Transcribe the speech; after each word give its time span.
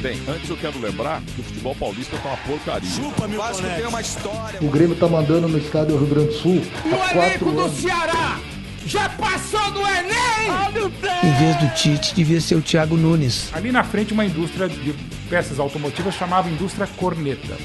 Bem, 0.00 0.20
antes 0.28 0.48
eu 0.48 0.56
quero 0.56 0.78
lembrar 0.78 1.20
que 1.22 1.40
o 1.40 1.44
futebol 1.44 1.74
paulista 1.74 2.16
tá 2.18 2.28
uma 2.28 2.36
porcaria. 2.36 2.88
Chupa, 2.88 3.26
meu 3.26 3.40
Vasco 3.40 3.62
tem 3.62 3.84
uma 3.84 4.00
história. 4.00 4.60
O 4.62 4.68
Grêmio 4.68 4.94
tá 4.94 5.08
mandando 5.08 5.48
no 5.48 5.58
estádio 5.58 5.98
Rio 5.98 6.06
Grande 6.06 6.28
do 6.28 6.34
Sul 6.34 6.62
há 6.86 7.12
quatro 7.12 7.50
do 7.50 7.60
anos. 7.60 7.76
Ceará 7.76 8.38
já 8.86 9.08
passou 9.10 9.70
do 9.72 9.80
Enem! 9.80 10.88
Em 11.24 11.32
vez 11.34 11.56
do 11.56 11.74
Tite, 11.74 12.14
devia 12.14 12.40
ser 12.40 12.54
o 12.54 12.62
Thiago 12.62 12.96
Nunes. 12.96 13.50
Ali 13.52 13.72
na 13.72 13.82
frente, 13.82 14.12
uma 14.12 14.24
indústria 14.24 14.68
de 14.68 14.94
peças 15.28 15.58
automotivas 15.58 16.14
chamava 16.14 16.48
Indústria 16.48 16.86
Corneta. 16.96 17.56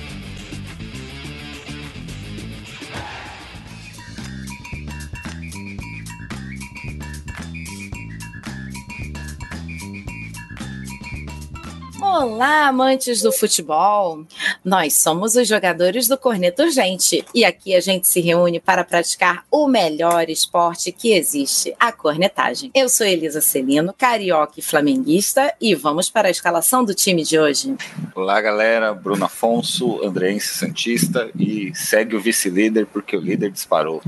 Olá, 12.15 12.67
amantes 12.67 13.23
do 13.23 13.31
futebol! 13.31 14.23
Nós 14.63 15.01
somos 15.01 15.35
os 15.35 15.47
jogadores 15.47 16.07
do 16.07 16.15
Corneto 16.15 16.61
Urgente 16.61 17.25
e 17.33 17.43
aqui 17.43 17.75
a 17.75 17.81
gente 17.81 18.07
se 18.07 18.21
reúne 18.21 18.59
para 18.59 18.83
praticar 18.83 19.43
o 19.49 19.67
melhor 19.67 20.29
esporte 20.29 20.91
que 20.91 21.11
existe, 21.11 21.73
a 21.79 21.91
cornetagem. 21.91 22.69
Eu 22.75 22.87
sou 22.87 23.07
Elisa 23.07 23.41
Celino, 23.41 23.95
carioca 23.97 24.59
e 24.59 24.61
flamenguista 24.61 25.55
e 25.59 25.73
vamos 25.73 26.07
para 26.07 26.27
a 26.27 26.31
escalação 26.31 26.85
do 26.85 26.93
time 26.93 27.23
de 27.23 27.39
hoje. 27.39 27.75
Olá, 28.13 28.39
galera. 28.39 28.93
Bruno 28.93 29.25
Afonso, 29.25 30.05
Andrense 30.05 30.53
Santista 30.53 31.31
e 31.35 31.73
segue 31.73 32.15
o 32.15 32.21
vice-líder 32.21 32.85
porque 32.85 33.17
o 33.17 33.21
líder 33.21 33.49
disparou. 33.49 34.03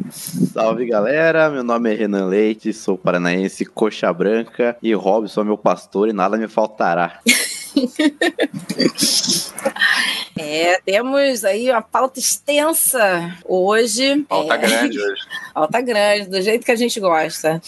Salve, 0.53 0.85
galera. 0.85 1.49
Meu 1.49 1.63
nome 1.63 1.91
é 1.91 1.95
Renan 1.95 2.27
Leite, 2.27 2.71
sou 2.71 2.99
paranaense, 2.99 3.65
coxa 3.65 4.13
branca 4.13 4.77
e 4.79 4.93
Robson 4.93 5.41
é 5.41 5.45
meu 5.45 5.57
pastor 5.57 6.07
e 6.07 6.13
nada 6.13 6.37
me 6.37 6.47
faltará. 6.47 7.19
É, 10.37 10.81
temos 10.85 11.45
aí 11.45 11.69
uma 11.69 11.81
pauta 11.81 12.19
extensa 12.19 13.37
hoje. 13.45 14.25
Pauta 14.27 14.55
é, 14.55 14.57
grande 14.57 14.99
hoje. 14.99 15.21
Pauta 15.53 15.79
grande, 15.79 16.29
do 16.29 16.41
jeito 16.41 16.65
que 16.65 16.71
a 16.71 16.75
gente 16.75 16.99
gosta. 16.99 17.61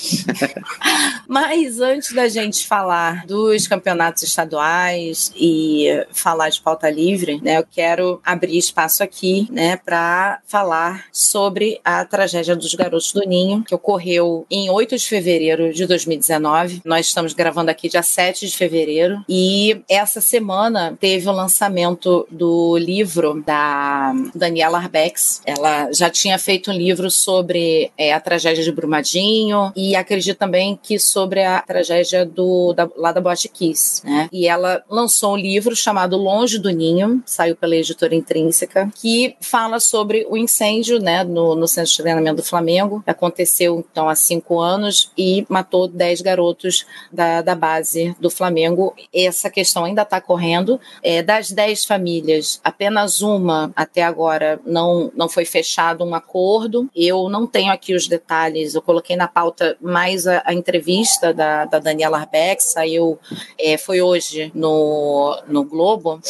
Mas 1.28 1.80
antes 1.80 2.14
da 2.14 2.28
gente 2.28 2.68
falar 2.68 3.26
dos 3.26 3.68
campeonatos 3.68 4.24
estaduais 4.24 5.32
e 5.36 5.88
falar 6.12 6.50
de 6.50 6.60
pauta 6.60 6.90
livre, 6.90 7.40
né, 7.42 7.58
eu 7.58 7.66
quero 7.70 8.20
abrir 8.24 8.58
espaço 8.58 9.02
aqui, 9.02 9.48
né, 9.50 9.78
para 9.78 10.42
falar 10.46 11.06
sobre 11.12 11.80
a 11.86 12.04
tragédia 12.04 12.56
dos 12.56 12.74
garotos 12.76 13.14
do 13.14 13.22
Ninho, 13.22 13.64
que 13.64 13.74
ocorreu 13.74 14.46
em 14.52 14.70
8 14.70 14.98
de 14.98 15.08
fevereiro 15.08 15.74
de 15.74 15.86
2019. 15.86 16.82
Nós 16.84 17.08
estamos 17.08 17.34
gravando 17.34 17.72
aqui 17.72 17.88
dia 17.88 18.04
7 18.04 18.46
de 18.46 18.56
fevereiro 18.56 19.24
e 19.30 19.82
essa 19.98 20.22
semana 20.22 20.96
teve 21.00 21.28
o 21.28 21.32
lançamento 21.32 22.28
do 22.30 22.78
livro 22.78 23.44
da 23.46 24.14
Daniela 24.34 24.78
Arbex. 24.78 25.42
Ela 25.46 25.92
já 25.92 26.10
tinha 26.10 26.38
feito 26.38 26.72
um 26.72 26.74
livro 26.74 27.10
sobre 27.10 27.92
é, 27.98 28.14
a 28.14 28.20
tragédia 28.20 28.64
de 28.64 28.72
Brumadinho 28.72 29.72
e 29.76 29.96
acredito 29.96 30.38
também 30.38 30.80
que 30.82 31.00
sobre 31.00 31.44
a 31.44 31.62
tragédia 31.62 32.26
do, 32.26 32.74
da, 32.74 32.88
lá 32.96 33.12
da 33.12 33.20
Boate 33.20 33.50
Kiss, 33.50 34.06
né? 34.06 34.30
E 34.32 34.48
ela 34.48 34.84
lançou 34.90 35.34
um 35.34 35.38
livro 35.38 35.76
chamado 35.76 36.16
Longe 36.16 36.60
do 36.60 36.70
Ninho, 36.70 37.24
saiu 37.26 37.56
pela 37.56 37.76
editora 37.76 38.14
Intrínseca, 38.14 38.90
que 38.94 39.36
fala 39.42 39.80
sobre 39.80 40.26
o 40.30 40.38
incêndio, 40.38 41.00
né, 41.00 41.24
no, 41.24 41.56
no 41.56 41.68
centro 41.68 41.92
de 41.92 41.98
treinamento 41.98 42.38
do 42.38 42.44
Flamengo. 42.44 43.04
Aconteceu, 43.08 43.86
então, 43.92 44.08
há 44.08 44.16
cinco 44.16 44.60
anos 44.60 45.12
e 45.18 45.46
matou 45.50 45.88
dez 45.88 46.22
garotos 46.22 46.86
da, 47.12 47.42
da 47.42 47.56
base 47.56 48.16
do 48.20 48.30
Flamengo. 48.30 48.94
Essa 49.14 49.50
questão 49.50 49.87
ainda 49.88 50.04
está 50.04 50.22
correndo. 50.22 50.80
É, 51.02 51.22
das 51.22 51.52
dez 51.52 51.86
famílias, 51.86 52.60
apenas 52.64 53.22
uma 53.22 53.72
até 53.76 54.04
agora 54.04 54.60
não, 54.66 55.12
não 55.16 55.28
foi 55.28 55.46
fechado 55.46 56.04
um 56.04 56.14
acordo. 56.14 56.90
Eu 56.96 57.30
não 57.30 57.48
tenho 57.48 57.72
aqui 57.72 57.94
os 57.94 58.08
detalhes, 58.08 58.76
eu 58.76 58.82
coloquei 58.82 59.16
na 59.16 59.28
pauta 59.28 59.78
mais 59.82 60.28
a, 60.28 60.42
a 60.46 60.54
entrevista 60.54 61.34
da, 61.34 61.66
da 61.66 61.80
Daniela 61.80 62.20
Arbeck, 62.20 62.64
saiu, 62.64 63.20
é, 63.60 63.78
foi 63.78 64.02
hoje 64.02 64.52
no, 64.54 65.42
no 65.48 65.64
Globo. 65.64 66.22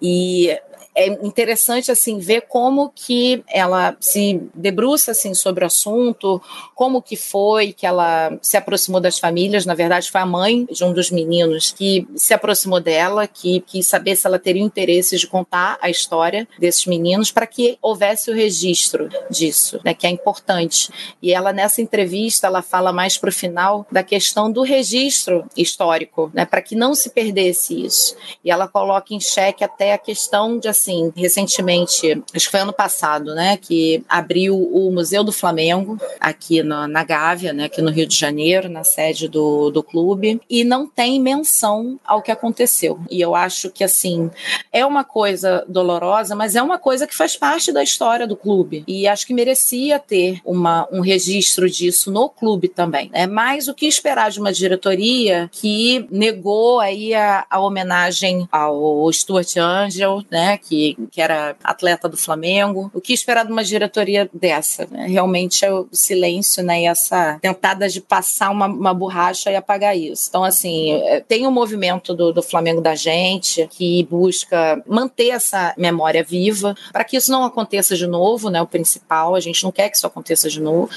E 0.00 0.58
é 0.94 1.06
interessante 1.06 1.90
assim 1.90 2.18
ver 2.18 2.42
como 2.42 2.90
que 2.94 3.42
ela 3.48 3.96
se 4.00 4.40
debruça 4.54 5.12
assim 5.12 5.34
sobre 5.34 5.64
o 5.64 5.66
assunto, 5.66 6.40
como 6.74 7.00
que 7.00 7.16
foi 7.16 7.72
que 7.72 7.86
ela 7.86 8.36
se 8.42 8.56
aproximou 8.56 9.00
das 9.00 9.18
famílias. 9.18 9.64
Na 9.64 9.74
verdade, 9.74 10.10
foi 10.10 10.20
a 10.20 10.26
mãe 10.26 10.66
de 10.70 10.84
um 10.84 10.92
dos 10.92 11.10
meninos 11.10 11.72
que 11.72 12.06
se 12.16 12.34
aproximou 12.34 12.80
dela, 12.80 13.26
que 13.26 13.60
quis 13.60 13.86
saber 13.86 14.16
se 14.16 14.26
ela 14.26 14.38
teria 14.38 14.62
interesse 14.62 15.16
de 15.16 15.26
contar 15.26 15.78
a 15.80 15.88
história 15.88 16.46
desses 16.58 16.86
meninos 16.86 17.30
para 17.30 17.46
que 17.46 17.78
houvesse 17.80 18.30
o 18.30 18.34
registro 18.34 19.08
disso, 19.30 19.80
né, 19.84 19.94
que 19.94 20.06
é 20.06 20.10
importante. 20.10 20.90
E 21.22 21.32
ela 21.32 21.52
nessa 21.52 21.80
entrevista 21.80 22.46
ela 22.46 22.62
fala 22.62 22.92
mais 22.92 23.16
para 23.16 23.30
o 23.30 23.32
final 23.32 23.86
da 23.90 24.02
questão 24.02 24.50
do 24.50 24.62
registro 24.62 25.44
histórico, 25.56 26.30
né, 26.34 26.44
para 26.44 26.62
que 26.62 26.74
não 26.74 26.94
se 26.94 27.10
perdesse 27.10 27.84
isso. 27.84 28.16
E 28.44 28.50
ela 28.50 28.66
coloca 28.66 29.14
em 29.14 29.20
xeque 29.20 29.62
até 29.62 29.92
a 29.92 29.98
questão 29.98 30.58
de 30.58 30.68
assim, 30.80 31.12
recentemente, 31.14 32.22
acho 32.34 32.46
que 32.46 32.50
foi 32.50 32.60
ano 32.60 32.72
passado, 32.72 33.34
né, 33.34 33.56
que 33.56 34.02
abriu 34.08 34.56
o 34.56 34.90
Museu 34.90 35.22
do 35.22 35.32
Flamengo 35.32 35.98
aqui 36.18 36.62
na, 36.62 36.88
na 36.88 37.04
Gávea, 37.04 37.52
né, 37.52 37.64
aqui 37.64 37.82
no 37.82 37.90
Rio 37.90 38.06
de 38.06 38.16
Janeiro, 38.16 38.68
na 38.68 38.84
sede 38.84 39.28
do, 39.28 39.70
do 39.70 39.82
clube, 39.82 40.40
e 40.48 40.64
não 40.64 40.86
tem 40.86 41.20
menção 41.20 41.98
ao 42.04 42.22
que 42.22 42.30
aconteceu. 42.30 42.98
E 43.10 43.20
eu 43.20 43.34
acho 43.34 43.70
que, 43.70 43.84
assim, 43.84 44.30
é 44.72 44.84
uma 44.84 45.04
coisa 45.04 45.64
dolorosa, 45.68 46.34
mas 46.34 46.56
é 46.56 46.62
uma 46.62 46.78
coisa 46.78 47.06
que 47.06 47.14
faz 47.14 47.36
parte 47.36 47.72
da 47.72 47.82
história 47.82 48.26
do 48.26 48.36
clube. 48.36 48.84
E 48.86 49.06
acho 49.06 49.26
que 49.26 49.34
merecia 49.34 49.98
ter 49.98 50.40
uma, 50.44 50.88
um 50.90 51.00
registro 51.00 51.68
disso 51.68 52.10
no 52.10 52.28
clube 52.28 52.68
também. 52.68 53.10
Né? 53.10 53.26
mais 53.26 53.68
o 53.68 53.74
que 53.74 53.86
esperar 53.86 54.30
de 54.30 54.40
uma 54.40 54.52
diretoria 54.52 55.48
que 55.52 56.06
negou 56.10 56.80
aí 56.80 57.14
a, 57.14 57.46
a 57.48 57.60
homenagem 57.60 58.48
ao 58.50 59.10
Stuart 59.12 59.56
Angel, 59.56 60.22
né, 60.30 60.58
que, 60.70 60.96
que 61.10 61.20
era 61.20 61.56
atleta 61.64 62.08
do 62.08 62.16
Flamengo. 62.16 62.90
O 62.94 63.00
que 63.00 63.12
esperar 63.12 63.44
de 63.44 63.50
uma 63.50 63.64
diretoria 63.64 64.30
dessa? 64.32 64.86
Né? 64.88 65.08
Realmente 65.08 65.64
é 65.64 65.72
o 65.72 65.88
silêncio 65.92 66.62
né, 66.62 66.82
e 66.82 66.86
essa 66.86 67.38
tentada 67.42 67.88
de 67.88 68.00
passar 68.00 68.50
uma, 68.50 68.66
uma 68.66 68.94
borracha 68.94 69.50
e 69.50 69.56
apagar 69.56 69.96
isso. 69.96 70.26
Então, 70.28 70.44
assim, 70.44 70.92
é, 70.92 71.20
tem 71.20 71.44
o 71.44 71.48
um 71.48 71.52
movimento 71.52 72.14
do, 72.14 72.32
do 72.32 72.42
Flamengo 72.42 72.80
da 72.80 72.94
gente 72.94 73.66
que 73.72 74.04
busca 74.04 74.80
manter 74.86 75.30
essa 75.30 75.74
memória 75.76 76.22
viva 76.22 76.76
para 76.92 77.02
que 77.02 77.16
isso 77.16 77.32
não 77.32 77.44
aconteça 77.44 77.96
de 77.96 78.06
novo, 78.06 78.48
né? 78.48 78.62
O 78.62 78.66
principal, 78.66 79.34
a 79.34 79.40
gente 79.40 79.64
não 79.64 79.72
quer 79.72 79.88
que 79.88 79.96
isso 79.96 80.06
aconteça 80.06 80.48
de 80.48 80.60
novo. 80.60 80.88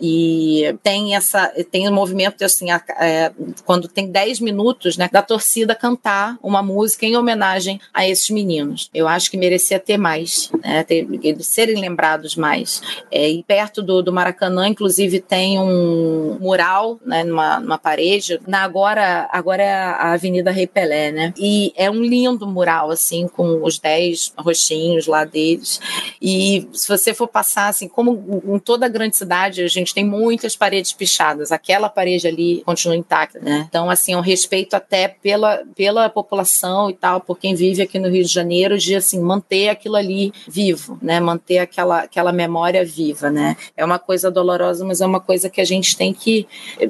E 0.00 0.76
tem 0.82 1.16
essa, 1.16 1.48
tem 1.70 1.88
um 1.88 1.92
movimento 1.92 2.44
assim, 2.44 2.66
é, 2.70 3.32
quando 3.64 3.88
tem 3.88 4.10
10 4.10 4.40
minutos, 4.40 4.98
né, 4.98 5.08
da 5.10 5.22
torcida 5.22 5.74
cantar 5.74 6.36
uma 6.42 6.62
música 6.62 7.06
em 7.06 7.16
homenagem 7.16 7.80
a 7.94 8.06
esses 8.06 8.28
meninos. 8.28 8.90
Eu 8.92 9.08
acho 9.08 9.21
que 9.30 9.36
merecia 9.36 9.78
ter 9.78 9.96
mais, 9.96 10.50
né, 10.62 10.82
ter, 10.84 11.06
serem 11.40 11.76
lembrados 11.80 12.36
mais. 12.36 12.82
É, 13.10 13.28
e 13.28 13.42
perto 13.42 13.82
do, 13.82 14.02
do, 14.02 14.12
Maracanã, 14.12 14.68
inclusive, 14.68 15.20
tem 15.20 15.58
um 15.58 16.38
mural, 16.40 16.98
né, 17.04 17.24
numa, 17.24 17.60
numa 17.60 17.78
parede. 17.78 18.40
Na 18.46 18.62
agora, 18.62 19.28
agora 19.30 19.62
é 19.62 19.72
a 19.72 20.12
Avenida 20.12 20.50
Rei 20.50 20.66
Pelé, 20.66 21.12
né? 21.12 21.34
E 21.36 21.72
é 21.76 21.90
um 21.90 22.02
lindo 22.02 22.46
mural, 22.46 22.90
assim, 22.90 23.28
com 23.28 23.62
os 23.62 23.78
10 23.78 24.32
rostinhos 24.38 25.06
lá 25.06 25.24
deles. 25.24 25.80
E 26.20 26.68
se 26.72 26.88
você 26.88 27.12
for 27.12 27.28
passar, 27.28 27.68
assim, 27.68 27.88
como 27.88 28.42
em 28.46 28.58
toda 28.58 28.86
a 28.86 28.88
grande 28.88 29.16
cidade, 29.16 29.62
a 29.62 29.68
gente 29.68 29.94
tem 29.94 30.04
muitas 30.04 30.56
paredes 30.56 30.92
pichadas. 30.92 31.52
Aquela 31.52 31.88
parede 31.88 32.26
ali 32.26 32.62
continua 32.64 32.96
intacta, 32.96 33.38
né? 33.40 33.66
Então, 33.68 33.90
assim, 33.90 34.12
é 34.12 34.16
um 34.16 34.20
respeito 34.20 34.74
até 34.74 35.08
pela, 35.08 35.62
pela 35.74 36.08
população 36.08 36.88
e 36.88 36.94
tal, 36.94 37.20
por 37.20 37.38
quem 37.38 37.54
vive 37.54 37.82
aqui 37.82 37.98
no 37.98 38.08
Rio 38.08 38.24
de 38.24 38.32
Janeiro, 38.32 38.78
de, 38.78 38.94
assim, 39.12 39.20
manter 39.20 39.68
aquilo 39.68 39.96
ali 39.96 40.32
vivo, 40.48 40.98
né? 41.02 41.20
Manter 41.20 41.58
aquela, 41.58 42.00
aquela 42.00 42.32
memória 42.32 42.84
viva, 42.84 43.30
né? 43.30 43.56
É 43.76 43.84
uma 43.84 43.98
coisa 43.98 44.30
dolorosa, 44.30 44.84
mas 44.84 45.00
é 45.00 45.06
uma 45.06 45.20
coisa 45.20 45.50
que 45.50 45.60
a 45.60 45.64
gente 45.64 45.96
tem 45.96 46.12
que, 46.14 46.46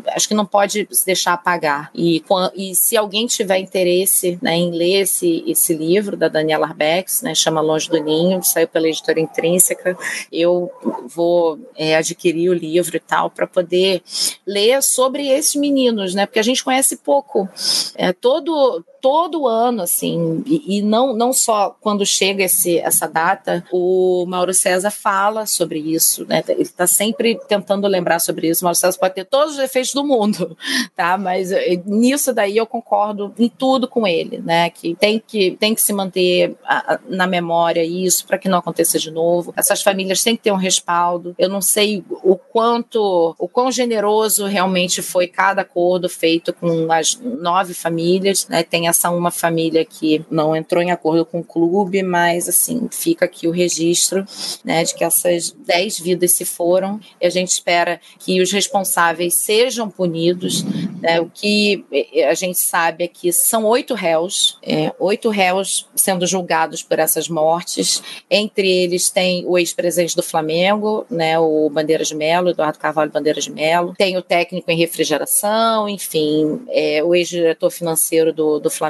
acho 0.09 0.29
que 0.29 0.35
não 0.35 0.47
pode 0.47 0.87
se 0.91 1.05
deixar 1.05 1.33
apagar. 1.33 1.91
E, 1.95 2.23
e 2.55 2.75
se 2.75 2.97
alguém 2.97 3.27
tiver 3.27 3.59
interesse 3.59 4.39
né, 4.41 4.55
em 4.55 4.71
ler 4.71 5.03
esse, 5.03 5.43
esse 5.47 5.75
livro 5.75 6.17
da 6.17 6.29
Daniela 6.29 6.67
Arbex, 6.67 7.23
né, 7.23 7.35
chama 7.35 7.61
Longe 7.61 7.89
do 7.89 8.03
Ninho, 8.03 8.43
saiu 8.43 8.69
pela 8.69 8.89
editora 8.89 9.21
Intrínseca, 9.21 9.97
eu 10.31 10.71
vou 11.07 11.59
é, 11.77 11.97
adquirir 11.97 12.51
o 12.51 12.55
livro 12.55 12.97
e 12.97 13.01
tal 13.01 13.31
para 13.31 13.47
poder 13.47 14.03
ler 14.47 14.83
sobre 14.83 15.29
esses 15.29 15.57
meninos, 15.57 16.15
né? 16.15 16.27
Porque 16.27 16.39
a 16.39 16.45
gente 16.45 16.63
conhece 16.63 16.97
pouco. 16.97 17.49
É, 17.97 18.13
todo 18.13 18.85
todo 19.03 19.49
ano, 19.49 19.83
assim, 19.83 20.45
e, 20.47 20.79
e, 20.79 20.83
não, 20.83 21.13
não 21.13 21.33
só 21.33 21.77
quando 21.81 22.07
chega 22.07 22.45
esse, 22.45 22.79
essa 22.79 23.09
data, 23.09 23.65
o 23.73 24.25
Mauro 24.29 24.55
César 24.55 24.93
fala 24.93 25.45
sobre 25.45 25.81
isso, 25.81 26.25
né? 26.25 26.43
Ele 26.47 26.63
está 26.63 26.87
sempre 26.87 27.37
tentando 27.49 27.89
lembrar 27.89 28.21
sobre 28.21 28.49
isso. 28.49 28.63
O 28.63 28.65
Mauro 28.65 28.79
César 28.79 28.97
pode 28.97 29.15
ter 29.15 29.25
todos 29.25 29.55
os 29.55 29.59
efeitos 29.59 29.93
do 29.93 30.05
mundo, 30.05 30.57
tá? 30.95 31.19
Mas 31.19 31.51
eh, 31.51 31.83
nisso 31.85 32.33
daí 32.33 32.57
eu 32.57 32.65
concordo 32.65 33.35
em 33.37 33.49
tudo 33.49 33.89
com 33.89 34.07
ele, 34.07 34.39
né? 34.39 34.71
Que 34.71 34.95
tem 34.95 35.19
que, 35.19 35.57
tem 35.59 35.75
que 35.75 35.83
se 35.83 35.93
manter 35.93 36.57
a, 36.65 36.95
a, 36.95 37.01
na 37.09 37.27
memória 37.27 37.85
isso 37.85 38.25
para 38.25 38.39
que 38.39 38.49
não 38.49 38.59
aconteça 38.59 39.01
de 39.01 39.11
novo. 39.11 39.53
Essas 39.57 39.83
famílias 39.83 40.23
têm 40.23 40.37
que 40.37 40.45
ter 40.45 40.53
um 40.53 40.57
respaldo. 40.57 41.35
Eu 41.37 41.49
não 41.49 41.61
sei 41.61 42.05
o 42.23 42.37
quanto, 42.37 43.35
o 43.37 43.49
quão 43.49 43.73
generoso 43.73 44.47
realmente 44.47 45.03
foi 45.03 45.27
cada 45.27 45.63
acordo 45.63 46.09
feito 46.09 46.53
com 46.53 46.93
as 46.93 47.19
nove 47.21 47.75
famílias, 47.75 48.47
né? 48.47 48.63
Tem 48.63 48.92
essa 48.93 49.11
uma 49.11 49.31
família 49.31 49.85
que 49.85 50.25
não 50.31 50.55
entrou 50.55 50.83
em 50.83 50.91
acordo 50.91 51.25
com 51.25 51.41
o 51.41 51.45
clube, 51.45 52.03
mas 52.03 52.49
assim 52.49 52.89
fica 52.91 53.25
aqui 53.25 53.49
o 53.49 53.51
registro, 53.51 54.25
né, 54.65 54.85
de 54.85 54.95
que 54.95 55.05
essas 55.05 55.51
dez 55.67 55.99
vidas 55.99 56.31
se 56.33 56.45
foram. 56.45 57.01
E 57.21 57.27
a 57.27 57.31
gente 57.31 57.49
espera 57.49 58.01
que 58.19 58.41
os 58.41 58.53
responsáveis 58.53 59.35
sejam 59.35 59.91
punidos. 59.91 60.63
Né? 61.01 61.21
O 61.21 61.29
que 61.29 61.85
a 62.29 62.35
gente 62.35 62.59
sabe 62.59 63.05
é 63.05 63.09
que 63.09 63.33
são 63.33 63.65
oito 63.65 63.95
réus, 63.95 64.59
é, 64.63 64.93
oito 64.99 65.31
réus 65.31 65.89
sendo 65.97 66.27
julgados 66.27 66.83
por 66.83 66.99
essas 66.99 67.29
mortes. 67.29 68.03
Entre 68.31 68.71
eles 68.71 69.11
tem 69.11 69.45
o 69.47 69.59
ex-presidente 69.59 70.15
do 70.15 70.23
Flamengo, 70.23 71.07
né, 71.11 71.39
o 71.39 71.69
Bandeira 71.71 72.05
de 72.05 72.15
Melo, 72.15 72.51
Eduardo 72.51 72.79
Carvalho 72.79 73.11
Bandeira 73.11 73.41
de 73.41 73.51
Melo, 73.51 73.95
tem 73.97 74.17
o 74.17 74.23
técnico 74.23 74.71
em 74.71 74.77
refrigeração, 74.77 75.89
enfim, 75.89 76.63
é, 76.69 77.03
o 77.03 77.15
ex-diretor 77.15 77.71
financeiro 77.71 78.33
do, 78.33 78.59
do 78.59 78.71
Flamengo 78.71 78.82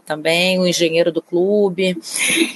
também, 0.00 0.58
o 0.58 0.66
engenheiro 0.66 1.12
do 1.12 1.22
clube. 1.22 1.96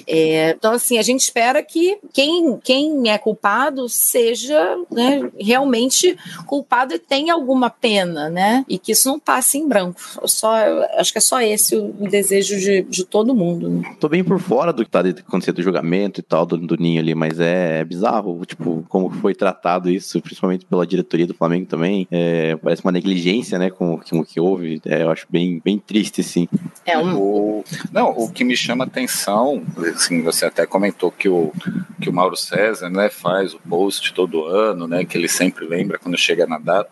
É, 0.06 0.50
então, 0.50 0.73
assim, 0.73 0.99
a 0.99 1.02
gente 1.02 1.20
espera 1.20 1.62
que 1.62 1.99
quem, 2.12 2.58
quem 2.64 3.11
é 3.11 3.19
culpado 3.19 3.88
seja 3.88 4.76
né, 4.90 5.31
realmente 5.38 6.17
culpado 6.46 6.94
e 6.94 6.99
tenha 6.99 7.35
alguma 7.35 7.70
pena, 7.70 8.29
né? 8.29 8.64
E 8.69 8.79
que 8.79 8.93
isso 8.93 9.08
não 9.08 9.19
passe 9.19 9.58
em 9.58 9.69
branco. 9.69 10.00
Só, 10.25 10.55
acho 10.96 11.12
que 11.12 11.19
é 11.19 11.20
só 11.20 11.40
esse 11.40 11.76
o, 11.76 11.93
desejo 12.08 12.58
de, 12.58 12.82
de 12.82 13.05
todo 13.05 13.34
mundo. 13.34 13.69
Né? 13.69 13.96
Tô 14.00 14.08
bem 14.08 14.25
por 14.25 14.41
fora 14.41 14.73
do 14.73 14.84
que 14.84 14.91
tá 14.91 15.00
acontecendo 15.00 15.56
do 15.56 15.62
julgamento 15.62 16.20
e 16.20 16.23
tal, 16.23 16.46
do, 16.46 16.56
do 16.56 16.76
Ninho 16.76 17.00
ali, 17.00 17.14
mas 17.14 17.38
é, 17.38 17.58
é, 17.79 17.84
bizarro, 17.84 18.44
tipo, 18.46 18.84
como 18.88 19.11
foi 19.11 19.34
tratado 19.34 19.91
isso, 19.91 20.20
principalmente 20.20 20.64
pela 20.64 20.87
diretoria 20.87 21.26
do 21.26 21.34
Flamengo 21.34 21.67
também. 21.67 22.06
É, 22.11 22.56
parece 22.56 22.82
uma 22.82 22.93
negligência, 22.93 23.58
né, 23.58 23.70
com, 23.70 23.99
com 23.99 24.20
o 24.20 24.25
que 24.25 24.41
houve. 24.41 24.81
É, 24.84 25.02
eu 25.02 25.11
acho 25.11 25.26
bem, 25.29 25.61
bem 25.64 25.79
triste, 25.79 26.23
sim. 26.23 26.49
É 26.85 26.99
um... 26.99 27.17
o, 27.17 27.65
não, 27.93 28.11
o 28.11 28.31
que 28.31 28.45
me 28.45 28.57
chama 28.57 28.85
atenção, 28.85 29.63
assim, 29.95 30.23
você 30.23 30.47
até 30.47 30.67
comentou 30.67 31.11
que 31.11 31.29
o, 31.29 31.53
que 32.01 32.09
o 32.09 32.13
Mauro 32.13 32.37
César, 32.37 32.89
né, 32.89 33.09
faz 33.09 33.55
o 33.55 33.59
post 33.59 34.13
todo 34.15 34.45
ano, 34.45 34.87
né, 34.87 35.05
que 35.05 35.17
ele 35.17 35.29
sempre 35.29 35.67
lembra 35.67 35.99
quando 35.99 36.17
chega 36.17 36.47
na 36.47 36.59
data. 36.59 36.91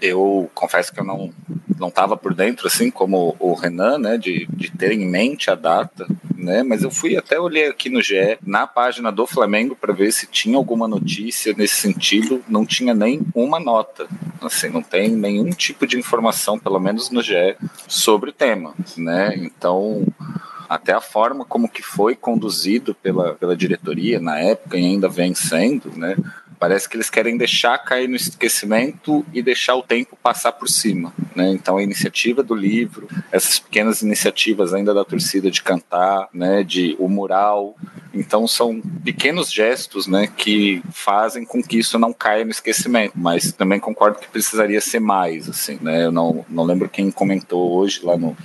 Eu 0.00 0.50
confesso 0.54 0.92
que 0.92 1.00
eu 1.00 1.04
não 1.04 1.32
não 1.82 1.88
estava 1.88 2.16
por 2.16 2.32
dentro, 2.32 2.68
assim 2.68 2.92
como 2.92 3.34
o 3.40 3.54
Renan, 3.54 3.98
né, 3.98 4.16
de, 4.16 4.46
de 4.46 4.70
ter 4.70 4.92
em 4.92 5.04
mente 5.04 5.50
a 5.50 5.56
data, 5.56 6.06
né, 6.36 6.62
mas 6.62 6.84
eu 6.84 6.92
fui 6.92 7.16
até 7.16 7.40
olhei 7.40 7.66
aqui 7.66 7.90
no 7.90 8.00
GE, 8.00 8.38
na 8.46 8.68
página 8.68 9.10
do 9.10 9.26
Flamengo, 9.26 9.74
para 9.74 9.92
ver 9.92 10.12
se 10.12 10.28
tinha 10.28 10.56
alguma 10.56 10.86
notícia 10.86 11.52
nesse 11.56 11.74
sentido, 11.76 12.40
não 12.48 12.64
tinha 12.64 12.94
nem 12.94 13.22
uma 13.34 13.58
nota, 13.58 14.06
assim, 14.46 14.68
não 14.68 14.82
tem 14.82 15.10
nenhum 15.10 15.50
tipo 15.50 15.86
de 15.86 15.98
informação, 15.98 16.58
pelo 16.58 16.78
menos 16.78 17.10
no 17.10 17.22
GE, 17.22 17.56
sobre 17.88 18.30
o 18.30 18.32
tema, 18.32 18.74
né, 18.96 19.34
então 19.36 20.06
até 20.68 20.92
a 20.92 21.02
forma 21.02 21.44
como 21.44 21.68
que 21.68 21.82
foi 21.82 22.16
conduzido 22.16 22.94
pela, 22.94 23.34
pela 23.34 23.54
diretoria 23.54 24.18
na 24.18 24.38
época 24.38 24.78
e 24.78 24.84
ainda 24.84 25.06
vem 25.06 25.34
sendo, 25.34 25.90
né, 25.90 26.16
Parece 26.62 26.88
que 26.88 26.96
eles 26.96 27.10
querem 27.10 27.36
deixar 27.36 27.76
cair 27.76 28.08
no 28.08 28.14
esquecimento 28.14 29.26
e 29.34 29.42
deixar 29.42 29.74
o 29.74 29.82
tempo 29.82 30.16
passar 30.22 30.52
por 30.52 30.68
cima. 30.68 31.12
Né? 31.34 31.50
Então, 31.50 31.76
a 31.76 31.82
iniciativa 31.82 32.40
do 32.40 32.54
livro, 32.54 33.08
essas 33.32 33.58
pequenas 33.58 34.00
iniciativas 34.00 34.72
ainda 34.72 34.94
da 34.94 35.04
torcida 35.04 35.50
de 35.50 35.60
cantar, 35.60 36.28
né, 36.32 36.62
de 36.62 36.94
o 37.00 37.08
mural. 37.08 37.74
Então, 38.14 38.46
são 38.46 38.80
pequenos 39.04 39.50
gestos 39.50 40.06
né, 40.06 40.26
que 40.26 40.82
fazem 40.92 41.44
com 41.44 41.62
que 41.62 41.78
isso 41.78 41.98
não 41.98 42.12
caia 42.12 42.44
no 42.44 42.50
esquecimento. 42.50 43.12
Mas 43.16 43.52
também 43.52 43.80
concordo 43.80 44.18
que 44.18 44.28
precisaria 44.28 44.80
ser 44.80 45.00
mais. 45.00 45.48
Assim, 45.48 45.78
né? 45.80 46.04
Eu 46.04 46.12
não, 46.12 46.44
não 46.48 46.64
lembro 46.64 46.88
quem 46.88 47.10
comentou 47.10 47.72
hoje 47.72 48.00
lá 48.02 48.16
no, 48.16 48.36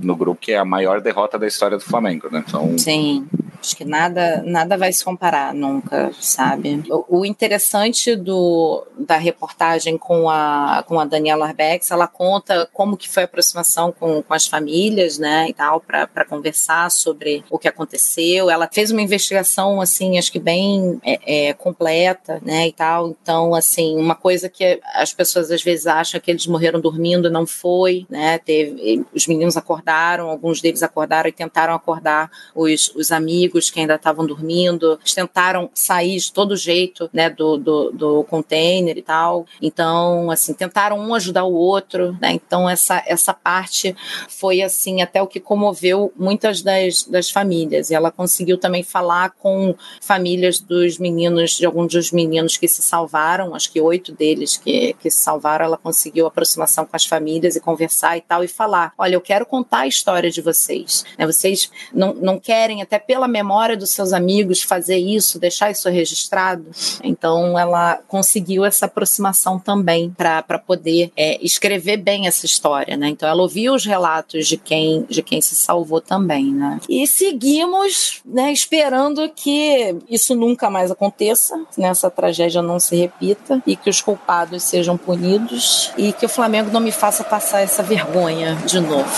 no 0.00 0.16
grupo 0.16 0.40
que 0.40 0.52
é 0.52 0.58
a 0.58 0.64
maior 0.64 1.00
derrota 1.00 1.38
da 1.38 1.46
história 1.46 1.76
do 1.76 1.84
Flamengo. 1.84 2.28
Né? 2.30 2.44
Então, 2.46 2.78
Sim. 2.78 3.26
Acho 3.62 3.76
que 3.76 3.84
nada, 3.84 4.42
nada 4.44 4.76
vai 4.76 4.92
se 4.92 5.04
comparar 5.04 5.54
nunca, 5.54 6.10
sabe? 6.20 6.82
O, 6.90 7.20
o, 7.20 7.24
interessante 7.24 8.16
do, 8.16 8.84
da 8.98 9.16
reportagem 9.16 9.96
com 9.96 10.28
a, 10.28 10.82
com 10.84 10.98
a 10.98 11.04
Daniela 11.04 11.46
Arbex, 11.46 11.92
ela 11.92 12.08
conta 12.08 12.68
como 12.72 12.96
que 12.96 13.08
foi 13.08 13.22
a 13.22 13.26
aproximação 13.26 13.92
com, 13.92 14.20
com 14.20 14.34
as 14.34 14.48
famílias, 14.48 15.16
né, 15.16 15.46
e 15.48 15.52
tal, 15.52 15.80
para 15.80 16.24
conversar 16.24 16.90
sobre 16.90 17.44
o 17.48 17.56
que 17.56 17.68
aconteceu. 17.68 18.50
Ela 18.50 18.68
fez 18.70 18.90
uma 18.90 19.00
investigação, 19.00 19.80
assim, 19.80 20.18
acho 20.18 20.32
que 20.32 20.40
bem 20.40 21.00
é, 21.04 21.50
é, 21.50 21.52
completa, 21.52 22.42
né, 22.44 22.66
e 22.66 22.72
tal. 22.72 23.10
Então, 23.10 23.54
assim, 23.54 23.96
uma 23.96 24.16
coisa 24.16 24.48
que 24.48 24.80
as 24.92 25.12
pessoas 25.12 25.52
às 25.52 25.62
vezes 25.62 25.86
acham 25.86 26.20
que 26.20 26.32
eles 26.32 26.48
morreram 26.48 26.80
dormindo, 26.80 27.30
não 27.30 27.46
foi, 27.46 28.06
né? 28.10 28.38
Teve, 28.38 29.06
os 29.14 29.24
meninos 29.28 29.56
acordaram, 29.56 29.81
alguns 29.88 30.60
deles 30.60 30.82
acordaram 30.82 31.28
e 31.28 31.32
tentaram 31.32 31.74
acordar 31.74 32.30
os, 32.54 32.92
os 32.94 33.10
amigos 33.10 33.32
amigos 33.32 33.70
que 33.70 33.80
ainda 33.80 33.94
estavam 33.94 34.26
dormindo, 34.26 34.98
eles 35.00 35.14
tentaram 35.14 35.70
sair 35.74 36.18
de 36.18 36.32
todo 36.32 36.56
jeito, 36.56 37.08
né, 37.12 37.30
do, 37.30 37.56
do, 37.56 37.90
do 37.90 38.24
container 38.24 38.96
e 38.98 39.02
tal. 39.02 39.46
Então, 39.60 40.30
assim, 40.30 40.52
tentaram 40.52 40.98
um 40.98 41.14
ajudar 41.14 41.44
o 41.44 41.54
outro, 41.54 42.16
né? 42.20 42.32
Então, 42.32 42.68
essa, 42.68 43.02
essa 43.06 43.32
parte 43.32 43.96
foi, 44.28 44.62
assim, 44.62 45.02
até 45.02 45.22
o 45.22 45.26
que 45.26 45.40
comoveu 45.40 46.12
muitas 46.16 46.62
das, 46.62 47.04
das 47.04 47.30
famílias. 47.30 47.90
E 47.90 47.94
ela 47.94 48.10
conseguiu 48.10 48.58
também 48.58 48.82
falar 48.82 49.30
com 49.30 49.74
famílias 50.00 50.60
dos 50.60 50.98
meninos, 50.98 51.52
de 51.52 51.66
alguns 51.66 51.92
dos 51.92 52.12
meninos 52.12 52.56
que 52.56 52.68
se 52.68 52.82
salvaram, 52.82 53.54
acho 53.54 53.72
que 53.72 53.80
oito 53.80 54.12
deles 54.12 54.56
que, 54.56 54.94
que 55.00 55.10
se 55.10 55.18
salvaram, 55.18 55.64
ela 55.64 55.76
conseguiu 55.76 56.26
aproximação 56.26 56.84
com 56.84 56.94
as 56.94 57.04
famílias 57.04 57.56
e 57.56 57.60
conversar 57.60 58.16
e 58.16 58.20
tal, 58.20 58.44
e 58.44 58.48
falar: 58.48 58.92
olha, 58.98 59.14
eu 59.14 59.20
quero 59.20 59.46
contar 59.46 59.71
a 59.80 59.86
história 59.86 60.30
de 60.30 60.40
vocês. 60.40 61.04
Né? 61.18 61.26
Vocês 61.26 61.70
não, 61.92 62.14
não 62.14 62.38
querem, 62.38 62.82
até 62.82 62.98
pela 62.98 63.26
memória, 63.26 63.76
dos 63.76 63.90
seus 63.90 64.12
amigos 64.12 64.62
fazer 64.62 64.96
isso, 64.96 65.38
deixar 65.38 65.70
isso 65.70 65.88
registrado. 65.88 66.66
Então, 67.02 67.58
ela 67.58 67.96
conseguiu 68.08 68.64
essa 68.64 68.86
aproximação 68.86 69.58
também 69.58 70.10
para 70.10 70.58
poder 70.58 71.10
é, 71.16 71.38
escrever 71.44 71.96
bem 71.96 72.26
essa 72.26 72.46
história, 72.46 72.96
né? 72.96 73.08
Então, 73.08 73.28
ela 73.28 73.42
ouviu 73.42 73.74
os 73.74 73.84
relatos 73.84 74.46
de 74.46 74.56
quem, 74.56 75.04
de 75.08 75.22
quem 75.22 75.40
se 75.40 75.54
salvou 75.54 76.00
também, 76.00 76.52
né? 76.52 76.80
E 76.88 77.06
seguimos, 77.06 78.20
né, 78.24 78.52
esperando 78.52 79.28
que 79.30 79.96
isso 80.08 80.34
nunca 80.34 80.70
mais 80.70 80.90
aconteça, 80.90 81.60
né, 81.76 81.92
tragédia 82.14 82.62
não 82.62 82.78
se 82.78 82.94
repita 82.94 83.62
e 83.66 83.74
que 83.74 83.90
os 83.90 84.00
culpados 84.00 84.62
sejam 84.62 84.96
punidos 84.96 85.92
e 85.96 86.12
que 86.12 86.26
o 86.26 86.28
Flamengo 86.28 86.70
não 86.70 86.80
me 86.80 86.92
faça 86.92 87.24
passar 87.24 87.60
essa 87.60 87.82
vergonha 87.82 88.54
de 88.66 88.80
novo. 88.80 89.10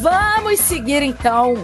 Vamos 0.00 0.58
seguir 0.60 1.02
então 1.02 1.54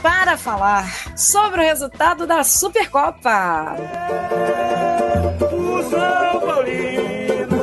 para 0.00 0.36
falar 0.36 1.16
sobre 1.16 1.60
o 1.60 1.64
resultado 1.64 2.26
da 2.26 2.42
Supercopa. 2.42 3.76
O 5.52 5.82
São 5.82 6.40
Paulino 6.40 7.62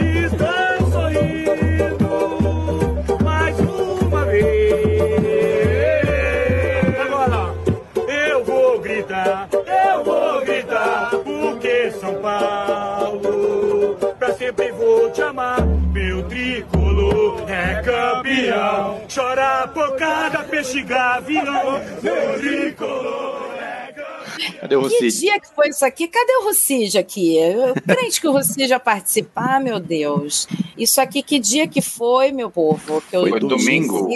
está 0.00 0.78
sorrindo 0.90 2.04
mais 3.22 3.58
uma 3.60 4.24
vez. 4.24 4.42
Agora 7.06 7.54
eu 8.08 8.44
vou 8.44 8.80
gritar, 8.80 9.48
eu 9.52 10.04
vou 10.04 10.40
gritar, 10.44 11.10
porque 11.10 11.92
São 11.92 12.14
Paulo 12.16 13.96
pra 14.18 14.34
sempre 14.34 14.72
vou 14.72 15.10
te 15.10 15.22
amar, 15.22 15.64
meu 15.92 16.24
trico. 16.24 16.82
é 17.48 17.82
campeão. 17.82 18.91
Chora 19.72 19.90
pocada, 19.90 20.38
peixe 20.44 20.82
gavião, 20.82 21.76
o 21.76 22.38
tricolor 22.38 23.21
Cadê 24.72 24.76
o 24.76 24.88
Que 24.88 25.08
dia 25.08 25.40
que 25.40 25.54
foi 25.54 25.68
isso 25.68 25.84
aqui? 25.84 26.08
Cadê 26.08 26.36
o 26.36 26.44
Rucide 26.44 26.98
aqui? 26.98 27.36
Eu 27.36 27.74
crente 27.74 28.20
que 28.20 28.28
o 28.28 28.40
ia 28.56 28.80
participar, 28.80 29.60
meu 29.60 29.78
Deus. 29.78 30.46
Isso 30.76 31.00
aqui, 31.00 31.22
que 31.22 31.38
dia 31.38 31.66
que 31.68 31.82
foi, 31.82 32.32
meu 32.32 32.50
povo? 32.50 33.02
Que 33.08 33.16
eu 33.16 33.28
Foi 33.28 33.40
domingo? 33.40 34.08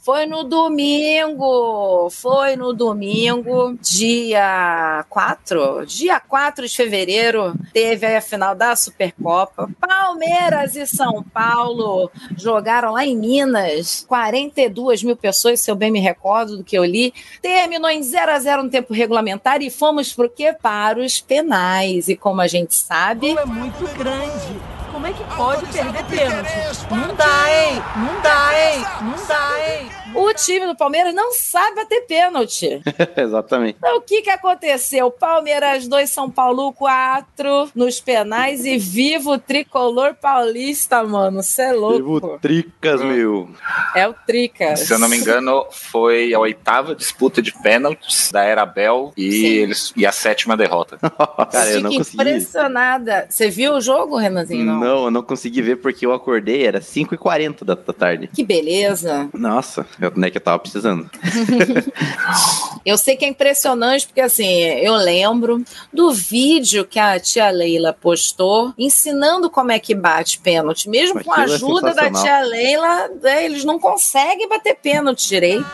Foi 0.00 0.26
no 0.26 0.44
domingo. 0.44 2.10
Foi 2.10 2.56
no 2.56 2.72
domingo, 2.72 3.78
dia 3.80 5.04
4. 5.08 5.86
Dia 5.86 6.20
4 6.20 6.66
de 6.66 6.76
fevereiro, 6.76 7.54
teve 7.72 8.06
aí 8.06 8.16
a 8.16 8.20
final 8.20 8.54
da 8.54 8.74
Supercopa. 8.76 9.70
Palmeiras 9.80 10.76
e 10.76 10.86
São 10.86 11.22
Paulo 11.22 12.10
jogaram 12.36 12.92
lá 12.92 13.04
em 13.04 13.16
Minas. 13.16 14.04
42 14.08 15.02
mil 15.02 15.16
pessoas, 15.16 15.60
se 15.60 15.70
eu 15.70 15.76
bem 15.76 15.90
me 15.90 16.00
recordo 16.00 16.58
do 16.58 16.64
que 16.64 16.76
eu 16.76 16.84
li. 16.84 17.14
Terminou 17.40 17.88
em 17.88 18.02
0 18.02 18.32
a 18.32 18.38
0 18.38 18.64
no 18.64 18.70
tempo 18.70 18.92
regulamentar 18.92 19.62
e 19.62 19.70
fomos 19.84 20.14
pro 20.14 20.30
quê? 20.30 20.50
Para 20.50 20.98
os 20.98 21.20
penais. 21.20 22.08
E 22.08 22.16
como 22.16 22.40
a 22.40 22.46
gente 22.46 22.74
sabe. 22.74 23.36
é 23.36 23.44
muito 23.44 23.86
grande. 23.98 24.58
Como 24.90 25.06
é 25.06 25.12
que 25.12 25.24
pode 25.36 25.66
perder 25.66 26.04
pênalti? 26.04 26.86
Não 26.90 27.14
dá, 27.14 27.52
hein? 27.52 27.82
Não 27.96 28.22
dá, 28.22 28.50
hein? 28.58 28.86
Não 29.02 29.26
dá, 29.26 29.68
hein? 29.68 30.03
O 30.14 30.32
time 30.34 30.66
do 30.66 30.76
Palmeiras 30.76 31.14
não 31.14 31.32
sabe 31.32 31.76
bater 31.76 32.02
pênalti. 32.06 32.80
Exatamente. 33.16 33.76
Então, 33.78 33.96
o 33.96 34.00
que, 34.00 34.22
que 34.22 34.30
aconteceu? 34.30 35.10
Palmeiras 35.10 35.88
2, 35.88 36.08
São 36.10 36.30
Paulo 36.30 36.72
4 36.72 37.70
nos 37.74 38.00
penais 38.00 38.64
e 38.64 38.78
viva 38.78 39.30
o 39.32 39.38
tricolor 39.38 40.14
paulista, 40.14 41.02
mano. 41.02 41.42
Você 41.42 41.62
é 41.62 41.72
louco. 41.72 41.96
Vivo 41.96 42.38
Tricas, 42.38 43.02
meu. 43.02 43.48
É 43.94 44.06
o 44.06 44.14
Tricas. 44.14 44.80
Se 44.80 44.92
eu 44.92 44.98
não 44.98 45.08
me 45.08 45.16
engano, 45.16 45.66
foi 45.70 46.32
a 46.32 46.38
oitava 46.38 46.94
disputa 46.94 47.42
de 47.42 47.52
pênaltis 47.62 48.30
da 48.30 48.42
Era 48.42 48.64
Bel 48.66 49.12
e, 49.16 49.44
eles, 49.46 49.92
e 49.96 50.06
a 50.06 50.12
sétima 50.12 50.56
derrota. 50.56 50.98
Cara, 51.50 51.70
eu 51.70 51.80
não 51.80 51.92
consegui. 51.92 52.22
impressionada. 52.22 53.26
Você 53.28 53.48
viu 53.48 53.74
o 53.74 53.80
jogo, 53.80 54.16
Renanzinho? 54.16 54.64
Não. 54.64 54.80
Não, 54.80 55.04
eu 55.04 55.10
não 55.10 55.22
consegui 55.22 55.62
ver 55.62 55.76
porque 55.76 56.06
eu 56.06 56.12
acordei, 56.12 56.66
era 56.66 56.80
5h40 56.80 57.64
da, 57.64 57.74
da 57.74 57.92
tarde. 57.92 58.28
Que 58.28 58.44
beleza. 58.44 59.28
Nossa, 59.32 59.86
né, 60.16 60.30
que 60.30 60.38
eu 60.38 60.42
tava 60.42 60.58
precisando. 60.58 61.10
Eu 62.84 62.98
sei 62.98 63.16
que 63.16 63.24
é 63.24 63.28
impressionante, 63.28 64.06
porque 64.06 64.20
assim, 64.20 64.46
eu 64.46 64.94
lembro 64.94 65.64
do 65.90 66.12
vídeo 66.12 66.84
que 66.84 66.98
a 66.98 67.18
tia 67.18 67.48
Leila 67.48 67.94
postou 67.98 68.74
ensinando 68.76 69.48
como 69.48 69.72
é 69.72 69.78
que 69.78 69.94
bate 69.94 70.38
pênalti. 70.38 70.90
Mesmo 70.90 71.24
com 71.24 71.32
a 71.32 71.36
Aquilo 71.36 71.52
é 71.52 71.54
ajuda 71.54 71.94
da 71.94 72.02
sensacional. 72.02 72.22
tia 72.22 72.40
Leila, 72.40 73.08
né, 73.22 73.44
eles 73.46 73.64
não 73.64 73.78
conseguem 73.78 74.46
bater 74.48 74.74
pênalti 74.74 75.26
direito. 75.26 75.64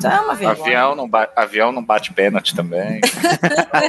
Isso 0.00 0.06
é 0.08 0.20
uma 0.20 0.34
vergonha. 0.34 0.62
Avião 0.66 0.96
não, 0.96 1.08
ba- 1.08 1.28
avião 1.36 1.72
não 1.72 1.84
bate 1.84 2.12
pênalti 2.12 2.54
também. 2.54 3.00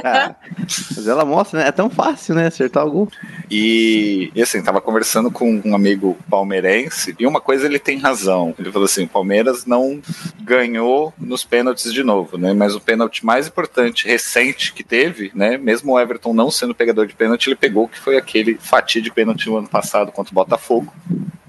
Mas 0.96 1.06
ela 1.08 1.24
mostra, 1.24 1.60
né? 1.60 1.68
É 1.68 1.72
tão 1.72 1.88
fácil, 1.90 2.34
né? 2.34 2.46
Acertar 2.46 2.86
o 2.86 2.90
gol. 2.90 3.08
E, 3.50 4.30
e 4.34 4.42
assim, 4.42 4.62
tava 4.62 4.80
conversando 4.80 5.30
com 5.30 5.60
um 5.64 5.74
amigo 5.74 6.16
palmeirense 6.28 7.14
e 7.18 7.26
uma 7.26 7.40
coisa 7.40 7.66
ele 7.66 7.78
tem 7.78 7.98
razão. 7.98 8.54
Ele 8.58 8.70
falou 8.70 8.86
assim: 8.86 9.04
o 9.04 9.08
Palmeiras 9.08 9.64
não 9.66 10.00
ganhou 10.40 11.12
nos 11.18 11.44
pênaltis 11.44 11.92
de 11.92 12.02
novo, 12.02 12.36
né? 12.36 12.52
Mas 12.52 12.74
o 12.74 12.80
pênalti 12.80 13.24
mais 13.24 13.46
importante, 13.48 14.06
recente 14.06 14.72
que 14.72 14.82
teve, 14.84 15.30
né? 15.34 15.56
Mesmo 15.56 15.92
o 15.92 16.00
Everton 16.00 16.32
não 16.34 16.50
sendo 16.50 16.74
pegador 16.74 17.06
de 17.06 17.14
pênalti, 17.14 17.46
ele 17.48 17.56
pegou 17.56 17.88
que 17.88 17.98
foi 17.98 18.16
aquele 18.16 18.54
fatídico 18.60 19.16
pênalti 19.16 19.46
no 19.48 19.56
ano 19.58 19.68
passado 19.68 20.12
contra 20.12 20.30
o 20.30 20.34
Botafogo. 20.34 20.92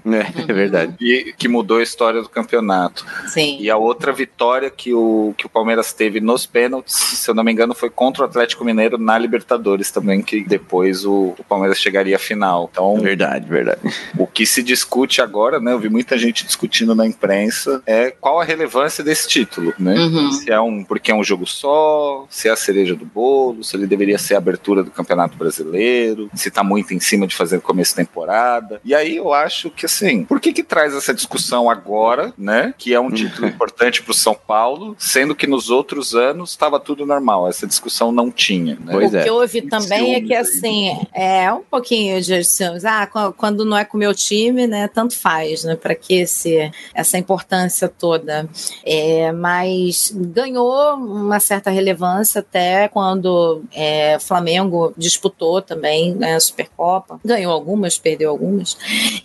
É, 0.06 0.42
é 0.42 0.52
verdade. 0.52 0.94
E 1.00 1.32
que 1.32 1.48
mudou 1.48 1.78
a 1.78 1.82
história 1.82 2.20
do 2.20 2.28
campeonato. 2.28 3.06
Sim. 3.26 3.56
E 3.58 3.70
a 3.70 3.76
outra 3.78 4.12
vitória 4.12 4.53
que 4.70 4.92
o, 4.92 5.34
que 5.36 5.46
o 5.46 5.48
Palmeiras 5.48 5.92
teve 5.92 6.20
nos 6.20 6.46
pênaltis, 6.46 6.94
se 6.94 7.30
eu 7.30 7.34
não 7.34 7.44
me 7.44 7.52
engano, 7.52 7.74
foi 7.74 7.90
contra 7.90 8.22
o 8.22 8.26
Atlético 8.26 8.64
Mineiro 8.64 8.98
na 8.98 9.18
Libertadores 9.18 9.90
também, 9.90 10.22
que 10.22 10.44
depois 10.44 11.04
o, 11.04 11.34
o 11.38 11.44
Palmeiras 11.48 11.78
chegaria 11.78 12.16
à 12.16 12.18
final. 12.18 12.68
Então, 12.70 12.96
Verdade, 13.00 13.48
verdade. 13.48 13.80
o 14.18 14.26
que 14.26 14.46
se 14.46 14.62
discute 14.62 15.20
agora, 15.20 15.60
né? 15.60 15.72
Eu 15.72 15.78
vi 15.78 15.88
muita 15.88 16.16
gente 16.16 16.44
discutindo 16.44 16.94
na 16.94 17.06
imprensa, 17.06 17.82
é 17.86 18.10
qual 18.10 18.40
a 18.40 18.44
relevância 18.44 19.02
desse 19.02 19.28
título, 19.28 19.74
né? 19.78 19.94
Uhum. 19.94 20.32
Se 20.32 20.50
é 20.50 20.60
um 20.60 20.84
porque 20.84 21.10
é 21.10 21.14
um 21.14 21.24
jogo 21.24 21.46
só, 21.46 22.26
se 22.28 22.48
é 22.48 22.50
a 22.50 22.56
cereja 22.56 22.94
do 22.94 23.04
bolo, 23.04 23.64
se 23.64 23.76
ele 23.76 23.86
deveria 23.86 24.18
ser 24.18 24.34
a 24.34 24.38
abertura 24.38 24.82
do 24.82 24.90
Campeonato 24.90 25.36
Brasileiro, 25.36 26.30
se 26.34 26.50
tá 26.50 26.62
muito 26.62 26.94
em 26.94 27.00
cima 27.00 27.26
de 27.26 27.34
fazer 27.34 27.60
começo 27.60 27.92
de 27.92 27.96
temporada. 27.96 28.80
E 28.84 28.94
aí 28.94 29.16
eu 29.16 29.32
acho 29.32 29.70
que 29.70 29.86
assim, 29.86 30.24
por 30.24 30.40
que 30.40 30.52
que 30.52 30.62
traz 30.62 30.94
essa 30.94 31.12
discussão 31.12 31.68
agora, 31.68 32.32
né? 32.38 32.74
Que 32.76 32.94
é 32.94 33.00
um 33.00 33.10
título 33.10 33.46
importante 33.48 34.02
pro 34.02 34.14
São 34.14 34.34
Paulo, 34.46 34.94
sendo 34.98 35.34
que 35.34 35.46
nos 35.46 35.70
outros 35.70 36.14
anos 36.14 36.50
estava 36.50 36.78
tudo 36.78 37.06
normal. 37.06 37.48
Essa 37.48 37.66
discussão 37.66 38.12
não 38.12 38.30
tinha, 38.30 38.74
né? 38.74 38.92
Pois 38.92 39.12
o 39.12 39.16
é. 39.16 39.24
que 39.24 39.30
houve 39.30 39.62
também 39.62 40.14
é 40.14 40.20
que, 40.20 40.34
aí. 40.34 40.40
assim, 40.40 40.98
é 41.12 41.52
um 41.52 41.62
pouquinho 41.62 42.20
de 42.20 42.44
ciúmes. 42.44 42.84
Ah, 42.84 43.06
qu- 43.06 43.32
quando 43.36 43.64
não 43.64 43.76
é 43.76 43.84
com 43.84 43.96
o 43.96 44.00
meu 44.00 44.14
time, 44.14 44.66
né, 44.66 44.88
tanto 44.88 45.16
faz, 45.16 45.64
né, 45.64 45.76
para 45.76 45.94
que 45.94 46.14
esse, 46.14 46.70
essa 46.94 47.18
importância 47.18 47.88
toda. 47.88 48.48
É, 48.84 49.32
mas 49.32 50.12
ganhou 50.14 50.94
uma 50.94 51.40
certa 51.40 51.70
relevância 51.70 52.40
até 52.40 52.88
quando 52.88 53.62
é, 53.72 54.16
o 54.16 54.20
Flamengo 54.20 54.92
disputou 54.96 55.62
também 55.62 56.14
né, 56.14 56.34
a 56.34 56.40
Supercopa. 56.40 57.20
Ganhou 57.24 57.52
algumas, 57.52 57.98
perdeu 57.98 58.30
algumas. 58.30 58.76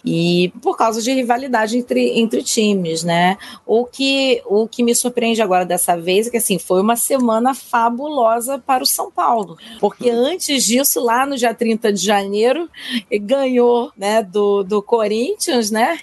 E 0.05 0.51
por 0.61 0.77
causa 0.77 1.01
de 1.01 1.11
rivalidade 1.11 1.77
entre, 1.77 2.19
entre 2.19 2.41
times, 2.43 3.03
né? 3.03 3.37
O 3.65 3.85
que, 3.85 4.41
o 4.45 4.67
que 4.67 4.83
me 4.83 4.95
surpreende 5.09 5.41
agora 5.41 5.65
dessa 5.65 5.97
vez 5.97 6.27
é 6.27 6.29
que 6.29 6.37
assim, 6.37 6.59
foi 6.59 6.81
uma 6.81 6.95
semana 6.95 7.53
fabulosa 7.53 8.59
para 8.59 8.83
o 8.83 8.87
São 8.87 9.11
Paulo. 9.11 9.57
Porque 9.79 10.09
antes 10.09 10.63
disso, 10.63 11.03
lá 11.03 11.25
no 11.25 11.35
dia 11.35 11.53
30 11.53 11.91
de 11.91 12.03
janeiro, 12.03 12.69
ganhou 13.21 13.91
né, 13.97 14.21
do, 14.23 14.63
do 14.63 14.81
Corinthians, 14.81 15.71
né? 15.71 15.97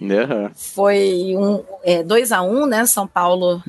Aham. 0.00 0.50
Foi 0.54 1.34
um, 1.36 1.62
é, 1.82 2.02
2 2.02 2.32
a 2.32 2.42
1 2.42 2.66
né? 2.66 2.86
São 2.86 3.06
Paulo 3.06 3.62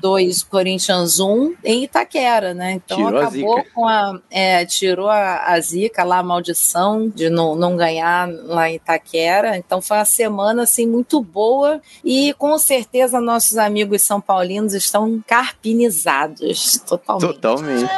2, 0.00 0.42
Corinthians 0.44 1.20
1 1.20 1.54
em 1.64 1.84
Itaquera, 1.84 2.54
né? 2.54 2.72
Então 2.72 2.96
Tirou 2.96 3.20
a 3.20 3.22
acabou 3.26 3.58
zica. 3.58 3.70
com 3.74 3.86
a. 3.86 4.20
é, 4.30 4.64
tirou 4.64 5.08
a, 5.08 5.44
a 5.52 5.60
zica 5.60 6.04
lá, 6.04 6.18
a 6.18 6.22
maldição 6.22 7.08
de 7.08 7.28
não, 7.28 7.54
não 7.54 7.76
ganhar 7.76 8.28
lá 8.28 8.70
em 8.70 8.76
Itaquera. 8.76 9.56
Então 9.56 9.80
foi 9.80 9.98
uma 9.98 10.04
semana 10.04 10.62
assim 10.62 10.86
muito 10.86 11.20
boa 11.20 11.80
e 12.04 12.32
com 12.34 12.56
certeza 12.58 13.20
nossos 13.20 13.58
amigos 13.58 14.02
são 14.02 14.20
paulinos 14.28 14.74
estão 14.74 15.24
carpinizados 15.26 16.78
totalmente. 16.86 17.26
Totalmente. 17.26 17.88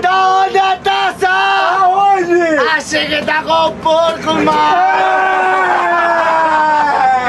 Da 0.00 0.44
onde 0.44 0.58
a 0.58 0.76
taça? 0.76 1.28
Aonde? 1.28 2.40
Achei 2.70 3.08
que 3.08 3.24
tá 3.24 3.42
com 3.42 3.66
o 3.66 3.72
porco, 3.78 4.32
mano! 4.32 4.46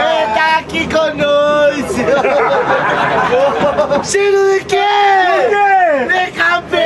Ele 0.03 0.33
tá 0.35 0.57
aqui 0.59 0.87
conosco! 0.87 1.97
Cheiro 4.03 4.53
de 4.53 4.65
quê? 4.65 4.77
De 6.07 6.31
campeão! 6.33 6.85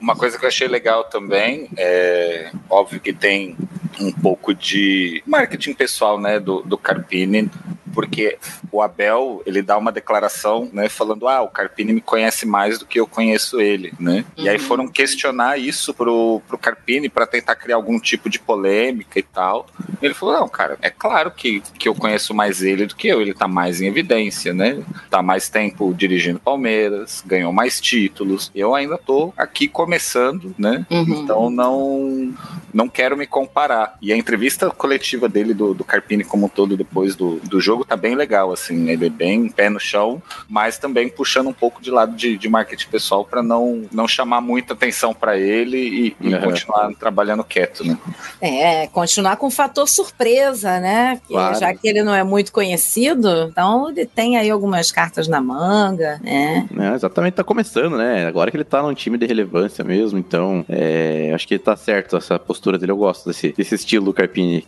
Uma 0.00 0.16
coisa 0.16 0.36
que 0.36 0.44
eu 0.44 0.48
achei 0.48 0.66
legal 0.66 1.04
também, 1.04 1.70
é 1.78 2.50
óbvio 2.68 2.98
que 2.98 3.12
tem 3.12 3.56
um 4.00 4.12
pouco 4.12 4.54
de 4.54 5.22
marketing 5.26 5.74
pessoal, 5.74 6.20
né, 6.20 6.38
do, 6.40 6.62
do 6.62 6.76
Carpini, 6.78 7.50
porque 7.92 8.36
o 8.72 8.82
Abel, 8.82 9.40
ele 9.46 9.62
dá 9.62 9.78
uma 9.78 9.92
declaração, 9.92 10.68
né, 10.72 10.88
falando, 10.88 11.28
ah, 11.28 11.42
o 11.42 11.48
Carpini 11.48 11.92
me 11.92 12.00
conhece 12.00 12.44
mais 12.44 12.78
do 12.78 12.86
que 12.86 12.98
eu 12.98 13.06
conheço 13.06 13.60
ele, 13.60 13.92
né, 14.00 14.24
e 14.36 14.48
aí 14.48 14.58
foram 14.58 14.88
questionar 14.88 15.58
isso 15.58 15.94
pro, 15.94 16.42
pro 16.48 16.58
Carpini 16.58 17.08
para 17.08 17.26
tentar 17.26 17.54
criar 17.54 17.76
algum 17.76 17.98
tipo 18.00 18.28
de 18.28 18.38
polêmica 18.40 19.18
e 19.18 19.22
tal, 19.22 19.66
e 20.02 20.04
ele 20.04 20.14
falou, 20.14 20.34
não, 20.40 20.48
cara, 20.48 20.76
é 20.82 20.90
claro 20.90 21.30
que, 21.30 21.62
que 21.78 21.88
eu 21.88 21.94
conheço 21.94 22.34
mais 22.34 22.62
ele 22.62 22.86
do 22.86 22.96
que 22.96 23.06
eu, 23.08 23.20
ele 23.20 23.32
tá 23.32 23.46
mais 23.46 23.80
em 23.80 23.86
evidência, 23.86 24.52
né, 24.52 24.82
tá 25.08 25.22
mais 25.22 25.48
tempo 25.48 25.94
dirigindo 25.94 26.40
Palmeiras, 26.40 27.22
ganhou 27.24 27.52
mais 27.52 27.80
títulos, 27.80 28.50
eu 28.54 28.74
ainda 28.74 28.98
tô 28.98 29.32
aqui 29.36 29.68
começando, 29.68 30.54
né, 30.58 30.84
Uhum. 30.90 31.22
então 31.22 31.50
não 31.50 32.34
não 32.74 32.88
quero 32.88 33.16
me 33.16 33.26
comparar. 33.26 33.96
E 34.02 34.12
a 34.12 34.16
entrevista 34.16 34.68
coletiva 34.70 35.28
dele, 35.28 35.54
do, 35.54 35.72
do 35.72 35.84
Carpini 35.84 36.24
como 36.24 36.46
um 36.46 36.48
todo, 36.48 36.76
depois 36.76 37.14
do, 37.14 37.36
do 37.44 37.60
jogo, 37.60 37.84
tá 37.84 37.96
bem 37.96 38.14
legal, 38.14 38.52
assim, 38.52 38.90
ele 38.90 39.06
é 39.06 39.10
bem 39.10 39.48
pé 39.48 39.70
no 39.70 39.78
chão, 39.80 40.20
mas 40.48 40.76
também 40.76 41.08
puxando 41.08 41.48
um 41.48 41.52
pouco 41.52 41.80
de 41.80 41.90
lado 41.90 42.16
de, 42.16 42.36
de 42.36 42.48
marketing 42.48 42.88
pessoal 42.88 43.24
para 43.24 43.42
não, 43.42 43.84
não 43.92 44.08
chamar 44.08 44.40
muita 44.40 44.74
atenção 44.74 45.14
para 45.14 45.38
ele 45.38 45.78
e, 45.78 46.16
e 46.20 46.34
Uhum. 46.34 46.40
continuar 46.40 46.90
trabalhando 46.98 47.44
quieto, 47.44 47.84
né? 47.84 47.96
É, 48.40 48.86
continuar 48.88 49.36
com 49.36 49.46
o 49.46 49.50
fator 49.50 49.88
surpresa, 49.88 50.80
né? 50.80 51.16
Porque 51.20 51.34
Claro. 51.34 51.58
Já 51.58 51.74
que 51.74 51.86
ele 51.88 52.02
não 52.02 52.14
é 52.14 52.24
muito 52.24 52.50
conhecido, 52.52 53.48
então 53.50 53.90
ele 53.90 54.06
tem 54.06 54.36
aí 54.36 54.50
algumas 54.50 54.90
cartas 54.90 55.28
na 55.28 55.40
manga, 55.40 56.18
né? 56.22 56.66
É, 56.76 56.94
exatamente, 56.94 57.34
tá 57.34 57.44
começando, 57.44 57.96
né? 57.96 58.26
Agora 58.26 58.50
que 58.50 58.56
ele 58.56 58.64
tá 58.64 58.82
num 58.82 58.94
time 58.94 59.18
de 59.18 59.26
relevância 59.26 59.84
mesmo, 59.84 60.18
então 60.18 60.64
é, 60.68 61.30
acho 61.34 61.46
que 61.46 61.58
tá 61.58 61.76
certo 61.76 62.16
essa 62.16 62.38
postura 62.38 62.63
dele. 62.72 62.92
Eu 62.92 62.96
gosto 62.96 63.28
desse, 63.28 63.52
desse 63.52 63.74
estilo 63.74 64.06
do 64.06 64.14
Carpini. 64.14 64.64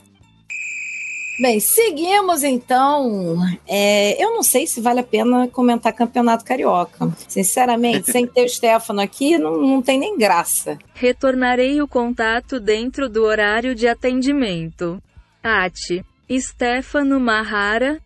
Bem, 1.39 1.61
seguimos 1.61 2.43
então. 2.43 3.37
É, 3.69 4.23
eu 4.23 4.33
não 4.33 4.43
sei 4.43 4.67
se 4.67 4.81
vale 4.81 5.01
a 5.01 5.05
pena 5.05 5.47
comentar 5.49 5.93
campeonato 5.93 6.45
carioca. 6.45 7.13
Sinceramente, 7.29 8.11
sem 8.11 8.27
ter 8.27 8.47
o 8.47 8.49
Stefano 8.49 9.03
aqui, 9.03 9.37
não, 9.37 9.61
não 9.61 9.83
tem 9.83 9.99
nem 9.99 10.17
graça. 10.17 10.79
Retornarei 10.95 11.83
o 11.83 11.89
contato 11.89 12.59
dentro 12.59 13.09
do 13.09 13.23
horário 13.23 13.75
de 13.75 13.87
atendimento. 13.87 15.03
Ati. 15.43 16.03
Stefano 16.41 17.21
Mahara. 17.21 18.01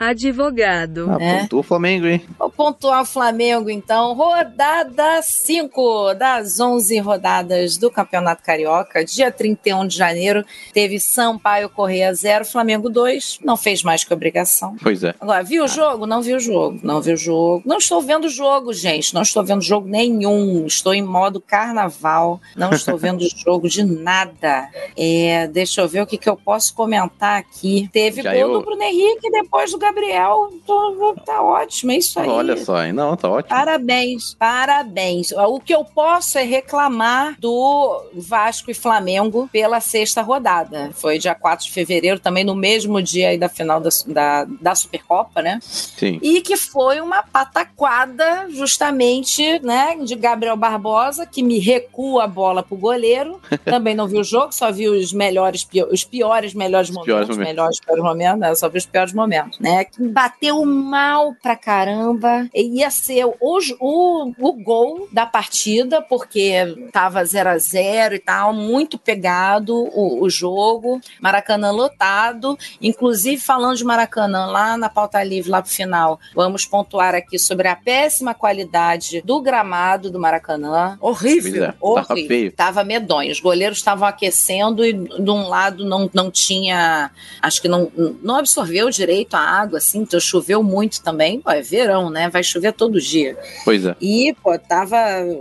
Advogado. 0.00 1.10
Ah, 1.10 1.22
É. 1.22 1.48
o 1.52 1.62
Flamengo, 1.62 2.06
hein? 2.06 2.22
Vou 2.38 2.48
pontuar 2.50 3.02
o 3.02 3.04
Flamengo, 3.04 3.68
então. 3.68 4.14
Rodada 4.14 5.20
5 5.22 6.14
das 6.14 6.58
11 6.58 6.98
rodadas 7.00 7.76
do 7.76 7.90
Campeonato 7.90 8.42
Carioca. 8.42 9.04
Dia 9.04 9.30
31 9.30 9.86
de 9.86 9.96
janeiro, 9.96 10.42
teve 10.72 10.98
Sampaio 10.98 11.68
Correia 11.68 12.12
0, 12.14 12.44
Flamengo 12.46 12.88
2. 12.88 13.40
Não 13.44 13.56
fez 13.56 13.82
mais 13.82 14.02
que 14.02 14.12
obrigação. 14.14 14.74
Pois 14.82 15.04
é. 15.04 15.14
Agora, 15.20 15.42
viu 15.42 15.64
o 15.64 15.68
jogo? 15.68 16.06
Não 16.06 16.22
viu 16.22 16.36
o 16.38 16.40
jogo. 16.40 16.80
Não 16.82 17.00
viu 17.02 17.14
o 17.14 17.18
jogo. 17.18 17.62
Não 17.66 17.76
estou 17.78 18.00
vendo 18.00 18.24
o 18.24 18.30
jogo, 18.30 18.72
gente. 18.72 19.12
Não 19.14 19.22
estou 19.22 19.44
vendo 19.44 19.60
jogo 19.62 19.86
nenhum. 19.86 20.64
Estou 20.66 20.94
em 20.94 21.02
modo 21.02 21.40
carnaval. 21.40 22.40
Não 22.56 22.70
estou 22.70 22.96
vendo 22.96 23.22
jogo 23.44 23.68
de 23.68 23.84
nada. 23.84 24.68
É, 24.96 25.46
deixa 25.46 25.82
eu 25.82 25.88
ver 25.88 26.00
o 26.02 26.06
que, 26.06 26.16
que 26.16 26.28
eu 26.28 26.36
posso 26.36 26.74
comentar 26.74 27.38
aqui. 27.38 27.88
Teve 27.92 28.22
Já 28.22 28.32
gol 28.32 28.40
eu- 28.40 28.52
do 28.54 28.64
Bruno 28.64 28.82
Henrique 28.82 29.30
depois 29.30 29.70
do 29.70 29.78
Gabriel. 29.90 30.50
Tô- 30.66 31.14
tá 31.24 31.42
ótimo, 31.42 31.92
é 31.92 31.96
isso 31.96 32.18
aí. 32.18 32.28
Olha 32.28 32.56
só, 32.56 32.84
hein? 32.84 32.92
Não, 32.92 33.16
tá 33.16 33.28
ótimo. 33.28 33.48
Parabéns, 33.48 34.34
parabéns. 34.34 35.32
O 35.32 35.58
que 35.60 35.74
eu 35.74 35.84
posso 35.84 36.38
é 36.38 36.42
reclamar 36.42 37.36
do 37.38 38.02
Vasco 38.14 38.70
e 38.70 38.74
Flamengo 38.74 39.48
pela 39.52 39.80
sexta 39.80 40.22
rodada. 40.22 40.90
Foi 40.94 41.18
dia 41.18 41.34
4 41.34 41.66
de 41.66 41.72
fevereiro, 41.72 42.18
também 42.20 42.44
no 42.44 42.54
mesmo 42.54 43.02
dia 43.02 43.28
aí 43.30 43.38
da 43.38 43.48
final 43.48 43.80
da, 43.80 43.88
da, 44.06 44.44
da 44.60 44.74
Supercopa, 44.74 45.42
né? 45.42 45.58
Sim. 45.62 46.18
E 46.22 46.40
que 46.40 46.56
foi 46.56 47.00
uma 47.00 47.22
pataquada, 47.22 48.46
justamente, 48.50 49.58
né, 49.60 49.96
de 50.02 50.14
Gabriel 50.14 50.56
Barbosa, 50.56 51.26
que 51.26 51.42
me 51.42 51.58
recua 51.58 52.24
a 52.24 52.26
bola 52.26 52.62
pro 52.62 52.76
goleiro. 52.76 53.40
Também 53.64 53.94
não 53.94 54.06
vi 54.06 54.18
o 54.18 54.24
jogo, 54.24 54.52
só 54.52 54.70
vi 54.70 54.88
os 54.88 55.12
melhores, 55.12 55.66
os 55.90 56.04
piores, 56.04 56.54
melhores 56.54 56.90
momentos. 56.90 57.06
piores 57.06 57.28
momentos. 57.28 57.48
Melhores, 57.50 57.80
piores 57.80 58.02
momentos, 58.04 58.40
né? 58.40 58.54
Só 58.54 58.68
vi 58.68 58.78
os 58.78 58.86
piores 58.86 59.12
momentos, 59.12 59.58
né? 59.58 59.79
Que 59.84 60.06
Bateu 60.08 60.64
mal 60.64 61.34
pra 61.42 61.56
caramba. 61.56 62.48
E 62.54 62.80
Ia 62.80 62.90
ser 62.90 63.24
o, 63.26 63.36
o, 63.80 64.32
o 64.38 64.52
gol 64.62 65.08
da 65.12 65.26
partida, 65.26 66.00
porque 66.02 66.88
tava 66.92 67.24
0 67.24 67.50
a 67.50 67.58
0 67.58 68.14
e 68.14 68.18
tal, 68.18 68.52
muito 68.52 68.98
pegado 68.98 69.74
o, 69.76 70.22
o 70.22 70.30
jogo. 70.30 71.00
Maracanã 71.20 71.70
lotado. 71.70 72.56
Inclusive, 72.80 73.40
falando 73.40 73.76
de 73.76 73.84
Maracanã, 73.84 74.46
lá 74.46 74.76
na 74.76 74.88
pauta 74.88 75.22
livre, 75.22 75.50
lá 75.50 75.60
pro 75.62 75.70
final, 75.70 76.18
vamos 76.34 76.64
pontuar 76.64 77.14
aqui 77.14 77.38
sobre 77.38 77.68
a 77.68 77.76
péssima 77.76 78.34
qualidade 78.34 79.20
do 79.22 79.40
gramado 79.40 80.10
do 80.10 80.18
Maracanã. 80.18 80.96
Horrível, 81.00 81.74
Pois 81.78 81.96
é, 81.96 82.00
tava 82.02 82.12
horrível. 82.12 82.28
feio. 82.28 82.52
Tava 82.52 82.84
medonho. 82.84 83.30
Os 83.30 83.40
goleiros 83.40 83.78
estavam 83.78 84.06
aquecendo 84.08 84.84
e 84.84 84.92
de 84.92 85.30
um 85.30 85.48
lado 85.48 85.84
não, 85.84 86.08
não 86.12 86.30
tinha. 86.30 87.10
Acho 87.42 87.60
que 87.60 87.68
não, 87.68 87.90
não 88.22 88.36
absorveu 88.36 88.88
direito 88.90 89.34
a 89.34 89.40
água, 89.40 89.69
assim, 89.76 90.00
então 90.00 90.20
choveu 90.20 90.62
muito 90.62 91.02
também. 91.02 91.40
Pô, 91.40 91.50
é 91.50 91.62
verão, 91.62 92.10
né? 92.10 92.28
Vai 92.28 92.42
chover 92.42 92.72
todo 92.72 93.00
dia. 93.00 93.36
Pois 93.64 93.84
é. 93.84 93.96
E, 94.00 94.34
pô, 94.42 94.58
tava. 94.58 94.96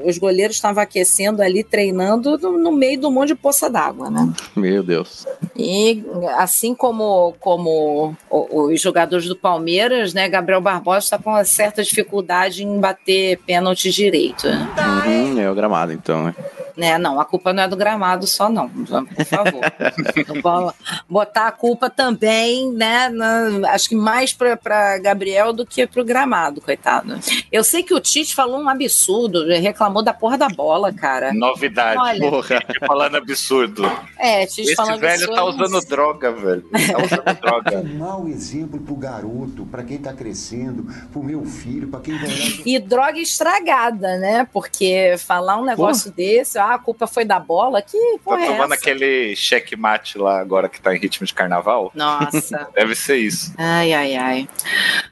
Os 0.05 0.17
goleiros 0.17 0.55
estavam 0.55 0.81
aquecendo 0.81 1.41
ali, 1.41 1.63
treinando 1.63 2.37
no, 2.37 2.57
no 2.57 2.71
meio 2.71 2.99
do 2.99 3.11
monte 3.11 3.29
de 3.29 3.35
poça 3.35 3.69
d'água, 3.69 4.09
né? 4.09 4.31
Meu 4.55 4.83
Deus. 4.83 5.25
E 5.55 6.03
assim 6.37 6.73
como, 6.73 7.33
como 7.39 8.15
os 8.29 8.81
jogadores 8.81 9.27
do 9.27 9.35
Palmeiras, 9.35 10.13
né, 10.13 10.27
Gabriel 10.29 10.61
Barbosa 10.61 10.99
está 10.99 11.17
com 11.17 11.29
uma 11.29 11.43
certa 11.45 11.83
dificuldade 11.83 12.63
em 12.63 12.79
bater 12.79 13.37
pênalti 13.45 13.91
direito. 13.91 14.47
Uhum, 14.47 15.39
é 15.39 15.49
o 15.49 15.55
gramado, 15.55 15.91
então, 15.91 16.25
né? 16.25 16.35
Né? 16.79 16.97
Não, 16.97 17.19
a 17.19 17.25
culpa 17.25 17.51
não 17.51 17.63
é 17.63 17.67
do 17.67 17.75
gramado 17.75 18.25
só, 18.25 18.47
não, 18.47 18.69
por 18.69 18.87
favor. 19.25 19.61
Botar 21.09 21.47
a 21.47 21.51
culpa 21.51 21.89
também, 21.89 22.71
né? 22.71 23.09
na- 23.09 23.71
acho 23.71 23.89
que 23.89 23.95
mais 23.95 24.31
para 24.33 24.97
Gabriel 24.99 25.51
do 25.51 25.65
que 25.65 25.85
para 25.85 26.01
o 26.01 26.05
gramado, 26.05 26.61
coitado. 26.61 27.19
Eu 27.51 27.65
sei 27.65 27.83
que 27.83 27.93
o 27.93 27.99
Tite 27.99 28.33
falou 28.33 28.61
um 28.61 28.69
absurdo, 28.69 29.45
reclamou 29.45 30.01
da 30.01 30.13
porra 30.13 30.37
da 30.37 30.47
bola, 30.47 30.93
cara. 30.93 31.33
Novidade. 31.33 31.99
Olha. 31.99 32.29
Porra. 32.29 32.59
Falando 32.87 33.17
absurdo. 33.17 33.83
É, 34.17 34.45
Tite 34.45 34.61
Esse 34.61 34.75
falando 34.75 35.01
velho 35.01 35.13
absurdo, 35.15 35.35
tá 35.35 35.43
usando 35.65 35.85
droga, 35.85 36.31
velho. 36.31 36.61
Tá 36.71 37.03
usando 37.03 37.35
droga. 37.41 37.77
Um 37.79 37.97
mau 37.97 38.27
exemplo 38.29 38.79
pro 38.79 38.95
garoto, 38.95 39.65
pra 39.69 39.83
quem 39.83 39.97
tá 39.97 40.13
crescendo, 40.13 40.87
pro 41.11 41.21
meu 41.21 41.43
filho, 41.45 41.89
pra 41.89 41.99
quem 41.99 42.17
vai. 42.17 42.29
E 42.65 42.79
droga 42.79 43.19
estragada, 43.19 44.17
né? 44.17 44.47
Porque 44.53 45.15
falar 45.17 45.57
um 45.57 45.65
negócio 45.65 46.11
desse, 46.11 46.57
a 46.73 46.79
culpa 46.79 47.07
foi 47.07 47.25
da 47.25 47.39
bola, 47.39 47.81
que 47.81 47.97
Tá 47.97 48.19
porra 48.23 48.43
é 48.43 48.47
tomando 48.47 48.73
aquele 48.73 49.35
checkmate 49.35 50.17
lá 50.17 50.39
agora 50.39 50.69
que 50.69 50.79
tá 50.81 50.95
em 50.95 50.99
ritmo 50.99 51.25
de 51.25 51.33
carnaval? 51.33 51.91
Nossa. 51.93 52.67
Deve 52.75 52.95
ser 52.95 53.17
isso. 53.17 53.53
Ai, 53.57 53.93
ai, 53.93 54.15
ai. 54.15 54.49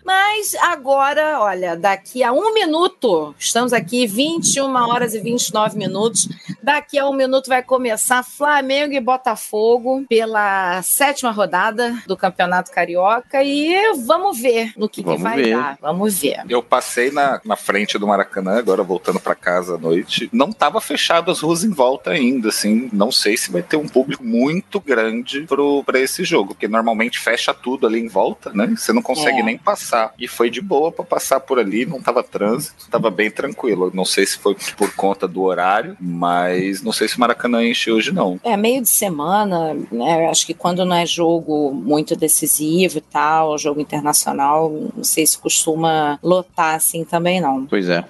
Mas 0.03 0.55
agora, 0.55 1.39
olha, 1.41 1.75
daqui 1.75 2.23
a 2.23 2.31
um 2.31 2.53
minuto, 2.53 3.35
estamos 3.37 3.73
aqui, 3.73 4.07
21 4.07 4.73
horas 4.75 5.13
e 5.13 5.19
29 5.19 5.77
minutos. 5.77 6.29
Daqui 6.61 6.97
a 6.97 7.07
um 7.07 7.13
minuto 7.13 7.47
vai 7.47 7.61
começar 7.61 8.23
Flamengo 8.23 8.93
e 8.93 8.99
Botafogo 8.99 10.05
pela 10.07 10.81
sétima 10.81 11.31
rodada 11.31 12.01
do 12.07 12.15
Campeonato 12.15 12.71
Carioca. 12.71 13.43
E 13.43 13.93
vamos 14.05 14.39
ver 14.39 14.73
no 14.77 14.87
que, 14.87 15.01
que 15.01 15.07
Vamos 15.07 15.21
vai 15.21 15.35
ver. 15.41 15.55
dar. 15.55 15.77
Vamos 15.81 16.19
ver. 16.19 16.43
Eu 16.49 16.63
passei 16.63 17.11
na, 17.11 17.41
na 17.43 17.55
frente 17.55 17.97
do 17.97 18.07
Maracanã, 18.07 18.57
agora 18.57 18.83
voltando 18.83 19.19
pra 19.19 19.35
casa 19.35 19.75
à 19.75 19.77
noite. 19.77 20.29
Não 20.31 20.51
tava 20.51 20.79
fechado 20.79 21.31
as 21.31 21.37
ruas 21.41 21.63
em 21.63 21.69
volta 21.71 22.12
ainda, 22.12 22.50
assim. 22.50 22.89
Não 22.93 23.12
sei 23.12 23.38
se 23.38 23.52
vai 23.52 23.62
ter 23.62 23.78
um 23.78 23.88
público 23.88 24.23
muito 24.23 24.80
grande 24.80 25.41
pro, 25.41 25.84
pra 25.84 26.00
esse 26.00 26.23
jogo, 26.23 26.50
porque 26.54 26.67
normalmente 26.67 27.19
fecha 27.19 27.54
tudo 27.54 27.88
ali 27.88 28.00
em 28.00 28.08
volta, 28.08 28.52
né? 28.54 28.73
Você 28.76 28.91
não 28.93 29.02
consegue 29.02 29.39
É. 29.39 29.43
nem 29.43 29.58
passar. 29.58 30.13
E 30.17 30.28
foi 30.28 30.50
de 30.50 30.62
boa 30.62 30.91
pra 30.91 31.04
passar 31.06 31.39
por 31.39 31.60
ali, 31.60 31.86
não 31.86 32.02
tava 32.02 32.23
trânsito, 32.23 32.88
tava 32.89 33.10
bem 33.10 33.30
tranquilo. 33.32 33.91
Não 33.93 34.06
sei 34.06 34.26
se 34.26 34.38
foi 34.38 34.56
por 34.78 34.93
conta 34.95 35.28
do 35.28 35.41
horário, 35.41 35.95
mas 36.00 36.82
não 36.82 36.91
sei 36.91 37.08
se 37.08 37.17
o 37.17 37.19
Maracanã 37.19 37.63
enche 37.65 37.91
hoje, 37.91 38.12
não. 38.12 38.39
É 38.43 38.56
meio 38.58 38.82
de 38.82 38.89
semana, 38.89 39.73
né? 39.91 40.28
Acho 40.30 40.45
que 40.45 40.54
quando 40.54 40.86
não 40.86 40.95
é 40.95 41.06
jogo 41.06 41.71
muito 41.73 42.15
decisivo 42.15 42.97
e 42.97 43.02
tal, 43.02 43.58
jogo 43.58 43.80
internacional, 43.82 44.69
não 44.95 45.04
sei 45.04 45.26
se 45.26 45.38
costuma 45.38 46.19
lotar 46.23 46.76
assim 46.76 47.04
também, 47.04 47.39
não. 47.41 47.65
Pois 47.65 47.88
é. 47.89 48.04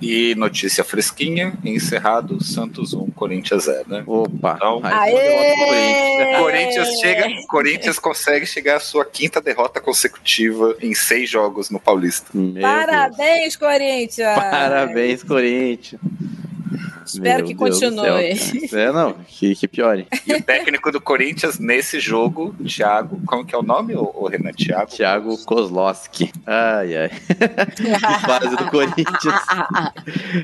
E 0.00 0.34
notícia 0.36 0.84
fresquinha, 0.84 1.54
encerrado, 1.64 2.42
Santos 2.68 2.92
1, 2.92 3.10
Corinthians 3.10 3.64
0, 3.64 3.84
né? 3.88 4.04
Opa! 4.06 4.54
Então, 4.56 4.80
Aê! 4.84 6.36
Corinthians 6.38 7.00
chega, 7.00 7.26
Corinthians 7.48 7.98
consegue 7.98 8.46
chegar 8.46 8.76
à 8.76 8.80
sua 8.80 9.04
quinta 9.04 9.40
derrota 9.40 9.80
consecutiva 9.80 10.76
em 10.80 10.94
seis 10.94 11.28
jogos 11.30 11.70
no 11.70 11.80
Paulista. 11.80 12.30
Meu 12.34 12.60
Parabéns, 12.60 13.56
Corinthians! 13.56 14.34
Parabéns, 14.34 15.22
Corinthians. 15.22 16.00
Espero 17.04 17.44
que 17.44 17.54
continue. 17.54 18.06
é, 18.72 18.92
não, 18.92 19.14
que, 19.26 19.54
que 19.54 19.68
piore. 19.68 20.06
E 20.26 20.34
o 20.34 20.42
técnico 20.42 20.90
do 20.92 21.00
Corinthians 21.00 21.58
nesse 21.58 22.00
jogo, 22.00 22.54
Thiago, 22.66 23.20
como 23.26 23.44
que 23.44 23.54
é 23.54 23.58
o 23.58 23.62
nome, 23.62 23.94
o, 23.94 24.12
o 24.14 24.26
Renan? 24.28 24.52
Thiago? 24.52 24.90
Thiago 24.90 25.38
Kozlowski. 25.44 26.30
Ai, 26.46 26.96
ai. 26.96 27.08
que 27.08 28.26
fase 28.26 28.56
do 28.56 28.70
Corinthians. 28.70 29.42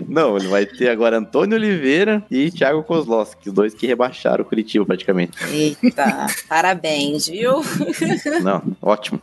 Não, 0.09 0.37
ele 0.37 0.49
vai 0.49 0.67
ter 0.67 0.89
agora 0.89 1.19
Antônio 1.19 1.57
Oliveira 1.57 2.25
e 2.31 2.51
Thiago 2.51 2.83
Kozlowski, 2.83 3.49
os 3.49 3.55
dois 3.55 3.75
que 3.75 3.87
rebaixaram 3.87 4.45
o 4.45 4.47
Curitiba 4.47 4.85
praticamente. 4.87 5.33
Eita, 5.51 6.27
parabéns, 6.49 7.29
viu? 7.29 7.63
Não, 8.43 8.63
ótimo. 8.81 9.21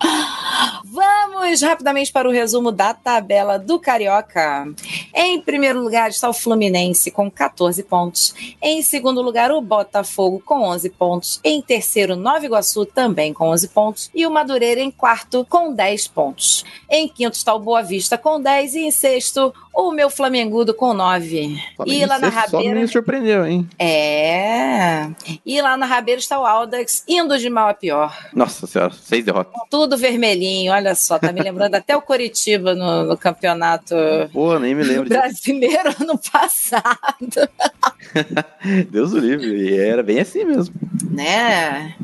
Vamos 0.85 1.61
rapidamente 1.61 2.11
para 2.11 2.27
o 2.27 2.31
resumo 2.31 2.71
da 2.71 2.93
tabela 2.93 3.57
do 3.57 3.79
Carioca. 3.79 4.67
Em 5.15 5.41
primeiro 5.41 5.81
lugar 5.81 6.09
está 6.09 6.29
o 6.29 6.33
Fluminense 6.33 6.90
Fluminense 6.91 7.11
com 7.11 7.29
14 7.31 7.83
pontos. 7.83 8.33
Em 8.61 8.81
segundo 8.81 9.21
lugar, 9.21 9.51
o 9.51 9.61
Botafogo 9.61 10.41
com 10.45 10.63
11 10.63 10.89
pontos. 10.91 11.39
Em 11.43 11.61
terceiro, 11.61 12.15
Nova 12.15 12.45
Iguaçu 12.45 12.85
também 12.85 13.33
com 13.33 13.49
11 13.49 13.67
pontos. 13.69 14.11
E 14.13 14.25
o 14.27 14.31
Madureira 14.31 14.81
em 14.81 14.91
quarto 14.91 15.45
com 15.49 15.73
10 15.73 16.07
pontos. 16.09 16.63
Em 16.89 17.07
quinto 17.07 17.37
está 17.37 17.53
o 17.53 17.59
Boa 17.59 17.81
Vista 17.81 18.17
com 18.17 18.39
10 18.39 18.75
e 18.75 18.79
em 18.81 18.91
sexto, 18.91 19.53
o 19.73 19.91
meu 19.91 20.09
Flamengudo 20.09 20.73
com 20.73 20.93
9. 20.93 21.57
E 21.85 22.05
lá 22.05 22.19
na 22.19 22.29
Rabeira. 22.29 22.79
Me 22.79 22.87
surpreendeu, 22.87 23.45
hein? 23.45 23.67
É. 23.79 25.07
E 25.45 25.61
lá 25.61 25.77
na 25.77 25.85
Rabeira 25.85 26.19
está 26.19 26.39
o 26.39 26.45
Aldax 26.45 27.03
indo 27.07 27.37
de 27.37 27.49
mal 27.49 27.69
a 27.69 27.73
pior. 27.73 28.15
Nossa 28.33 28.67
senhora, 28.67 28.93
seis 28.93 29.23
derrotas. 29.23 29.53
Tudo 29.69 29.97
vermelhinho, 29.97 30.73
olha 30.73 30.93
só, 30.95 31.17
tá 31.17 31.31
me 31.31 31.41
lembrando 31.41 31.75
até 31.75 31.95
o 31.95 32.01
Coritiba 32.01 32.75
no, 32.75 33.05
no 33.05 33.17
campeonato 33.17 33.95
Pô, 34.33 34.59
nem 34.59 34.75
me 34.75 34.83
lembro. 34.83 35.09
brasileiro 35.09 35.95
ano 36.01 36.17
passado. 36.17 36.80
Deus 38.89 39.13
o 39.13 39.19
livre. 39.19 39.47
E 39.47 39.77
era 39.77 40.03
bem 40.03 40.19
assim 40.19 40.43
mesmo. 40.43 40.75
Né? 41.09 41.95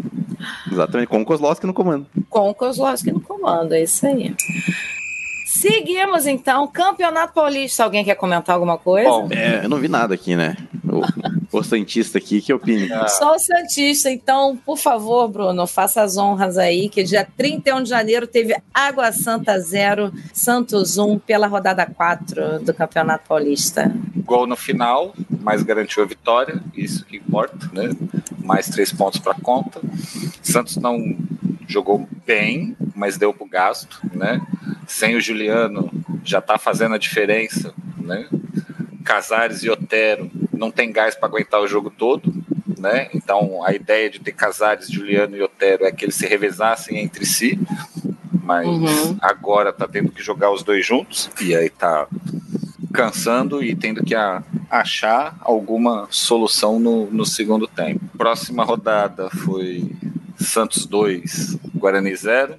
Exatamente, 0.72 1.08
com 1.08 1.22
o 1.22 1.26
Kozlowski 1.26 1.66
no 1.66 1.74
comando. 1.74 2.08
Com 2.30 2.50
o 2.50 2.56
Kozlowski 2.56 3.12
no 3.12 3.22
comando, 3.22 3.74
é 3.74 3.84
isso 3.84 4.06
aí. 4.06 4.36
Seguimos 5.46 6.28
então, 6.28 6.68
Campeonato 6.68 7.34
Paulista. 7.34 7.84
Alguém 7.84 8.04
quer 8.04 8.16
comentar 8.16 8.54
alguma 8.54 8.78
coisa? 8.78 9.10
Bom, 9.10 9.28
é, 9.32 9.64
eu 9.64 9.70
não 9.70 9.78
vi 9.78 9.88
nada 9.88 10.14
aqui, 10.14 10.36
né? 10.36 10.56
O, 10.84 11.58
o 11.58 11.64
Santista 11.64 12.18
aqui, 12.18 12.42
que 12.42 12.54
opine? 12.54 12.90
Só 13.08 13.36
o 13.36 13.40
Santista, 13.40 14.10
então, 14.10 14.58
por 14.66 14.78
favor, 14.78 15.28
Bruno, 15.28 15.66
faça 15.68 16.02
as 16.02 16.18
honras 16.18 16.58
aí, 16.58 16.90
que 16.90 17.04
dia 17.04 17.28
31 17.38 17.84
de 17.84 17.90
janeiro 17.90 18.28
teve 18.28 18.56
Água 18.74 19.12
Santa 19.12 19.60
0, 19.60 20.12
Santos 20.34 20.98
1 20.98 21.20
pela 21.20 21.48
rodada 21.48 21.86
4 21.86 22.60
do 22.60 22.74
Campeonato 22.74 23.28
Paulista. 23.28 23.94
Gol 24.18 24.48
no 24.48 24.56
final, 24.56 25.14
mas 25.42 25.64
garantiu 25.64 26.04
a 26.04 26.06
vitória, 26.06 26.62
isso 26.76 27.06
que 27.06 27.18
importa, 27.18 27.70
né? 27.74 27.90
Mais 28.40 28.68
três 28.68 28.92
pontos 28.92 29.20
para 29.20 29.34
conta. 29.36 29.80
Santos 30.42 30.78
não 30.78 31.18
jogou 31.68 32.08
bem, 32.26 32.76
mas 32.96 33.18
deu 33.18 33.34
pro 33.34 33.46
gasto, 33.46 34.00
né? 34.14 34.42
Sem 34.88 35.16
o 35.16 35.22
Juliano 35.22 35.92
já 36.24 36.42
tá 36.42 36.58
fazendo 36.58 36.96
a 36.96 36.98
diferença, 36.98 37.74
né? 37.98 38.28
Casares 39.04 39.64
e 39.64 39.70
Otero 39.70 40.30
não 40.58 40.72
tem 40.72 40.92
gás 40.92 41.16
para 41.16 41.28
aguentar 41.28 41.62
o 41.62 41.68
jogo 41.68 41.90
todo, 41.90 42.34
né? 42.78 43.10
Então 43.14 43.64
a 43.66 43.74
ideia 43.74 44.10
de 44.10 44.20
ter 44.20 44.32
Casares, 44.34 44.90
Juliano 44.90 45.36
e 45.38 45.42
Otero 45.42 45.86
é 45.86 45.92
que 45.92 46.06
eles 46.06 46.16
se 46.16 46.26
revezassem 46.28 46.98
entre 46.98 47.26
si, 47.26 47.60
mas 48.44 48.68
Uhum. 48.68 49.18
agora 49.22 49.72
tá 49.74 49.88
tendo 49.88 50.12
que 50.12 50.22
jogar 50.24 50.52
os 50.52 50.64
dois 50.64 50.86
juntos 50.86 51.30
e 51.42 51.56
aí 51.56 51.70
tá 51.70 52.08
cansando 52.94 53.64
e 53.64 53.76
tendo 53.76 54.04
que 54.04 54.16
a- 54.16 54.44
achar 54.70 55.36
alguma 55.42 56.08
solução 56.10 56.80
no, 56.80 57.10
no 57.12 57.26
segundo 57.26 57.68
tempo. 57.68 58.02
Próxima 58.18 58.64
rodada 58.64 59.30
foi 59.30 59.92
Santos 60.38 60.86
2, 60.86 61.58
Guarani 61.76 62.16
0. 62.16 62.56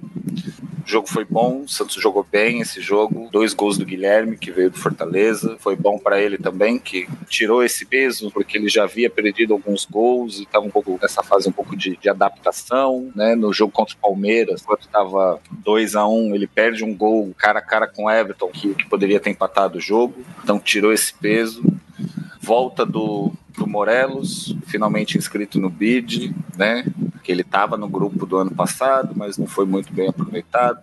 O 0.89 0.91
jogo 0.91 1.07
foi 1.07 1.23
bom, 1.23 1.61
o 1.61 1.69
Santos 1.69 2.01
jogou 2.01 2.25
bem 2.31 2.61
esse 2.61 2.81
jogo. 2.81 3.29
Dois 3.31 3.53
gols 3.53 3.77
do 3.77 3.85
Guilherme, 3.85 4.35
que 4.35 4.49
veio 4.49 4.71
do 4.71 4.79
Fortaleza. 4.79 5.55
Foi 5.59 5.75
bom 5.75 5.99
para 5.99 6.19
ele 6.19 6.35
também, 6.35 6.79
que 6.79 7.07
tirou 7.27 7.63
esse 7.63 7.85
peso, 7.85 8.31
porque 8.31 8.57
ele 8.57 8.67
já 8.67 8.85
havia 8.85 9.07
perdido 9.07 9.53
alguns 9.53 9.85
gols 9.85 10.39
e 10.39 10.43
estava 10.43 10.65
um 10.65 10.71
pouco 10.71 10.97
nessa 10.99 11.21
fase 11.21 11.47
um 11.47 11.51
pouco 11.51 11.77
de, 11.77 11.95
de 11.95 12.09
adaptação. 12.09 13.11
Né? 13.15 13.35
No 13.35 13.53
jogo 13.53 13.71
contra 13.71 13.93
o 13.93 13.99
Palmeiras, 13.99 14.63
quando 14.63 14.79
estava 14.79 15.39
2 15.63 15.95
a 15.95 16.07
1 16.07 16.33
ele 16.33 16.47
perde 16.47 16.83
um 16.83 16.97
gol 16.97 17.35
cara 17.37 17.59
a 17.59 17.61
cara 17.61 17.85
com 17.85 18.05
o 18.05 18.09
Everton, 18.09 18.47
que, 18.47 18.73
que 18.73 18.89
poderia 18.89 19.19
ter 19.19 19.29
empatado 19.29 19.77
o 19.77 19.81
jogo. 19.81 20.15
Então 20.43 20.59
tirou 20.59 20.91
esse 20.91 21.13
peso. 21.13 21.61
Volta 22.49 22.83
do, 22.83 23.31
do 23.55 23.67
Morelos, 23.67 24.55
finalmente 24.65 25.19
inscrito 25.19 25.59
no 25.59 25.69
BID, 25.69 26.33
né? 26.57 26.83
Que 27.23 27.31
ele 27.31 27.43
estava 27.43 27.77
no 27.77 27.87
grupo 27.87 28.25
do 28.25 28.37
ano 28.37 28.49
passado, 28.49 29.13
mas 29.15 29.37
não 29.37 29.45
foi 29.45 29.67
muito 29.67 29.93
bem 29.93 30.09
aproveitado. 30.09 30.79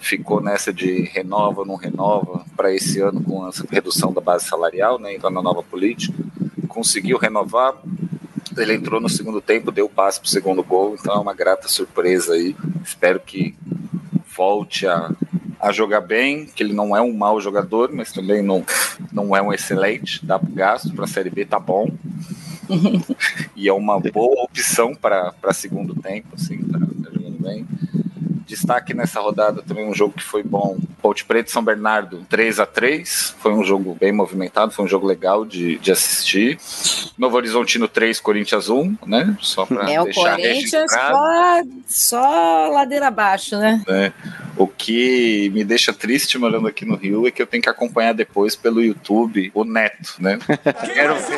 Ficou 0.00 0.40
nessa 0.40 0.72
de 0.72 1.02
renova, 1.02 1.64
não 1.64 1.76
renova, 1.76 2.44
para 2.56 2.74
esse 2.74 3.00
ano 3.00 3.22
com 3.22 3.46
essa 3.46 3.64
redução 3.70 4.12
da 4.12 4.20
base 4.20 4.46
salarial, 4.46 4.98
né? 4.98 5.14
Então 5.14 5.30
na 5.30 5.40
nova 5.40 5.62
política. 5.62 6.12
Conseguiu 6.66 7.18
renovar, 7.18 7.74
ele 8.58 8.74
entrou 8.74 9.00
no 9.00 9.08
segundo 9.08 9.40
tempo, 9.40 9.70
deu 9.70 9.86
o 9.86 9.88
passe 9.88 10.18
para 10.18 10.26
o 10.26 10.30
segundo 10.30 10.64
gol, 10.64 10.96
então 10.98 11.14
é 11.14 11.18
uma 11.20 11.34
grata 11.34 11.68
surpresa 11.68 12.34
aí. 12.34 12.56
Espero 12.82 13.20
que 13.20 13.54
volte 14.36 14.88
a, 14.88 15.12
a 15.66 15.72
jogar 15.72 16.00
bem, 16.00 16.46
que 16.46 16.62
ele 16.62 16.72
não 16.72 16.96
é 16.96 17.00
um 17.02 17.12
mau 17.12 17.40
jogador, 17.40 17.90
mas 17.92 18.12
também 18.12 18.40
não, 18.40 18.64
não 19.12 19.34
é 19.34 19.42
um 19.42 19.52
excelente, 19.52 20.24
dá 20.24 20.38
pro 20.38 20.52
gasto, 20.52 20.94
para 20.94 21.06
a 21.06 21.08
Série 21.08 21.28
B 21.28 21.44
tá 21.44 21.58
bom. 21.58 21.90
e 23.56 23.68
é 23.68 23.72
uma 23.72 23.98
boa 23.98 24.44
opção 24.44 24.94
para 24.94 25.34
segundo 25.52 25.92
tempo, 25.96 26.28
assim, 26.36 26.58
tá, 26.58 26.78
tá 26.78 27.10
jogando 27.12 27.42
bem. 27.42 27.66
Destaque 28.46 28.94
nessa 28.94 29.20
rodada 29.20 29.60
também 29.60 29.88
um 29.88 29.94
jogo 29.94 30.14
que 30.14 30.22
foi 30.22 30.44
bom. 30.44 30.78
Ponte 31.02 31.24
Preta 31.24 31.48
e 31.48 31.52
São 31.52 31.64
Bernardo 31.64 32.24
3 32.28 32.60
a 32.60 32.66
3 32.66 33.34
Foi 33.40 33.52
um 33.52 33.64
jogo 33.64 33.96
bem 33.98 34.12
movimentado, 34.12 34.70
foi 34.70 34.84
um 34.84 34.88
jogo 34.88 35.04
legal 35.04 35.44
de, 35.44 35.78
de 35.78 35.90
assistir. 35.90 36.60
Novo 37.18 37.36
Horizontino 37.36 37.88
3, 37.88 38.20
Corinthians 38.20 38.68
1, 38.68 38.98
né? 39.04 39.36
Só 39.40 39.66
para 39.66 39.90
É 39.90 40.00
o 40.00 40.04
deixar 40.04 40.36
Corinthians 40.36 40.72
registrado. 40.72 41.16
só, 41.88 42.18
só 42.18 42.68
ladeira 42.72 43.08
abaixo, 43.08 43.58
né? 43.58 43.82
né? 43.88 44.12
O 44.56 44.66
que 44.66 45.50
me 45.52 45.64
deixa 45.64 45.92
triste 45.92 46.38
morando 46.38 46.66
aqui 46.66 46.84
no 46.84 46.96
Rio 46.96 47.26
é 47.26 47.30
que 47.30 47.42
eu 47.42 47.46
tenho 47.46 47.62
que 47.62 47.68
acompanhar 47.68 48.14
depois 48.14 48.56
pelo 48.56 48.82
YouTube 48.82 49.50
o 49.54 49.64
Neto, 49.64 50.14
né? 50.18 50.38
Quero 50.94 51.14
ver. 51.16 51.36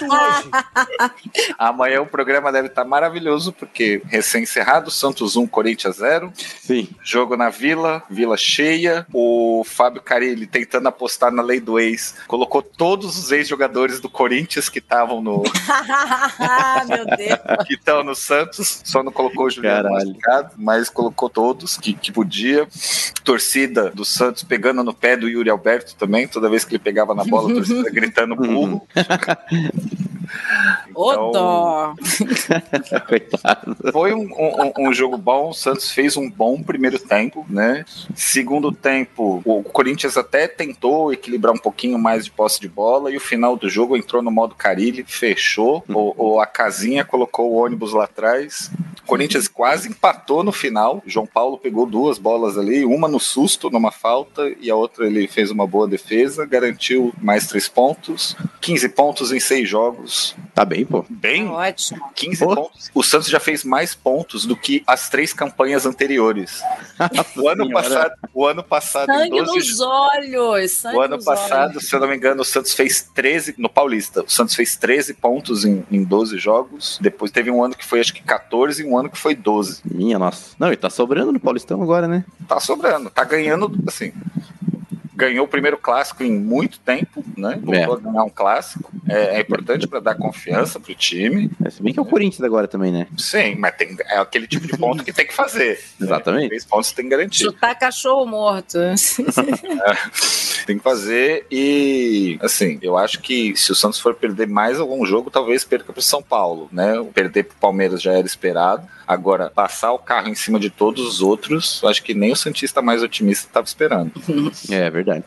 Amanhã 1.58 2.00
o 2.00 2.06
programa 2.06 2.50
deve 2.50 2.68
estar 2.68 2.84
maravilhoso, 2.84 3.52
porque 3.52 4.02
recém-encerrado, 4.06 4.90
Santos 4.90 5.36
1, 5.36 5.46
Corinthians 5.46 5.96
0. 5.96 6.32
Sim. 6.36 6.88
Jogo 7.02 7.36
na 7.36 7.50
Vila, 7.50 8.02
Vila 8.08 8.36
cheia. 8.36 9.06
O 9.12 9.62
Fábio 9.64 10.00
Carilli 10.00 10.46
tentando 10.46 10.88
apostar 10.88 11.30
na 11.30 11.42
lei 11.42 11.60
do 11.60 11.78
ex. 11.78 12.16
Colocou 12.26 12.62
todos 12.62 13.18
os 13.18 13.30
ex-jogadores 13.32 14.00
do 14.00 14.08
Corinthians 14.08 14.68
que 14.68 14.78
estavam 14.78 15.20
no. 15.20 15.42
Meu 16.88 17.04
Deus. 17.04 17.66
que 17.66 17.74
estão 17.74 18.02
no 18.02 18.14
Santos. 18.14 18.82
Só 18.84 19.02
não 19.02 19.12
colocou 19.12 19.46
o 19.46 19.50
Juliano 19.50 19.90
mas 20.56 20.88
colocou 20.88 21.28
todos 21.28 21.76
que, 21.76 21.92
que 21.92 22.12
podia. 22.30 22.68
Torcida 23.24 23.90
do 23.90 24.04
Santos 24.04 24.42
pegando 24.42 24.82
no 24.82 24.94
pé 24.94 25.16
do 25.16 25.28
Yuri 25.28 25.50
Alberto 25.50 25.94
também. 25.96 26.26
Toda 26.28 26.48
vez 26.48 26.64
que 26.64 26.72
ele 26.76 26.78
pegava 26.82 27.14
na 27.14 27.24
bola, 27.24 27.50
a 27.50 27.54
torcida 27.54 27.90
gritando 27.90 28.34
burro. 28.36 28.86
Ô, 30.94 31.12
Então- 31.12 31.30
dó. 31.32 31.94
Coitado. 33.08 33.76
Foi 33.92 34.14
um, 34.14 34.22
um- 34.22 34.88
um 34.88 34.92
jogo 34.94 35.16
bom, 35.18 35.50
o 35.50 35.52
Santos 35.54 35.90
fez 35.90 36.16
um 36.16 36.30
bom 36.30 36.62
primeiro 36.62 36.98
tempo, 36.98 37.44
né? 37.48 37.84
Segundo 38.14 38.70
tempo, 38.72 39.42
o 39.44 39.62
Corinthians 39.64 40.16
até 40.16 40.46
tentou 40.46 41.12
equilibrar 41.12 41.52
um 41.54 41.58
pouquinho 41.58 41.98
mais 41.98 42.24
de 42.24 42.30
posse 42.30 42.60
de 42.60 42.68
bola 42.68 43.10
e 43.10 43.16
o 43.16 43.20
final 43.20 43.56
do 43.56 43.68
jogo 43.68 43.96
entrou 43.96 44.22
no 44.22 44.30
modo 44.30 44.54
Carilli, 44.54 45.04
fechou, 45.06 45.84
o, 45.88 46.34
o- 46.36 46.40
a 46.40 46.46
casinha 46.46 47.04
colocou 47.04 47.50
o 47.52 47.56
ônibus 47.56 47.92
lá 47.92 48.04
atrás. 48.04 48.70
O 49.02 49.06
Corinthians 49.10 49.48
quase 49.48 49.88
empatou 49.88 50.44
no 50.44 50.52
final. 50.52 51.02
O 51.04 51.10
João 51.10 51.26
Paulo 51.26 51.58
pegou 51.58 51.84
duas 51.86 52.16
bolas 52.20 52.56
ali, 52.56 52.84
uma 52.84 53.08
no 53.08 53.18
susto, 53.18 53.70
numa 53.70 53.90
falta, 53.90 54.48
e 54.60 54.70
a 54.70 54.76
outra 54.76 55.06
ele 55.06 55.26
fez 55.26 55.50
uma 55.50 55.66
boa 55.66 55.88
defesa, 55.88 56.46
garantiu 56.46 57.12
mais 57.20 57.46
três 57.48 57.68
pontos. 57.68 58.36
15 58.60 58.88
pontos 58.90 59.32
em 59.32 59.40
seis 59.40 59.68
jogos. 59.68 60.36
Tá 60.54 60.64
bem, 60.64 60.84
pô. 60.84 61.04
Bem, 61.08 61.48
Ótimo. 61.48 62.00
15 62.14 62.44
pontos. 62.44 62.90
O 62.94 63.02
Santos 63.02 63.28
já 63.28 63.40
fez 63.40 63.64
mais 63.64 63.94
pontos 63.94 64.44
do 64.44 64.54
que 64.54 64.82
as 64.86 65.08
três 65.08 65.32
campanhas 65.32 65.86
anteriores. 65.86 66.62
O 67.36 67.48
ano 67.48 67.64
Senhora. 67.64 67.82
passado, 67.88 68.12
o 68.34 68.46
ano 68.46 68.62
passado 68.62 69.06
Sangue 69.06 69.30
12 69.42 69.52
nos 69.54 69.80
olhos. 69.80 70.72
Sangue 70.72 70.96
o 70.96 71.00
ano 71.00 71.16
nos 71.16 71.24
passado, 71.24 71.70
olhos. 71.72 71.88
se 71.88 71.94
eu 71.94 72.00
não 72.00 72.08
me 72.08 72.16
engano, 72.16 72.42
o 72.42 72.44
Santos 72.44 72.74
fez 72.74 73.08
13 73.14 73.54
no 73.56 73.68
Paulista. 73.70 74.22
O 74.22 74.30
Santos 74.30 74.54
fez 74.54 74.76
13 74.76 75.14
pontos 75.14 75.64
em, 75.64 75.82
em 75.90 76.04
12 76.04 76.36
jogos. 76.38 76.98
Depois 77.00 77.30
teve 77.30 77.50
um 77.50 77.64
ano 77.64 77.74
que 77.74 77.84
foi 77.86 78.00
acho 78.00 78.12
que 78.12 78.22
14 78.22 78.82
e 78.82 78.84
um 78.84 78.98
ano 78.98 79.08
que 79.08 79.16
foi 79.16 79.34
12. 79.34 79.80
Minha 79.84 80.18
nossa. 80.18 80.54
Não, 80.58 80.70
e 80.72 80.76
tá 80.76 80.90
sobrando 80.90 81.32
no 81.32 81.40
Paulistão 81.40 81.82
agora, 81.82 82.06
né? 82.06 82.09
Tá 82.48 82.60
sobrando, 82.60 83.10
tá 83.10 83.24
ganhando 83.24 83.72
assim. 83.86 84.12
Ganhou 85.14 85.44
o 85.44 85.48
primeiro 85.48 85.76
clássico 85.76 86.22
em 86.22 86.32
muito 86.32 86.78
tempo, 86.80 87.24
né? 87.36 87.58
Voltou 87.62 87.94
a 87.94 88.00
ganhar 88.00 88.24
um 88.24 88.30
clássico. 88.30 88.89
É, 89.10 89.36
é 89.36 89.40
importante 89.40 89.86
para 89.86 90.00
dar 90.00 90.14
confiança 90.14 90.78
pro 90.78 90.94
time. 90.94 91.50
É, 91.64 91.70
se 91.70 91.82
bem 91.82 91.92
que 91.92 91.98
é 91.98 92.02
o 92.02 92.06
Corinthians 92.06 92.42
agora 92.42 92.68
também, 92.68 92.92
né? 92.92 93.06
Sim, 93.18 93.56
mas 93.56 93.74
tem, 93.76 93.96
é 94.06 94.18
aquele 94.18 94.46
tipo 94.46 94.66
de 94.66 94.76
ponto 94.76 95.04
que 95.04 95.12
tem 95.12 95.26
que 95.26 95.34
fazer. 95.34 95.80
Exatamente. 96.00 96.48
Três 96.48 96.64
pontos 96.64 96.92
tem 96.92 97.04
que 97.04 97.10
garantir. 97.10 97.44
Chutar 97.44 97.74
cachorro 97.74 98.26
morto. 98.26 98.78
Tem 100.66 100.76
que 100.76 100.84
fazer 100.84 101.46
e, 101.50 102.38
assim, 102.40 102.78
eu 102.82 102.96
acho 102.96 103.20
que 103.20 103.56
se 103.56 103.72
o 103.72 103.74
Santos 103.74 103.98
for 103.98 104.14
perder 104.14 104.46
mais 104.46 104.78
algum 104.78 105.04
jogo, 105.04 105.30
talvez 105.30 105.64
perca 105.64 105.92
pro 105.92 106.02
São 106.02 106.22
Paulo, 106.22 106.68
né? 106.70 106.92
Perder 107.12 107.44
pro 107.44 107.56
Palmeiras 107.56 108.00
já 108.00 108.12
era 108.12 108.26
esperado. 108.26 108.86
Agora, 109.06 109.50
passar 109.50 109.90
o 109.92 109.98
carro 109.98 110.28
em 110.28 110.34
cima 110.36 110.60
de 110.60 110.70
todos 110.70 111.04
os 111.04 111.20
outros, 111.20 111.80
eu 111.82 111.88
acho 111.88 112.02
que 112.02 112.14
nem 112.14 112.30
o 112.30 112.36
Santista 112.36 112.80
mais 112.80 113.02
otimista 113.02 113.48
estava 113.48 113.66
esperando. 113.66 114.12
É 114.70 114.88
verdade. 114.88 115.24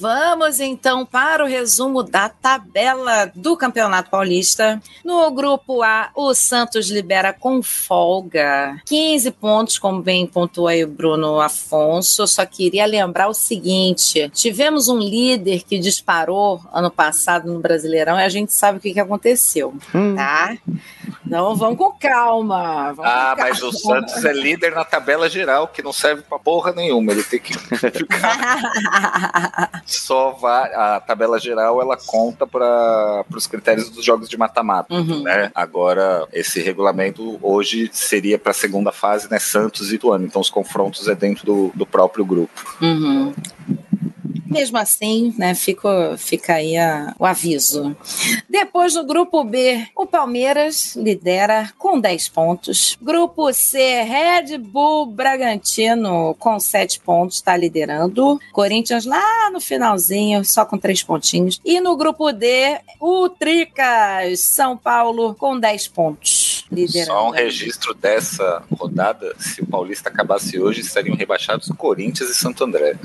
Vamos 0.00 0.58
então 0.58 1.06
para 1.06 1.44
o 1.44 1.46
resumo 1.46 2.02
da 2.02 2.28
tabela 2.28 3.11
do 3.34 3.56
Campeonato 3.56 4.10
Paulista. 4.10 4.80
No 5.04 5.30
grupo 5.30 5.82
A, 5.82 6.10
o 6.14 6.34
Santos 6.34 6.90
lidera 6.90 7.32
com 7.32 7.62
folga 7.62 8.76
15 8.86 9.30
pontos, 9.32 9.78
como 9.78 10.02
bem 10.02 10.26
pontuou 10.26 10.68
aí 10.68 10.84
o 10.84 10.88
Bruno 10.88 11.40
Afonso. 11.40 12.26
Só 12.26 12.44
queria 12.44 12.86
lembrar 12.86 13.28
o 13.28 13.34
seguinte: 13.34 14.30
tivemos 14.34 14.88
um 14.88 14.98
líder 14.98 15.62
que 15.62 15.78
disparou 15.78 16.60
ano 16.72 16.90
passado 16.90 17.52
no 17.52 17.60
Brasileirão 17.60 18.18
e 18.18 18.24
a 18.24 18.28
gente 18.28 18.52
sabe 18.52 18.78
o 18.78 18.80
que, 18.80 18.92
que 18.92 19.00
aconteceu, 19.00 19.74
hum. 19.94 20.14
tá? 20.14 20.56
Então 21.26 21.56
vamos 21.56 21.78
com 21.78 21.92
calma. 21.92 22.92
Vamos 22.92 23.10
ah, 23.10 23.30
com 23.30 23.36
calma. 23.36 23.48
mas 23.48 23.62
o 23.62 23.72
Santos 23.72 24.22
é 24.24 24.32
líder 24.32 24.74
na 24.74 24.84
tabela 24.84 25.30
geral, 25.30 25.68
que 25.68 25.82
não 25.82 25.92
serve 25.92 26.22
pra 26.22 26.38
porra 26.38 26.72
nenhuma. 26.72 27.12
Ele 27.12 27.22
tem 27.22 27.40
que 27.40 27.54
ficar. 27.54 27.82
Só 29.86 30.32
vai. 30.32 30.74
A 30.74 31.00
tabela 31.00 31.38
geral 31.38 31.80
ela 31.80 31.96
conta 31.96 32.46
para 33.28 33.38
os 33.38 33.46
critérios 33.46 33.90
dos 33.90 34.04
jogos 34.04 34.28
de 34.28 34.36
mata-mata. 34.36 34.94
Uhum. 34.94 35.22
Né? 35.22 35.50
Agora, 35.54 36.26
esse 36.32 36.60
regulamento 36.60 37.38
hoje 37.42 37.90
seria 37.92 38.38
para 38.38 38.50
a 38.50 38.54
segunda 38.54 38.92
fase, 38.92 39.30
né? 39.30 39.38
Santos 39.38 39.92
e 39.92 39.96
Ituano. 39.96 40.24
Então 40.24 40.40
os 40.40 40.50
confrontos 40.50 41.08
é 41.08 41.14
dentro 41.14 41.44
do, 41.46 41.72
do 41.74 41.86
próprio 41.86 42.24
grupo. 42.24 42.76
Uhum. 42.80 43.32
Mesmo 44.46 44.78
assim, 44.78 45.34
né, 45.38 45.54
fica, 45.54 46.16
fica 46.18 46.54
aí 46.54 46.76
a, 46.76 47.14
o 47.18 47.24
aviso. 47.24 47.96
Depois 48.48 48.94
do 48.94 49.04
grupo 49.04 49.44
B, 49.44 49.86
o 49.96 50.06
Palmeiras 50.06 50.94
lidera 50.96 51.72
com 51.78 51.98
10 51.98 52.28
pontos. 52.28 52.96
Grupo 53.00 53.52
C, 53.52 54.02
Red 54.02 54.58
Bull 54.58 55.06
Bragantino 55.06 56.34
com 56.38 56.58
7 56.58 57.00
pontos, 57.00 57.36
está 57.36 57.56
liderando. 57.56 58.38
Corinthians 58.52 59.04
lá 59.04 59.50
no 59.50 59.60
finalzinho, 59.60 60.44
só 60.44 60.64
com 60.64 60.78
3 60.78 61.02
pontinhos. 61.02 61.60
E 61.64 61.80
no 61.80 61.96
grupo 61.96 62.32
D, 62.32 62.78
o 63.00 63.28
Tricas, 63.28 64.40
São 64.40 64.76
Paulo 64.76 65.34
com 65.34 65.58
10 65.58 65.88
pontos. 65.88 66.64
Liderando. 66.70 67.12
Só 67.12 67.28
um 67.28 67.30
registro 67.30 67.94
dessa 67.94 68.62
rodada, 68.70 69.34
se 69.38 69.60
o 69.60 69.66
Paulista 69.66 70.08
acabasse 70.08 70.58
hoje, 70.58 70.80
estariam 70.80 71.16
rebaixados 71.16 71.68
Corinthians 71.82 72.30
e 72.30 72.34
Santo 72.34 72.62
André. 72.62 72.96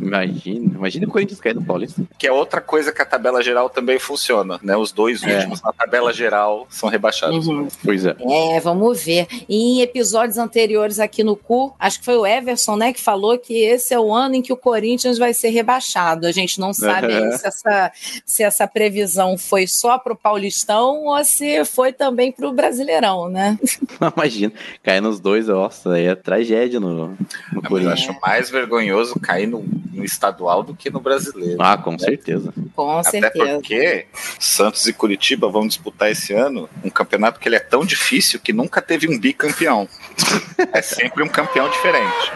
Imagina, 0.00 0.74
imagina 0.74 1.06
o 1.06 1.10
Corinthians 1.10 1.40
cair 1.40 1.54
no 1.54 1.64
Paulista. 1.64 2.02
Que 2.18 2.26
é 2.26 2.32
outra 2.32 2.60
coisa 2.60 2.92
que 2.92 3.02
a 3.02 3.04
tabela 3.04 3.42
geral 3.42 3.68
também 3.68 3.98
funciona, 3.98 4.58
né? 4.62 4.76
Os 4.76 4.92
dois 4.92 5.22
é. 5.22 5.36
últimos 5.36 5.60
na 5.62 5.72
tabela 5.72 6.12
geral 6.12 6.66
são 6.70 6.88
rebaixados. 6.88 7.46
Uhum. 7.46 7.68
Pois 7.84 8.04
é. 8.04 8.16
É, 8.18 8.60
vamos 8.60 9.04
ver. 9.04 9.26
E 9.48 9.56
em 9.56 9.82
episódios 9.82 10.38
anteriores 10.38 10.98
aqui 10.98 11.22
no 11.22 11.36
CU, 11.36 11.74
acho 11.78 11.98
que 11.98 12.04
foi 12.04 12.16
o 12.16 12.26
Everson, 12.26 12.76
né, 12.76 12.92
que 12.92 13.00
falou 13.00 13.38
que 13.38 13.54
esse 13.54 13.92
é 13.92 14.00
o 14.00 14.12
ano 14.12 14.36
em 14.36 14.42
que 14.42 14.52
o 14.52 14.56
Corinthians 14.56 15.18
vai 15.18 15.34
ser 15.34 15.50
rebaixado. 15.50 16.26
A 16.26 16.32
gente 16.32 16.58
não 16.58 16.72
sabe 16.72 17.12
uhum. 17.12 17.32
se, 17.32 17.46
essa, 17.46 17.92
se 18.24 18.42
essa 18.42 18.66
previsão 18.66 19.36
foi 19.36 19.66
só 19.66 19.98
pro 19.98 20.16
Paulistão 20.16 21.04
ou 21.04 21.24
se 21.24 21.64
foi 21.64 21.92
também 21.92 22.32
pro 22.32 22.52
Brasileirão, 22.52 23.28
né? 23.28 23.58
Imagina, 24.16 24.52
cair 24.82 25.00
nos 25.00 25.20
dois, 25.20 25.48
nossa, 25.48 25.92
aí 25.92 26.06
é 26.06 26.14
tragédia 26.14 26.80
no, 26.80 27.08
no 27.52 27.62
Corinthians. 27.62 28.04
Eu 28.06 28.10
acho 28.12 28.20
mais 28.20 28.50
vergonhoso 28.50 29.18
cair 29.20 29.46
no 29.46 29.62
no 29.90 30.04
estadual 30.04 30.62
do 30.62 30.74
que 30.74 30.90
no 30.90 31.00
brasileiro. 31.00 31.60
Ah, 31.60 31.76
com 31.76 31.92
né? 31.92 31.98
certeza. 31.98 32.52
Com 32.74 32.98
Até 32.98 33.20
certeza. 33.20 33.54
porque 33.54 34.06
Santos 34.38 34.86
e 34.86 34.92
Curitiba 34.92 35.48
vão 35.48 35.66
disputar 35.66 36.10
esse 36.10 36.32
ano 36.32 36.68
um 36.84 36.90
campeonato 36.90 37.40
que 37.40 37.48
ele 37.48 37.56
é 37.56 37.60
tão 37.60 37.84
difícil 37.84 38.40
que 38.40 38.52
nunca 38.52 38.80
teve 38.80 39.08
um 39.08 39.18
bicampeão. 39.18 39.88
é 40.72 40.82
sempre 40.82 41.22
um 41.22 41.28
campeão 41.28 41.68
diferente. 41.68 42.32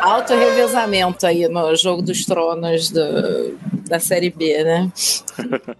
Alto 0.00 0.34
revezamento 0.34 1.24
aí 1.24 1.46
no 1.46 1.76
jogo 1.76 2.02
dos 2.02 2.24
tronos 2.24 2.90
do, 2.90 3.56
da 3.88 4.00
Série 4.00 4.30
B, 4.30 4.64
né? 4.64 4.92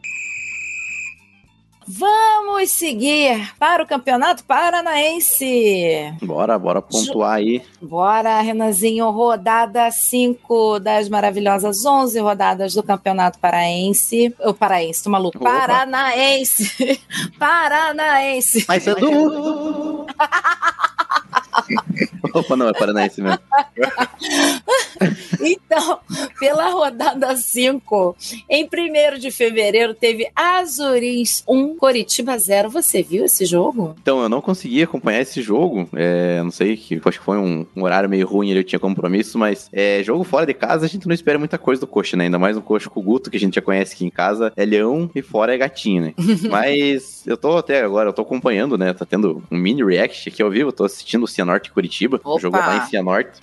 Vamos 1.87 2.71
seguir 2.71 3.53
para 3.59 3.83
o 3.83 3.87
Campeonato 3.87 4.45
Paranaense. 4.45 6.15
Bora, 6.23 6.59
bora 6.59 6.81
pontuar 6.81 7.35
aí. 7.35 7.63
Bora, 7.81 8.41
Renanzinho. 8.41 9.11
Rodada 9.11 9.91
5 9.91 10.79
das 10.81 11.09
maravilhosas 11.09 11.85
11 11.85 12.21
rodadas 12.21 12.75
do 12.75 12.83
Campeonato 12.83 13.39
Paraense. 13.39 14.35
O 14.41 14.55
Paraense, 14.55 15.03
tô 15.05 15.11
maluco. 15.11 15.39
Opa. 15.39 15.51
Paranaense. 15.51 17.01
Paranaense. 17.39 18.65
Mas 18.69 18.87
é 18.87 18.95
do... 18.95 20.07
Opa, 22.35 22.57
não, 22.57 22.69
é 22.69 22.73
Paranaense 22.73 23.21
mesmo. 23.21 23.39
então, 25.41 26.01
pela 26.43 26.71
rodada 26.71 27.37
5, 27.37 28.17
em 28.51 28.65
1 28.65 29.17
de 29.21 29.31
fevereiro, 29.31 29.95
teve 29.95 30.29
Azurins 30.35 31.45
1, 31.47 31.77
Coritiba 31.77 32.37
0. 32.37 32.69
Você 32.69 33.01
viu 33.01 33.25
esse 33.25 33.45
jogo? 33.47 33.95
Então, 34.03 34.21
eu 34.21 34.29
não 34.29 34.41
consegui 34.41 34.83
acompanhar 34.83 35.21
esse 35.21 35.41
jogo. 35.41 35.89
É, 35.95 36.43
não 36.43 36.51
sei, 36.51 36.77
que 36.77 37.01
acho 37.05 37.21
que 37.21 37.25
foi 37.25 37.39
um, 37.39 37.65
um, 37.77 37.85
horário 37.85 38.11
meio 38.11 38.27
ruim, 38.27 38.51
ele 38.51 38.65
tinha 38.65 38.81
compromisso, 38.81 39.39
mas 39.39 39.71
é, 39.73 40.03
jogo 40.03 40.25
fora 40.25 40.45
de 40.45 40.53
casa, 40.53 40.85
a 40.85 40.89
gente 40.89 41.07
não 41.07 41.15
espera 41.15 41.39
muita 41.39 41.59
coisa 41.59 41.81
do 41.81 41.87
Coxa, 41.87 42.17
né? 42.17 42.25
Ainda 42.25 42.41
mais 42.41 42.57
um 42.57 42.61
Coxa 42.61 42.91
com 42.91 42.99
o 42.99 43.03
Guto, 43.05 43.31
que 43.31 43.37
a 43.37 43.41
gente 43.41 43.55
já 43.55 43.63
conhece 43.63 43.95
aqui 43.95 44.05
em 44.05 44.11
casa, 44.11 44.53
é 44.57 44.65
leão 44.65 45.09
e 45.15 45.23
fora 45.23 45.55
é 45.55 45.59
gatinho, 45.59 46.03
né? 46.03 46.15
mas 46.51 47.25
eu 47.25 47.37
tô 47.37 47.57
até 47.57 47.83
agora, 47.83 48.09
eu 48.09 48.13
tô 48.13 48.23
acompanhando, 48.23 48.77
né? 48.77 48.93
Tá 48.93 49.07
tendo 49.07 49.45
um 49.49 49.57
mini 49.57 49.85
react 49.85 50.29
aqui 50.29 50.43
ao 50.43 50.51
vivo, 50.51 50.71
eu 50.71 50.73
tô 50.73 50.83
assistindo 50.83 51.23
o 51.23 51.29
Cianorte 51.29 51.71
Curitiba. 51.71 52.17
Opa. 52.17 52.31
O 52.31 52.41
jogo 52.41 52.57
lá 52.57 52.79
em 52.79 52.91
Cianorte. 52.91 53.41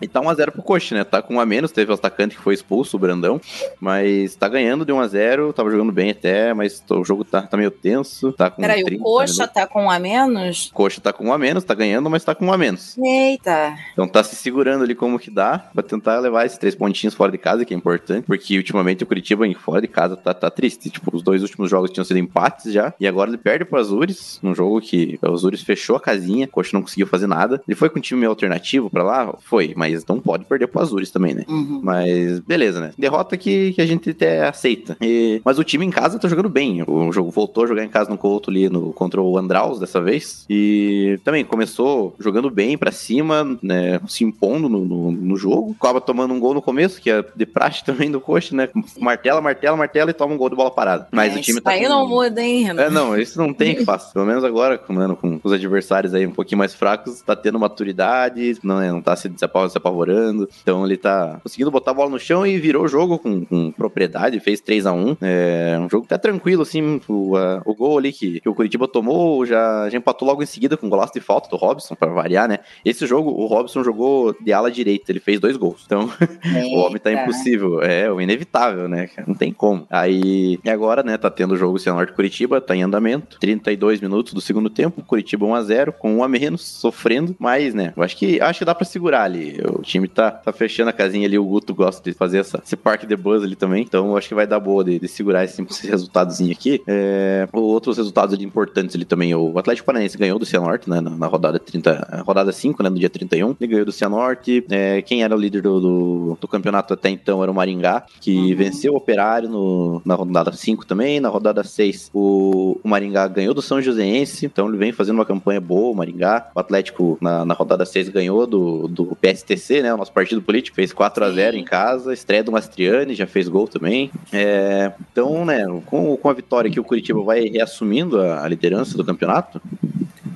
E 0.00 0.08
tá 0.08 0.20
1x0 0.20 0.50
pro 0.52 0.62
Coxa, 0.62 0.94
né? 0.94 1.04
Tá 1.04 1.20
com 1.20 1.34
um 1.34 1.40
a 1.40 1.44
menos, 1.44 1.72
teve 1.72 1.90
o 1.90 1.94
atacante 1.94 2.29
que 2.36 2.42
foi 2.42 2.54
expulso, 2.54 2.96
o 2.96 3.00
Brandão. 3.00 3.40
Mas 3.78 4.34
tá 4.34 4.48
ganhando 4.48 4.84
de 4.84 4.92
1x0, 4.92 5.52
tava 5.52 5.70
jogando 5.70 5.92
bem 5.92 6.10
até, 6.10 6.52
mas 6.52 6.82
o 6.90 7.04
jogo 7.04 7.24
tá, 7.24 7.42
tá 7.42 7.56
meio 7.56 7.70
tenso. 7.70 8.32
Tá 8.32 8.50
com 8.50 8.62
Peraí, 8.62 8.82
o 8.82 8.98
Coxa 8.98 9.46
tá 9.46 9.66
com 9.66 9.84
um 9.84 9.90
a 9.90 9.98
menos? 9.98 10.70
Coxa 10.72 11.00
tá 11.00 11.12
com 11.12 11.26
um 11.26 11.32
a 11.32 11.38
menos, 11.38 11.64
tá 11.64 11.74
ganhando, 11.74 12.10
mas 12.10 12.24
tá 12.24 12.34
com 12.34 12.46
um 12.46 12.52
a 12.52 12.58
menos. 12.58 12.96
Eita. 12.98 13.76
Então 13.92 14.08
tá 14.08 14.22
se 14.24 14.34
segurando 14.34 14.84
ali 14.84 14.94
como 14.94 15.18
que 15.18 15.30
dá, 15.30 15.58
pra 15.58 15.82
tentar 15.82 16.18
levar 16.18 16.46
esses 16.46 16.58
três 16.58 16.74
pontinhos 16.74 17.14
fora 17.14 17.30
de 17.30 17.38
casa, 17.38 17.64
que 17.64 17.74
é 17.74 17.76
importante, 17.76 18.24
porque 18.26 18.56
ultimamente 18.56 19.04
o 19.04 19.06
Curitiba 19.06 19.44
fora 19.54 19.80
de 19.80 19.88
casa 19.88 20.16
tá, 20.16 20.32
tá 20.32 20.50
triste. 20.50 20.90
Tipo, 20.90 21.14
os 21.14 21.22
dois 21.22 21.42
últimos 21.42 21.70
jogos 21.70 21.90
tinham 21.90 22.04
sido 22.04 22.18
empates 22.18 22.72
já, 22.72 22.92
e 22.98 23.06
agora 23.06 23.30
ele 23.30 23.38
perde 23.38 23.64
pro 23.64 23.78
Azures, 23.78 24.38
num 24.42 24.54
jogo 24.54 24.80
que 24.80 25.18
o 25.22 25.32
Azures 25.32 25.62
fechou 25.62 25.96
a 25.96 26.00
casinha, 26.00 26.46
o 26.46 26.48
Coxa 26.48 26.70
não 26.72 26.82
conseguiu 26.82 27.06
fazer 27.06 27.26
nada. 27.26 27.62
Ele 27.66 27.74
foi 27.74 27.88
com 27.88 27.98
um 27.98 28.02
time 28.02 28.24
alternativo 28.26 28.90
pra 28.90 29.02
lá? 29.02 29.34
Foi, 29.40 29.72
mas 29.76 29.90
mas 29.90 30.06
não 30.06 30.20
pode 30.20 30.44
perder 30.44 30.68
pro 30.68 30.80
Azures 30.80 31.10
também, 31.10 31.34
né? 31.34 31.44
Uhum. 31.48 31.80
Mas 31.82 32.19
beleza, 32.46 32.80
né? 32.80 32.92
Derrota 32.96 33.36
que, 33.36 33.72
que 33.72 33.80
a 33.80 33.86
gente 33.86 34.10
até 34.10 34.46
aceita. 34.46 34.96
E, 35.00 35.40
mas 35.44 35.58
o 35.58 35.64
time 35.64 35.84
em 35.84 35.90
casa 35.90 36.18
tá 36.18 36.28
jogando 36.28 36.48
bem. 36.48 36.82
O 36.86 37.12
jogo 37.12 37.30
voltou 37.30 37.64
a 37.64 37.66
jogar 37.66 37.84
em 37.84 37.88
casa 37.88 38.10
no 38.10 38.18
Couto 38.18 38.50
ali 38.50 38.68
no, 38.68 38.92
contra 38.92 39.20
o 39.20 39.36
Andraus 39.38 39.78
dessa 39.78 40.00
vez. 40.00 40.44
E 40.48 41.18
também 41.24 41.44
começou 41.44 42.14
jogando 42.18 42.50
bem 42.50 42.76
para 42.76 42.92
cima, 42.92 43.58
né? 43.62 44.00
Se 44.08 44.24
impondo 44.24 44.68
no, 44.68 44.84
no, 44.84 45.10
no, 45.10 45.36
jogo. 45.36 45.74
Acaba 45.78 46.00
tomando 46.00 46.34
um 46.34 46.40
gol 46.40 46.54
no 46.54 46.62
começo, 46.62 47.00
que 47.00 47.10
é 47.10 47.24
de 47.34 47.46
praxe 47.46 47.82
também 47.86 48.10
do 48.10 48.20
Coxa, 48.20 48.54
né? 48.54 48.68
Martela, 48.98 49.40
martela, 49.40 49.76
martela 49.76 50.10
e 50.10 50.14
toma 50.14 50.34
um 50.34 50.38
gol 50.38 50.50
de 50.50 50.56
bola 50.56 50.70
parada. 50.70 51.08
Mas 51.10 51.34
é, 51.34 51.38
o 51.38 51.42
time 51.42 51.60
tá. 51.60 51.70
Aí 51.70 51.82
com... 51.82 51.88
não 51.88 52.08
muda, 52.08 52.42
hein, 52.42 52.64
Renan? 52.64 52.82
É, 52.82 52.90
não, 52.90 53.18
isso 53.18 53.38
não 53.38 53.52
tem 53.52 53.74
que 53.74 53.84
fazer. 53.84 54.12
Pelo 54.12 54.26
menos 54.26 54.44
agora, 54.44 54.80
mano, 54.88 55.16
com 55.16 55.40
os 55.42 55.52
adversários 55.52 56.14
aí 56.14 56.26
um 56.26 56.32
pouquinho 56.32 56.58
mais 56.58 56.74
fracos, 56.74 57.20
tá 57.22 57.36
tendo 57.36 57.58
maturidade, 57.58 58.58
não, 58.62 58.80
é, 58.80 58.90
não 58.90 59.02
tá 59.02 59.16
se 59.16 59.30
apavorando. 59.74 60.48
Então 60.62 60.84
ele 60.84 60.96
tá 60.96 61.40
conseguindo 61.42 61.70
botar 61.70 61.92
a 61.92 61.94
bola 61.94 62.09
no 62.10 62.18
chão 62.18 62.46
e 62.46 62.58
virou 62.58 62.84
o 62.84 62.88
jogo 62.88 63.18
com, 63.18 63.44
com 63.44 63.72
propriedade, 63.72 64.40
fez 64.40 64.60
3 64.60 64.86
a 64.86 64.92
1 64.92 65.16
É 65.20 65.78
um 65.80 65.88
jogo 65.88 66.06
tá 66.06 66.18
tranquilo, 66.18 66.62
assim. 66.62 67.00
O, 67.08 67.34
o 67.64 67.74
gol 67.74 67.98
ali 67.98 68.12
que, 68.12 68.40
que, 68.40 68.48
o 68.48 68.54
Curitiba 68.54 68.86
tomou 68.86 69.44
já, 69.46 69.88
já 69.88 69.98
empatou 69.98 70.26
logo 70.28 70.42
em 70.42 70.46
seguida 70.46 70.76
com 70.76 70.86
o 70.86 70.90
golaço 70.90 71.12
de 71.14 71.20
falta 71.20 71.48
do 71.48 71.56
Robson, 71.56 71.94
para 71.94 72.12
variar, 72.12 72.48
né? 72.48 72.58
Esse 72.84 73.06
jogo, 73.06 73.30
o 73.30 73.46
Robson 73.46 73.82
jogou 73.82 74.34
de 74.40 74.52
ala 74.52 74.70
direita, 74.70 75.10
ele 75.10 75.20
fez 75.20 75.40
dois 75.40 75.56
gols. 75.56 75.82
Então, 75.86 76.10
o 76.72 76.78
homem 76.78 76.98
tá 76.98 77.12
impossível. 77.12 77.82
É, 77.82 78.10
o 78.10 78.20
inevitável, 78.20 78.88
né? 78.88 79.08
Não 79.26 79.34
tem 79.34 79.52
como. 79.52 79.86
Aí, 79.90 80.58
e 80.64 80.70
agora, 80.70 81.02
né, 81.02 81.16
tá 81.16 81.30
tendo 81.30 81.54
o 81.54 81.56
jogo 81.56 81.78
Cianorte 81.78 82.12
Curitiba, 82.12 82.60
tá 82.60 82.74
em 82.74 82.82
andamento. 82.82 83.38
32 83.38 84.00
minutos 84.00 84.32
do 84.32 84.40
segundo 84.40 84.70
tempo, 84.70 85.02
Curitiba 85.02 85.46
1 85.46 85.54
a 85.54 85.62
0 85.62 85.92
com 85.92 86.16
um 86.16 86.24
a 86.24 86.28
menos, 86.28 86.62
sofrendo, 86.62 87.34
mas, 87.38 87.74
né, 87.74 87.92
eu 87.96 88.02
acho 88.02 88.16
que 88.16 88.40
acho 88.40 88.58
que 88.60 88.64
dá 88.64 88.74
para 88.74 88.84
segurar 88.84 89.22
ali. 89.22 89.60
O 89.78 89.82
time 89.82 90.08
tá, 90.08 90.30
tá 90.30 90.52
fechando 90.52 90.90
a 90.90 90.92
casinha 90.92 91.26
ali, 91.26 91.38
o 91.38 91.44
Guto 91.44 91.74
gosta 91.74 91.89
de 91.98 92.12
fazer 92.12 92.38
essa, 92.38 92.62
esse 92.64 92.76
parque 92.76 93.06
de 93.06 93.16
buzz 93.16 93.42
ali 93.42 93.56
também, 93.56 93.82
então 93.82 94.10
eu 94.10 94.16
acho 94.16 94.28
que 94.28 94.34
vai 94.34 94.46
dar 94.46 94.60
boa 94.60 94.84
de, 94.84 94.98
de 94.98 95.08
segurar 95.08 95.44
esse, 95.44 95.62
esse 95.62 95.86
resultadozinho 95.86 96.52
aqui. 96.52 96.82
É, 96.86 97.48
outros 97.52 97.96
resultados 97.96 98.40
importantes 98.40 98.94
ali 98.94 99.04
também, 99.04 99.34
o 99.34 99.58
Atlético 99.58 99.86
Paranaense 99.86 100.18
ganhou 100.18 100.38
do 100.38 100.46
Cianorte, 100.46 100.88
né, 100.88 101.00
na, 101.00 101.10
na 101.10 101.26
rodada 101.26 101.58
30, 101.58 102.22
rodada 102.24 102.52
5, 102.52 102.82
né, 102.82 102.90
no 102.90 102.98
dia 102.98 103.10
31, 103.10 103.56
ele 103.60 103.70
ganhou 103.70 103.84
do 103.84 103.92
Cianorte, 103.92 104.64
é, 104.70 105.02
quem 105.02 105.22
era 105.22 105.34
o 105.34 105.38
líder 105.38 105.62
do, 105.62 105.80
do, 105.80 106.38
do, 106.40 106.48
campeonato 106.48 106.94
até 106.94 107.08
então 107.08 107.42
era 107.42 107.50
o 107.50 107.54
Maringá, 107.54 108.04
que 108.20 108.36
uhum. 108.36 108.56
venceu 108.56 108.92
o 108.92 108.96
Operário 108.96 109.48
no, 109.48 110.02
na 110.04 110.14
rodada 110.14 110.52
5 110.52 110.86
também, 110.86 111.20
na 111.20 111.28
rodada 111.28 111.64
6 111.64 112.10
o, 112.12 112.78
o 112.82 112.88
Maringá 112.88 113.26
ganhou 113.28 113.54
do 113.54 113.62
São 113.62 113.80
Joséense, 113.80 114.46
então 114.46 114.68
ele 114.68 114.76
vem 114.76 114.92
fazendo 114.92 115.16
uma 115.16 115.24
campanha 115.24 115.60
boa, 115.60 115.92
o 115.92 115.94
Maringá, 115.94 116.50
o 116.54 116.60
Atlético 116.60 117.18
na, 117.20 117.44
na 117.44 117.54
rodada 117.54 117.84
6 117.84 118.08
ganhou 118.08 118.46
do, 118.46 118.88
do 118.88 119.16
PSTC, 119.16 119.82
né, 119.82 119.94
o 119.94 119.96
nosso 119.96 120.12
partido 120.12 120.42
político, 120.42 120.76
fez 120.76 120.92
4 120.92 121.24
a 121.24 121.30
0 121.30 121.56
em 121.56 121.64
casa, 121.64 121.79
estreia 122.12 122.42
do 122.42 122.52
Mastriani, 122.52 123.14
já 123.14 123.26
fez 123.26 123.48
gol 123.48 123.66
também, 123.66 124.10
é, 124.32 124.92
então, 125.10 125.44
né, 125.44 125.64
com, 125.86 126.16
com 126.16 126.28
a 126.28 126.32
vitória 126.32 126.70
que 126.70 126.80
o 126.80 126.84
Curitiba 126.84 127.22
vai 127.22 127.44
reassumindo 127.48 128.20
a, 128.20 128.44
a 128.44 128.48
liderança 128.48 128.96
do 128.96 129.04
campeonato, 129.04 129.60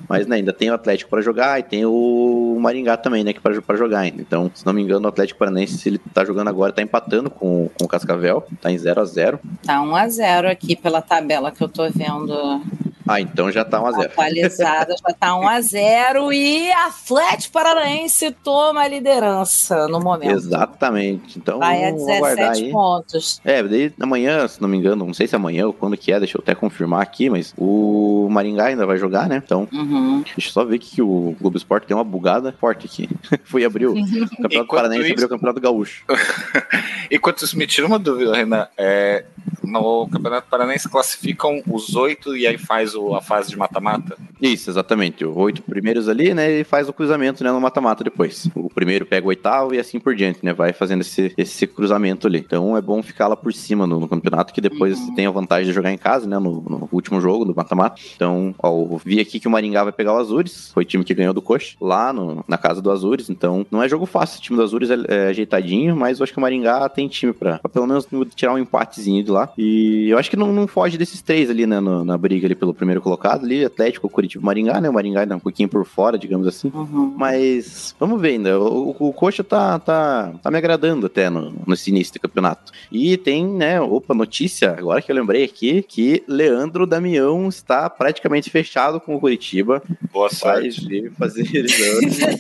mas 0.09 0.27
né, 0.27 0.37
ainda 0.37 0.53
tem 0.53 0.71
o 0.71 0.75
Atlético 0.75 1.11
para 1.11 1.23
jogar 1.23 1.59
e 1.59 1.63
tem 1.63 1.85
o 1.85 2.57
Maringá 2.61 2.97
também, 2.97 3.25
né, 3.25 3.33
que 3.33 3.41
para 3.41 3.77
jogar 3.77 4.01
ainda. 4.01 4.21
Então, 4.21 4.51
se 4.55 4.65
não 4.65 4.73
me 4.73 4.83
engano, 4.83 5.07
o 5.07 5.09
Atlético 5.09 5.39
Paranaense, 5.39 5.89
ele 5.89 5.99
tá 6.13 6.25
jogando 6.25 6.49
agora, 6.49 6.73
tá 6.73 6.83
empatando 6.83 7.31
com, 7.31 7.71
com 7.79 7.85
o 7.85 7.89
Cascavel, 7.89 8.47
tá 8.61 8.71
em 8.71 8.79
0 8.79 9.01
a 9.01 9.05
0 9.05 9.41
Tá 9.65 9.83
1 9.83 9.97
a 9.97 10.09
0 10.09 10.49
aqui 10.49 10.77
pela 10.77 11.01
tabela 11.01 11.51
que 11.51 11.63
eu 11.63 11.69
tô 11.69 11.89
vendo 11.91 12.61
ah, 13.07 13.21
então 13.21 13.51
já 13.53 13.65
tá 13.65 13.81
1x0. 13.81 14.05
Atualizada, 14.07 14.95
já 14.97 15.15
tá 15.15 15.29
1x0 15.29 16.33
e 16.33 16.73
Atlético 16.73 17.53
Paranaense 17.53 18.31
toma 18.43 18.83
a 18.83 18.89
liderança 18.89 19.87
no 19.89 20.01
momento. 20.01 20.33
Exatamente. 20.33 21.39
Então, 21.39 21.59
Vai 21.59 21.85
a 21.85 21.91
17 21.91 22.71
pontos. 22.71 23.41
É, 23.45 23.63
daí 23.63 23.93
amanhã, 24.01 24.49
se 24.49 24.61
não 24.61 24.69
me 24.69 24.77
engano, 24.77 25.05
não 25.05 25.15
sei 25.15 25.27
se 25.27 25.35
é 25.35 25.37
amanhã 25.37 25.67
ou 25.67 25.73
quando 25.73 25.97
que 25.97 26.13
é, 26.13 26.19
deixa 26.19 26.39
eu 26.39 26.43
até 26.43 26.55
confirmar 26.55 27.03
aqui, 27.03 27.29
mas 27.29 27.55
o 27.59 28.29
Maringá 28.31 28.67
ainda 28.67 28.87
vai 28.87 28.97
jogar, 28.97 29.29
né? 29.29 29.43
Então, 29.45 29.69
uhum. 29.73 30.23
deixa 30.23 30.49
eu 30.49 30.53
só 30.53 30.65
ver 30.65 30.79
que 30.79 31.03
o 31.03 31.37
Globo 31.41 31.57
Esporte 31.57 31.87
tem 31.87 31.97
uma 31.97 32.05
bugada 32.05 32.53
forte 32.53 32.87
aqui. 32.87 33.09
Fui 33.45 33.65
abrir 33.65 33.87
o 33.89 33.95
Campeonato 34.41 34.69
Paranaense, 34.69 35.05
isso... 35.05 35.13
abriu 35.13 35.27
o 35.27 35.31
Campeonato 35.31 35.61
Gaúcho. 35.61 36.05
Enquanto 37.11 37.45
isso, 37.45 37.57
me 37.57 37.67
tira 37.67 37.87
uma 37.87 37.99
dúvida, 37.99 38.35
Renan. 38.35 38.67
É, 38.77 39.25
no 39.67 40.09
Campeonato 40.09 40.49
Paranaense 40.49 40.89
classificam 40.89 41.63
os 41.67 41.95
oito 41.95 42.37
e 42.37 42.47
aí 42.47 42.59
faz 42.59 42.95
o, 42.95 43.15
a 43.15 43.21
fase 43.21 43.51
de 43.51 43.57
mata-mata? 43.57 44.17
Isso, 44.41 44.71
exatamente. 44.71 45.25
Os 45.25 45.37
oito 45.37 45.63
primeiros 45.63 46.09
ali, 46.09 46.35
né? 46.35 46.51
E 46.61 46.65
faz 46.65 46.89
o 46.89 46.93
cruzamento 46.93 47.43
né, 47.43 47.51
no 47.51 47.61
mata-mata 47.61 48.05
depois. 48.05 48.49
O 48.55 48.69
primeiro 48.69 49.07
pega 49.07 49.27
o 49.27 49.29
oitavo 49.29 49.75
e 49.75 49.79
assim 49.79 49.99
por 49.99 50.15
diante, 50.15 50.41
né? 50.43 50.53
Vai 50.53 50.73
fazendo 50.73 51.01
esse, 51.01 51.33
esse 51.37 51.67
cruzamento 51.67 52.27
ali. 52.27 52.39
Então 52.39 52.77
é 52.77 52.81
bom 52.81 53.03
ficar 53.03 53.29
lá 53.29 53.37
por 53.37 53.53
cima 53.53 53.87
no, 53.87 54.01
no 54.01 54.09
campeonato, 54.09 54.53
que 54.53 54.61
depois 54.61 54.99
uhum. 54.99 55.15
tem 55.15 55.27
a 55.27 55.31
vantagem 55.31 55.67
de 55.67 55.73
jogar 55.73 55.93
em 55.93 55.99
casa, 55.99 56.27
né? 56.27 56.39
No, 56.39 56.63
no 56.63 56.89
último 56.93 57.21
jogo 57.21 57.45
do 57.45 57.55
mata-mata. 57.55 58.01
Então, 58.15 58.55
ó, 58.63 58.71
eu 58.71 59.01
vi 59.05 59.21
aqui 59.21 59.41
que 59.41 59.49
o 59.49 59.51
Maringá 59.51 59.85
vai 59.85 59.93
pegar 59.93 60.15
o 60.15 60.19
Azures, 60.19 60.71
foi 60.73 60.83
o 60.83 60.87
time 60.87 61.05
que 61.05 61.15
ganhou 61.15 61.33
do 61.33 61.43
Coxa, 61.43 61.77
lá 61.81 62.13
no, 62.13 62.45
na 62.47 62.59
casa 62.59 62.81
do 62.81 62.91
Azures. 62.91 63.31
Então, 63.31 63.67
não 63.71 63.83
é 63.83 63.89
jogo 63.89 64.07
fácil. 64.07 64.39
O 64.39 64.43
time 64.43 64.57
do 64.57 64.63
Azures 64.63 64.91
é, 64.91 64.97
é 65.09 65.29
ajeitadinho, 65.29 65.97
mas 65.97 66.19
eu 66.19 66.25
acho 66.25 66.33
que 66.33 66.39
o 66.39 66.43
Maringá 66.43 66.89
tem 66.89 67.09
time 67.09 67.33
pra, 67.33 67.59
pra 67.59 67.69
pelo 67.69 67.87
menos 67.87 68.07
tirar 68.35 68.55
um 68.55 68.59
empatezinho 68.59 69.23
de 69.23 69.31
lá. 69.31 69.53
E 69.57 70.09
eu 70.09 70.19
acho 70.19 70.31
que 70.31 70.37
não, 70.37 70.53
não 70.53 70.67
foge 70.67 70.99
desses 70.99 71.23
três 71.23 71.49
ali, 71.51 71.67
né? 71.67 71.81
No, 71.81 72.05
na 72.05 72.19
briga 72.19 72.47
ali 72.47 72.55
pelo 72.55 72.75
primeiro 72.75 73.01
colocado 73.01 73.45
ali, 73.45 73.65
Atlético, 73.65 74.09
Curitiba, 74.09 74.45
Maringá, 74.45 74.81
né? 74.81 74.89
O 74.89 74.93
Maringá 74.93 75.21
ainda 75.21 75.37
um 75.37 75.41
pouquinho 75.41 75.69
por 75.69 75.85
fora, 75.85 76.19
digamos 76.19 76.47
assim. 76.47 76.71
Uhum. 76.75 77.15
Mas 77.17 77.95
vamos 77.99 78.21
ver 78.21 78.31
ainda. 78.31 78.59
O, 78.59 78.91
o, 78.91 79.09
o 79.09 79.13
Coxa 79.13 79.45
tá, 79.45 79.79
tá, 79.79 80.33
tá 80.43 80.51
me 80.51 80.59
agradando 80.59 81.07
até 81.07 81.31
no, 81.31 81.55
nesse 81.67 81.91
início 81.91 82.15
do 82.15 82.21
campeonato. 82.21 82.73
E 82.91 83.17
tem, 83.17 83.47
né? 83.47 83.81
Opa, 83.81 84.15
notícia, 84.15 84.73
agora 84.73 85.01
que 85.01 85.11
eu 85.11 85.17
lembrei 85.17 85.45
aqui, 85.45 85.83
que 85.83 86.23
Leandro 86.27 86.87
Damião 86.87 87.49
está 87.49 87.89
praticamente 87.89 88.51
fechado 88.51 89.01
com 89.01 89.15
o 89.15 89.21
Curitiba. 89.21 89.83
Boa 90.13 90.29
sorte. 90.31 91.03
Vai 91.03 91.11
fazer 91.11 91.57
exame. 91.57 92.39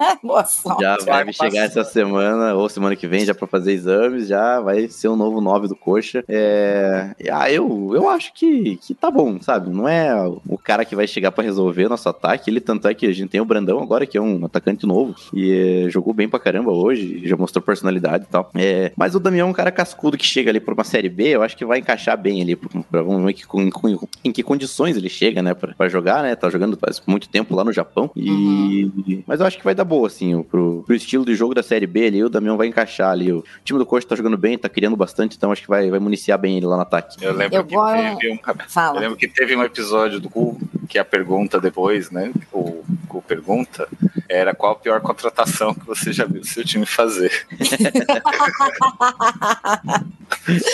Boa 0.22 0.44
sorte. 0.44 0.82
Já 0.82 0.96
vai 1.04 1.24
me 1.24 1.32
chegar 1.32 1.64
essa 1.64 1.84
semana 1.84 2.54
ou 2.54 2.68
semana 2.68 2.96
que 2.96 3.06
vem 3.06 3.24
já 3.24 3.34
para 3.34 3.46
fazer 3.46 3.72
exames, 3.72 4.28
já 4.28 4.60
vai 4.60 4.88
ser 4.88 5.08
o 5.08 5.12
um 5.12 5.16
novo 5.16 5.40
9 5.40 5.68
do 5.68 5.76
Coxa. 5.76 6.19
É, 6.28 7.14
ah, 7.30 7.50
eu, 7.50 7.92
eu 7.94 8.08
acho 8.08 8.32
que, 8.32 8.76
que 8.76 8.94
tá 8.94 9.10
bom, 9.10 9.40
sabe? 9.40 9.70
Não 9.70 9.88
é 9.88 10.14
o 10.48 10.58
cara 10.58 10.84
que 10.84 10.96
vai 10.96 11.06
chegar 11.06 11.32
para 11.32 11.44
resolver 11.44 11.88
nosso 11.88 12.08
ataque. 12.08 12.50
Ele, 12.50 12.60
tanto 12.60 12.88
é 12.88 12.94
que 12.94 13.06
a 13.06 13.12
gente 13.12 13.30
tem 13.30 13.40
o 13.40 13.44
Brandão 13.44 13.80
agora, 13.80 14.06
que 14.06 14.16
é 14.16 14.20
um 14.20 14.44
atacante 14.44 14.86
novo, 14.86 15.14
e 15.34 15.84
é, 15.86 15.90
jogou 15.90 16.14
bem 16.14 16.28
pra 16.28 16.38
caramba 16.38 16.72
hoje, 16.72 17.22
já 17.24 17.36
mostrou 17.36 17.62
personalidade 17.62 18.24
e 18.24 18.28
tal. 18.28 18.50
É, 18.54 18.92
mas 18.96 19.14
o 19.14 19.20
Damião 19.20 19.48
é 19.48 19.50
um 19.50 19.54
cara 19.54 19.70
cascudo 19.70 20.16
que 20.16 20.26
chega 20.26 20.50
ali 20.50 20.60
pra 20.60 20.74
uma 20.74 20.84
Série 20.84 21.08
B, 21.08 21.28
eu 21.28 21.42
acho 21.42 21.56
que 21.56 21.64
vai 21.64 21.78
encaixar 21.78 22.16
bem 22.16 22.42
ali. 22.42 22.56
Pra, 22.56 23.02
vamos 23.02 23.24
ver 23.24 23.32
que, 23.34 23.44
em, 23.58 23.70
em, 24.24 24.32
que 24.32 24.42
condições 24.42 24.96
ele 24.96 25.08
chega, 25.08 25.42
né, 25.42 25.54
pra, 25.54 25.74
pra, 25.74 25.88
jogar, 25.88 26.22
né? 26.22 26.34
Tá 26.34 26.48
jogando 26.50 26.76
faz 26.76 27.02
muito 27.06 27.28
tempo 27.28 27.54
lá 27.54 27.64
no 27.64 27.72
Japão. 27.72 28.10
E... 28.14 28.84
Uhum. 28.84 29.22
Mas 29.26 29.40
eu 29.40 29.46
acho 29.46 29.58
que 29.58 29.64
vai 29.64 29.74
dar 29.74 29.84
boa, 29.84 30.06
assim, 30.06 30.42
pro, 30.42 30.82
pro 30.86 30.94
estilo 30.94 31.24
de 31.24 31.34
jogo 31.34 31.54
da 31.54 31.62
Série 31.62 31.86
B 31.86 32.06
ali, 32.06 32.24
o 32.24 32.28
Damião 32.28 32.56
vai 32.56 32.66
encaixar 32.66 33.10
ali. 33.10 33.32
O 33.32 33.44
time 33.64 33.78
do 33.78 33.86
Coxa 33.86 34.08
tá 34.08 34.16
jogando 34.16 34.36
bem, 34.36 34.58
tá 34.58 34.68
criando 34.68 34.96
bastante, 34.96 35.36
então 35.36 35.52
acho 35.52 35.62
que 35.62 35.68
vai, 35.68 35.90
vai 35.90 35.98
municiar 36.10 36.38
bem 36.38 36.56
ele 36.56 36.66
lá 36.66 36.76
no 36.76 36.82
ataque. 36.82 37.24
Eu 37.24 37.32
lembro, 37.32 37.56
eu 37.56 37.64
que, 37.64 37.74
vou... 37.74 37.86
teve 37.86 38.32
um... 38.32 38.38
eu 38.94 39.00
lembro 39.00 39.16
que 39.16 39.28
teve 39.28 39.56
um 39.56 39.62
episódio 39.62 40.20
do 40.20 40.28
Cu 40.28 40.58
que 40.88 40.98
a 40.98 41.04
pergunta 41.04 41.60
depois, 41.60 42.10
né? 42.10 42.32
O, 42.52 42.82
o 43.08 43.22
pergunta 43.22 43.88
era 44.30 44.54
qual 44.54 44.72
a 44.72 44.76
pior 44.76 45.00
contratação 45.00 45.74
que 45.74 45.84
você 45.84 46.12
já 46.12 46.24
viu 46.24 46.44
seu 46.44 46.64
time 46.64 46.86
fazer. 46.86 47.32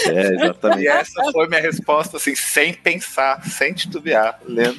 é, 0.06 0.34
exatamente. 0.34 0.82
E 0.82 0.88
essa 0.88 1.32
foi 1.32 1.48
minha 1.48 1.62
resposta, 1.62 2.18
assim, 2.18 2.36
sem 2.36 2.74
pensar, 2.74 3.42
sem 3.48 3.72
titubear, 3.72 4.38
lendo. 4.46 4.76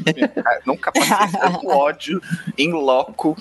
Nunca 0.63 0.91
passei 0.91 1.39
tanto 1.39 1.65
ódio 1.73 2.21
em 2.55 2.71
loco 2.71 3.35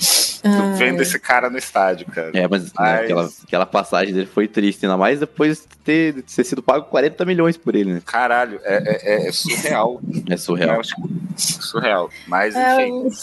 vendo 0.79 1.03
esse 1.03 1.19
cara 1.19 1.51
no 1.51 1.59
estádio, 1.59 2.07
cara. 2.07 2.31
É, 2.33 2.49
mas, 2.49 2.73
mas... 2.73 2.89
Né, 2.89 3.01
aquela, 3.05 3.31
aquela 3.47 3.67
passagem 3.67 4.15
dele 4.15 4.27
foi 4.27 4.49
triste, 4.49 4.87
ainda 4.87 4.97
mais 4.97 5.21
depois 5.21 5.59
de 5.59 5.77
ter, 5.85 6.13
de 6.15 6.23
ter 6.23 6.45
sido 6.45 6.63
pago 6.63 6.87
40 6.87 7.25
milhões 7.27 7.59
por 7.59 7.75
ele, 7.75 7.93
né? 7.93 8.03
Caralho, 8.07 8.59
é, 8.65 9.27
é, 9.27 9.29
é 9.29 9.33
surreal. 9.33 10.01
É 10.31 10.37
surreal. 10.39 10.81
É, 10.81 11.37
surreal. 11.37 12.11
Mas, 12.27 12.55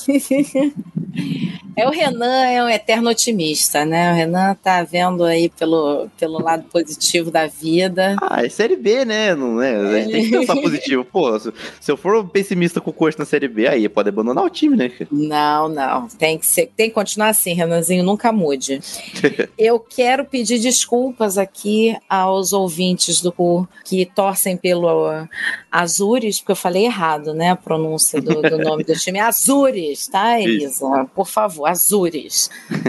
enfim. 0.08 0.74
É 1.76 1.88
o 1.88 1.92
Renan, 2.06 2.46
é 2.46 2.64
um 2.64 2.70
eterno 2.70 3.10
otimista, 3.10 3.86
né? 3.86 4.12
O 4.12 4.16
Renan 4.16 4.56
tá 4.62 4.84
vendo 4.84 5.24
aí 5.24 5.50
pelo, 5.50 6.10
pelo 6.20 6.42
lado 6.42 6.64
positivo 6.64 7.32
da 7.32 7.48
vida. 7.48 8.16
Ah, 8.22 8.46
é 8.46 8.50
Série 8.50 8.76
B, 8.76 9.06
né? 9.06 9.34
Não, 9.36 9.62
é? 9.62 9.76
A 9.76 10.02
gente 10.02 10.12
tem 10.12 10.24
que 10.26 10.38
pensar 10.40 10.56
positivo. 10.62 11.06
Pô, 11.06 11.40
se, 11.40 11.54
se 11.80 11.92
eu 11.92 11.98
for 11.98 12.28
pessimista 12.28 12.82
com 12.82 12.90
o 12.90 12.94
Coxa 12.94 13.18
na 13.20 13.26
Série 13.26 13.48
B, 13.48 13.68
aí 13.68 13.88
pode 13.88 14.10
abandonar 14.10 14.44
o 14.44 14.50
time, 14.50 14.76
né? 14.76 14.92
Não, 15.12 15.70
não. 15.70 16.08
Tem 16.08 16.38
que, 16.38 16.46
ser, 16.46 16.72
tem 16.76 16.90
que 16.90 16.96
continuar 16.96 17.30
assim, 17.30 17.54
Renanzinho, 17.54 18.04
nunca 18.04 18.32
mude. 18.32 18.80
eu 19.58 19.80
quero 19.80 20.26
pedir 20.26 20.60
desculpas 20.60 21.38
aqui 21.38 21.96
aos 22.10 22.54
ouvintes 22.54 23.22
do 23.22 23.34
que 23.84 24.06
torcem 24.06 24.56
pelo 24.56 25.10
Azures, 25.72 26.40
porque 26.40 26.52
eu 26.52 26.56
falei 26.56 26.86
errado, 26.86 27.34
né? 27.34 27.52
A 27.52 27.56
pronúncia 27.56 28.22
do, 28.22 28.42
do 28.42 28.58
nome 28.58 28.84
do 28.84 28.94
time. 28.94 29.20
Azures, 29.20 30.08
tá, 30.08 30.40
Elisa? 30.40 31.08
Por 31.16 31.28
favor, 31.28 31.66
Azures. 31.66 31.93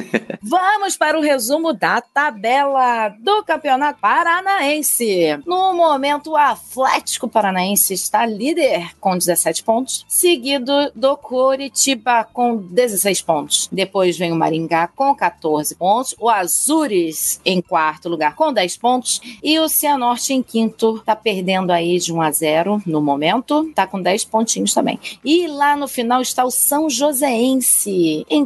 Vamos 0.46 0.96
para 0.96 1.18
o 1.18 1.22
resumo 1.22 1.72
da 1.72 2.00
tabela 2.00 3.08
do 3.18 3.42
Campeonato 3.44 3.98
Paranaense. 4.00 5.40
No 5.46 5.72
momento, 5.72 6.32
o 6.32 6.36
Atlético 6.36 7.28
Paranaense 7.28 7.94
está 7.94 8.26
líder 8.26 8.94
com 9.00 9.16
17 9.16 9.64
pontos, 9.64 10.04
seguido 10.06 10.92
do 10.94 11.16
Coritiba 11.16 12.24
com 12.24 12.56
16 12.56 13.22
pontos. 13.22 13.68
Depois 13.72 14.18
vem 14.18 14.32
o 14.32 14.36
Maringá 14.36 14.86
com 14.86 15.14
14 15.14 15.74
pontos, 15.76 16.14
o 16.18 16.28
Azures 16.28 17.40
em 17.44 17.62
quarto 17.62 18.08
lugar 18.08 18.34
com 18.34 18.52
10 18.52 18.76
pontos 18.76 19.20
e 19.42 19.58
o 19.58 19.68
Cianorte 19.68 20.32
em 20.32 20.42
quinto, 20.42 21.02
tá 21.04 21.16
perdendo 21.16 21.70
aí 21.70 21.98
de 21.98 22.12
1 22.12 22.20
a 22.20 22.30
0 22.30 22.82
no 22.86 23.00
momento, 23.00 23.70
tá 23.74 23.86
com 23.86 24.00
10 24.00 24.24
pontinhos 24.26 24.74
também. 24.74 25.00
E 25.24 25.46
lá 25.46 25.76
no 25.76 25.88
final 25.88 26.20
está 26.20 26.44
o 26.44 26.50
São 26.50 26.90
Joséense 26.90 28.26
em 28.28 28.44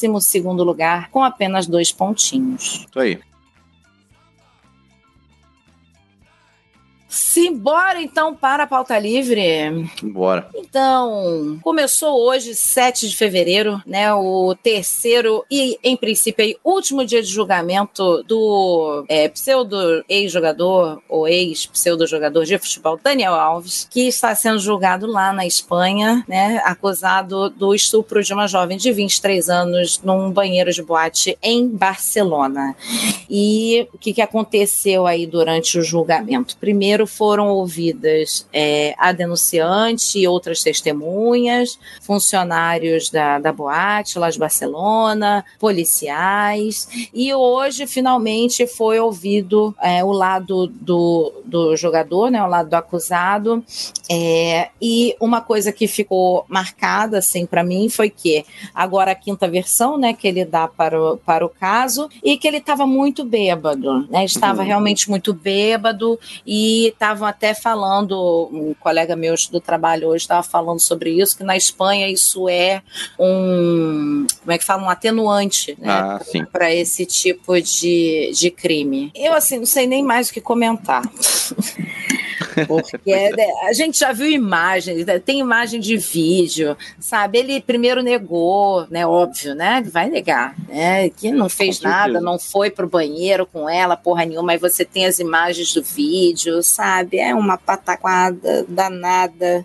12 0.00 0.24
segundo 0.26 0.64
lugar 0.64 1.10
com 1.10 1.22
apenas 1.22 1.66
dois 1.66 1.90
pontinhos. 1.92 2.86
Isso 2.88 2.98
aí. 2.98 3.18
Simbora 7.10 8.00
então 8.00 8.34
para 8.34 8.62
a 8.62 8.66
pauta 8.68 8.96
livre. 8.96 9.90
Bora. 10.00 10.48
Então, 10.54 11.58
começou 11.60 12.20
hoje, 12.20 12.54
7 12.54 13.08
de 13.08 13.16
fevereiro, 13.16 13.82
né? 13.84 14.14
O 14.14 14.54
terceiro 14.54 15.44
e, 15.50 15.76
em 15.82 15.96
princípio, 15.96 16.44
aí, 16.44 16.56
último 16.64 17.04
dia 17.04 17.20
de 17.20 17.28
julgamento 17.28 18.22
do 18.22 19.04
é, 19.08 19.28
pseudo 19.28 20.04
ex-jogador 20.08 21.02
ou 21.08 21.26
ex-pseudo-jogador 21.26 22.44
de 22.44 22.56
futebol 22.58 22.98
Daniel 23.02 23.34
Alves, 23.34 23.88
que 23.90 24.06
está 24.06 24.32
sendo 24.36 24.60
julgado 24.60 25.06
lá 25.06 25.32
na 25.32 25.44
Espanha, 25.44 26.24
né? 26.28 26.62
Acusado 26.64 27.50
do 27.50 27.74
estupro 27.74 28.22
de 28.22 28.32
uma 28.32 28.46
jovem 28.46 28.78
de 28.78 28.92
23 28.92 29.48
anos 29.50 30.00
num 30.04 30.30
banheiro 30.30 30.72
de 30.72 30.82
boate 30.82 31.36
em 31.42 31.66
Barcelona. 31.66 32.76
E 33.28 33.88
o 33.92 33.98
que, 33.98 34.12
que 34.12 34.22
aconteceu 34.22 35.06
aí 35.08 35.26
durante 35.26 35.76
o 35.76 35.82
julgamento? 35.82 36.56
Primeiro 36.56 36.99
foram 37.06 37.48
ouvidas 37.48 38.46
é, 38.52 38.94
a 38.98 39.12
denunciante 39.12 40.18
e 40.18 40.28
outras 40.28 40.62
testemunhas, 40.62 41.78
funcionários 42.00 43.10
da, 43.10 43.38
da 43.38 43.52
boate 43.52 44.18
de 44.30 44.38
Barcelona, 44.38 45.44
policiais, 45.58 46.88
e 47.12 47.32
hoje 47.34 47.86
finalmente 47.86 48.66
foi 48.66 48.98
ouvido 48.98 49.74
é, 49.80 50.04
o 50.04 50.12
lado 50.12 50.66
do, 50.66 51.32
do 51.44 51.76
jogador, 51.76 52.30
né, 52.30 52.42
o 52.42 52.46
lado 52.46 52.70
do 52.70 52.74
acusado, 52.74 53.64
é, 54.10 54.70
e 54.80 55.14
uma 55.20 55.40
coisa 55.40 55.72
que 55.72 55.86
ficou 55.86 56.44
marcada 56.48 57.18
assim 57.18 57.46
para 57.46 57.62
mim 57.62 57.88
foi 57.88 58.10
que 58.10 58.44
agora 58.74 59.12
a 59.12 59.14
quinta 59.14 59.48
versão, 59.48 59.98
né, 59.98 60.12
que 60.12 60.26
ele 60.26 60.44
dá 60.44 60.68
para 60.68 61.00
o, 61.00 61.16
para 61.18 61.44
o 61.44 61.48
caso 61.48 62.08
e 62.22 62.36
que 62.36 62.46
ele 62.46 62.58
estava 62.58 62.86
muito 62.86 63.24
bêbado, 63.24 64.06
né, 64.08 64.24
estava 64.24 64.62
uhum. 64.62 64.66
realmente 64.66 65.08
muito 65.08 65.32
bêbado 65.32 66.18
e 66.46 66.89
estavam 66.90 67.26
até 67.26 67.54
falando, 67.54 68.48
um 68.52 68.74
colega 68.78 69.16
meu 69.16 69.34
do 69.50 69.60
trabalho 69.60 70.08
hoje 70.08 70.24
estava 70.24 70.42
falando 70.42 70.80
sobre 70.80 71.10
isso, 71.10 71.36
que 71.36 71.44
na 71.44 71.56
Espanha 71.56 72.08
isso 72.08 72.48
é 72.48 72.82
um, 73.18 74.26
como 74.40 74.52
é 74.52 74.58
que 74.58 74.64
fala, 74.64 74.82
um 74.82 74.90
atenuante, 74.90 75.76
né, 75.80 75.88
ah, 75.88 76.20
para 76.52 76.74
esse 76.74 77.06
tipo 77.06 77.60
de, 77.60 78.32
de 78.34 78.50
crime. 78.50 79.10
Eu 79.14 79.32
assim 79.32 79.58
não 79.58 79.66
sei 79.66 79.86
nem 79.86 80.02
mais 80.02 80.28
o 80.28 80.32
que 80.32 80.40
comentar. 80.40 81.02
Porque 82.66 83.10
é, 83.12 83.68
a 83.68 83.72
gente 83.72 83.98
já 83.98 84.12
viu 84.12 84.28
imagens, 84.28 85.04
né, 85.04 85.18
tem 85.18 85.40
imagem 85.40 85.80
de 85.80 85.96
vídeo, 85.96 86.76
sabe? 86.98 87.38
Ele 87.38 87.60
primeiro 87.60 88.02
negou, 88.02 88.86
né? 88.90 89.06
Óbvio, 89.06 89.54
né? 89.54 89.82
Vai 89.90 90.08
negar, 90.08 90.54
né? 90.68 91.08
Que 91.10 91.30
não 91.30 91.48
fez 91.48 91.80
nada, 91.80 92.20
não 92.20 92.38
foi 92.38 92.70
pro 92.70 92.88
banheiro 92.88 93.46
com 93.46 93.68
ela, 93.68 93.96
porra 93.96 94.24
nenhuma, 94.24 94.46
mas 94.50 94.60
você 94.60 94.84
tem 94.84 95.06
as 95.06 95.18
imagens 95.18 95.72
do 95.74 95.82
vídeo, 95.82 96.62
sabe? 96.62 97.18
É 97.18 97.34
uma 97.34 97.56
pataquada 97.56 98.64
danada. 98.68 99.64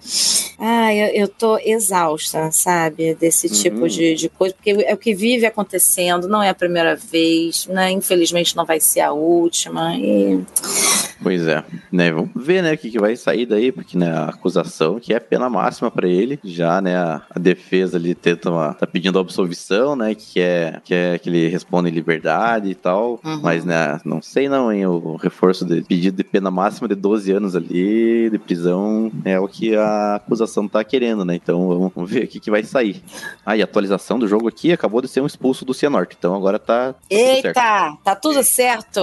Ai, 0.57 0.97
eu, 0.99 1.23
eu 1.23 1.27
tô 1.27 1.57
exausta, 1.57 2.49
sabe? 2.51 3.13
Desse 3.15 3.49
tipo 3.49 3.81
uhum. 3.81 3.87
de, 3.87 4.15
de 4.15 4.29
coisa, 4.29 4.55
porque 4.55 4.71
é 4.71 4.93
o 4.93 4.97
que 4.97 5.13
vive 5.13 5.45
acontecendo, 5.45 6.27
não 6.27 6.41
é 6.41 6.49
a 6.49 6.55
primeira 6.55 6.95
vez, 6.95 7.67
né? 7.67 7.91
Infelizmente 7.91 8.55
não 8.55 8.65
vai 8.65 8.79
ser 8.79 9.01
a 9.01 9.11
última. 9.11 9.95
E... 9.97 10.43
Pois 11.21 11.47
é, 11.47 11.63
né? 11.91 12.11
Vamos 12.11 12.31
ver, 12.35 12.61
né? 12.61 12.73
O 12.73 12.77
que, 12.77 12.91
que 12.91 12.99
vai 12.99 13.15
sair 13.15 13.45
daí, 13.45 13.71
porque 13.71 13.97
né, 13.97 14.11
a 14.11 14.25
acusação 14.25 14.99
que 14.99 15.13
é 15.13 15.19
pena 15.19 15.49
máxima 15.49 15.89
para 15.89 16.07
ele, 16.07 16.39
já, 16.43 16.81
né? 16.81 16.97
A, 16.97 17.21
a, 17.29 17.39
defesa 17.39 17.97
ali 17.97 18.13
tenta 18.13 18.49
uma, 18.49 18.73
tá 18.73 18.85
pedindo 18.85 19.19
absolvição, 19.19 19.95
né? 19.95 20.13
Que 20.13 20.39
é, 20.39 20.81
que 20.83 20.93
é 20.93 21.17
que 21.17 21.29
ele 21.29 21.47
responde 21.47 21.89
em 21.89 21.93
liberdade 21.93 22.69
e 22.69 22.75
tal, 22.75 23.19
uhum. 23.23 23.39
mas, 23.41 23.63
né? 23.63 23.99
Não 24.03 24.21
sei 24.21 24.49
não, 24.49 24.71
hein? 24.71 24.85
O 24.85 25.15
reforço 25.15 25.65
de 25.65 25.81
pedido 25.83 26.17
de 26.17 26.23
pena 26.23 26.51
máxima 26.51 26.87
de 26.87 26.95
12 26.95 27.31
anos 27.31 27.55
ali 27.55 28.29
de 28.29 28.37
prisão 28.37 29.11
é 29.23 29.39
o 29.39 29.47
que 29.47 29.75
a 29.75 30.15
acusação 30.15 30.67
tá 30.67 30.83
querendo, 30.83 31.23
né? 31.23 31.35
Então 31.35 31.67
vamos, 31.67 31.91
vamos 31.93 32.09
ver 32.09 32.25
o 32.25 32.27
que, 32.27 32.39
que 32.39 32.51
vai 32.51 32.63
sair. 32.63 33.01
Ah, 33.45 33.55
e 33.55 33.61
a 33.61 33.65
atualização 33.65 34.19
do 34.19 34.27
jogo 34.27 34.47
aqui 34.47 34.71
acabou 34.71 35.01
de 35.01 35.07
ser 35.07 35.21
um 35.21 35.25
expulso 35.25 35.65
do 35.65 35.73
Cianorte, 35.73 36.15
então 36.17 36.35
agora 36.35 36.59
tá. 36.59 36.93
tá 36.93 36.99
Eita, 37.09 37.97
tá 38.03 38.15
tudo 38.15 38.43
certo. 38.43 39.01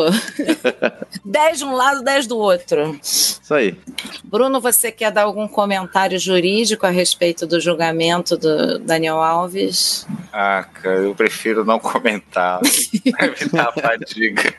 10 1.24 1.58
de 1.58 1.64
um 1.64 1.72
lado, 1.72 2.01
10 2.02 2.26
do 2.26 2.38
outro. 2.38 2.98
Isso 3.02 3.54
aí. 3.54 3.76
Bruno, 4.24 4.60
você 4.60 4.90
quer 4.90 5.10
dar 5.10 5.22
algum 5.22 5.46
comentário 5.46 6.18
jurídico 6.18 6.86
a 6.86 6.90
respeito 6.90 7.46
do 7.46 7.60
julgamento 7.60 8.36
do 8.36 8.78
Daniel 8.78 9.22
Alves? 9.22 10.06
Ah, 10.32 10.66
cara, 10.72 11.00
eu 11.00 11.14
prefiro 11.14 11.64
não 11.64 11.78
comentar 11.78 12.60
para 13.12 13.26
evitar 13.26 13.68
a 13.68 13.72
fadiga. 13.72 14.54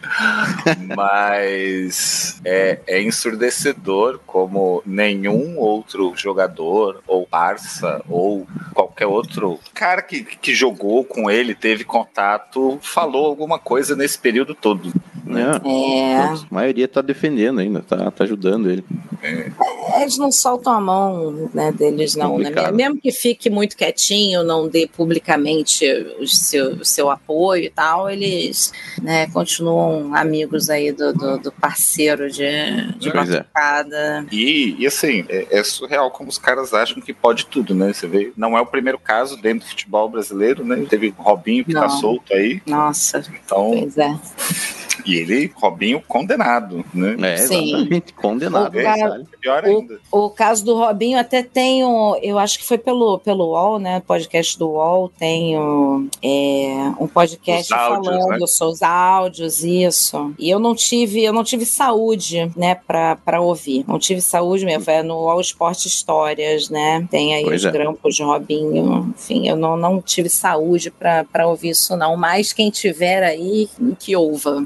Mas 0.95 2.39
é, 2.45 2.79
é 2.87 3.01
ensurdecedor 3.01 4.19
como 4.25 4.83
nenhum 4.85 5.57
outro 5.57 6.13
jogador, 6.15 7.01
ou 7.07 7.25
parça, 7.25 8.01
ou 8.07 8.47
qualquer 8.73 9.07
outro 9.07 9.59
cara 9.73 10.01
que, 10.01 10.23
que 10.23 10.53
jogou 10.53 11.03
com 11.03 11.29
ele, 11.29 11.55
teve 11.55 11.83
contato, 11.83 12.79
falou 12.81 13.25
alguma 13.25 13.57
coisa 13.57 13.95
nesse 13.95 14.17
período 14.19 14.53
todo. 14.53 14.93
Né? 15.25 15.59
É. 15.65 16.15
A 16.15 16.39
maioria 16.51 16.87
tá 16.87 17.01
defendendo 17.01 17.32
ainda, 17.41 17.81
tá, 17.81 18.11
tá 18.11 18.23
ajudando 18.23 18.69
ele. 18.69 18.83
É. 19.21 19.51
Eles 20.01 20.17
não 20.17 20.31
soltam 20.31 20.73
a 20.73 20.81
mão 20.81 21.49
né, 21.53 21.71
deles, 21.71 22.15
não, 22.15 22.37
né? 22.37 22.51
Mesmo 22.71 22.99
que 22.99 23.11
fique 23.11 23.49
muito 23.49 23.77
quietinho, 23.77 24.43
não 24.43 24.67
dê 24.67 24.87
publicamente 24.87 25.85
o 26.19 26.27
seu, 26.27 26.73
o 26.73 26.85
seu 26.85 27.09
apoio 27.09 27.65
e 27.65 27.69
tal, 27.69 28.09
eles 28.09 28.73
né, 29.01 29.27
continuam 29.27 30.15
amigos 30.15 30.69
aí 30.69 30.91
do, 30.91 31.13
do, 31.13 31.37
do 31.37 31.51
parceiro 31.51 32.29
de, 32.29 32.47
de 32.97 33.09
é. 33.09 33.13
batucada. 33.13 34.25
É. 34.31 34.35
E, 34.35 34.75
e 34.79 34.87
assim, 34.87 35.25
é, 35.29 35.47
é, 35.51 35.63
surreal 35.63 36.11
como 36.11 36.29
os 36.29 36.37
caras 36.37 36.73
acham 36.73 37.01
que 37.01 37.13
pode 37.13 37.45
tudo, 37.45 37.73
né? 37.73 37.93
Você 37.93 38.07
vê, 38.07 38.31
não 38.35 38.57
é 38.57 38.61
o 38.61 38.65
primeiro 38.65 38.99
caso 38.99 39.41
dentro 39.41 39.65
do 39.65 39.69
futebol 39.69 40.09
brasileiro, 40.09 40.65
né? 40.65 40.85
Teve 40.89 41.13
Robinho 41.17 41.63
que 41.65 41.73
tá 41.73 41.81
não. 41.81 41.87
tá 41.87 41.95
solto 41.95 42.33
aí. 42.33 42.61
Nossa. 42.65 43.23
Então. 43.43 43.71
Pois 43.79 43.97
é. 43.97 44.13
E 45.05 45.15
ele, 45.15 45.51
Robinho, 45.55 46.01
condenado, 46.07 46.83
né? 46.93 47.15
É, 47.21 47.33
exatamente, 47.35 48.13
condenado. 48.13 48.77
O, 48.77 48.83
cara, 48.83 49.23
pior 49.41 49.65
ainda. 49.65 49.99
O, 50.11 50.25
o, 50.25 50.29
caso 50.29 50.63
do 50.63 50.75
Robinho 50.75 51.19
até 51.19 51.43
tem, 51.43 51.83
o, 51.83 52.17
eu 52.21 52.37
acho 52.37 52.59
que 52.59 52.65
foi 52.65 52.77
pelo, 52.77 53.19
pelo 53.19 53.47
UOL, 53.47 53.79
né? 53.79 54.01
Podcast 54.05 54.57
do 54.57 54.69
UOL, 54.69 55.09
tem 55.17 55.57
o, 55.57 56.07
é, 56.21 56.93
um 56.99 57.07
podcast 57.07 57.73
áudios, 57.73 58.05
falando 58.05 58.39
né? 58.39 58.47
sobre 58.47 58.73
os 58.73 58.81
áudios, 58.81 59.63
isso. 59.63 60.33
E 60.37 60.49
eu 60.49 60.59
não 60.59 60.75
tive, 60.75 61.23
eu 61.23 61.33
não 61.33 61.43
tive 61.43 61.65
saúde, 61.65 62.51
né, 62.55 62.75
pra, 62.75 63.15
pra 63.15 63.41
ouvir. 63.41 63.85
Não 63.87 63.99
tive 63.99 64.21
saúde 64.21 64.65
mesmo, 64.65 64.89
é 64.89 65.03
no 65.03 65.15
UOL 65.15 65.41
Esporte 65.41 65.87
Histórias, 65.87 66.69
né? 66.69 67.07
Tem 67.09 67.35
aí 67.35 67.43
pois 67.43 67.61
os 67.61 67.65
é. 67.65 67.71
grampos 67.71 68.15
de 68.15 68.23
Robinho. 68.23 69.13
Enfim, 69.17 69.47
eu 69.47 69.55
não, 69.55 69.75
não 69.75 70.01
tive 70.01 70.29
saúde 70.29 70.91
pra, 70.91 71.23
pra 71.23 71.47
ouvir 71.47 71.69
isso, 71.69 71.95
não. 71.97 72.15
Mas 72.15 72.53
quem 72.53 72.69
tiver 72.69 73.23
aí, 73.23 73.69
que 73.99 74.15
ouva. 74.15 74.65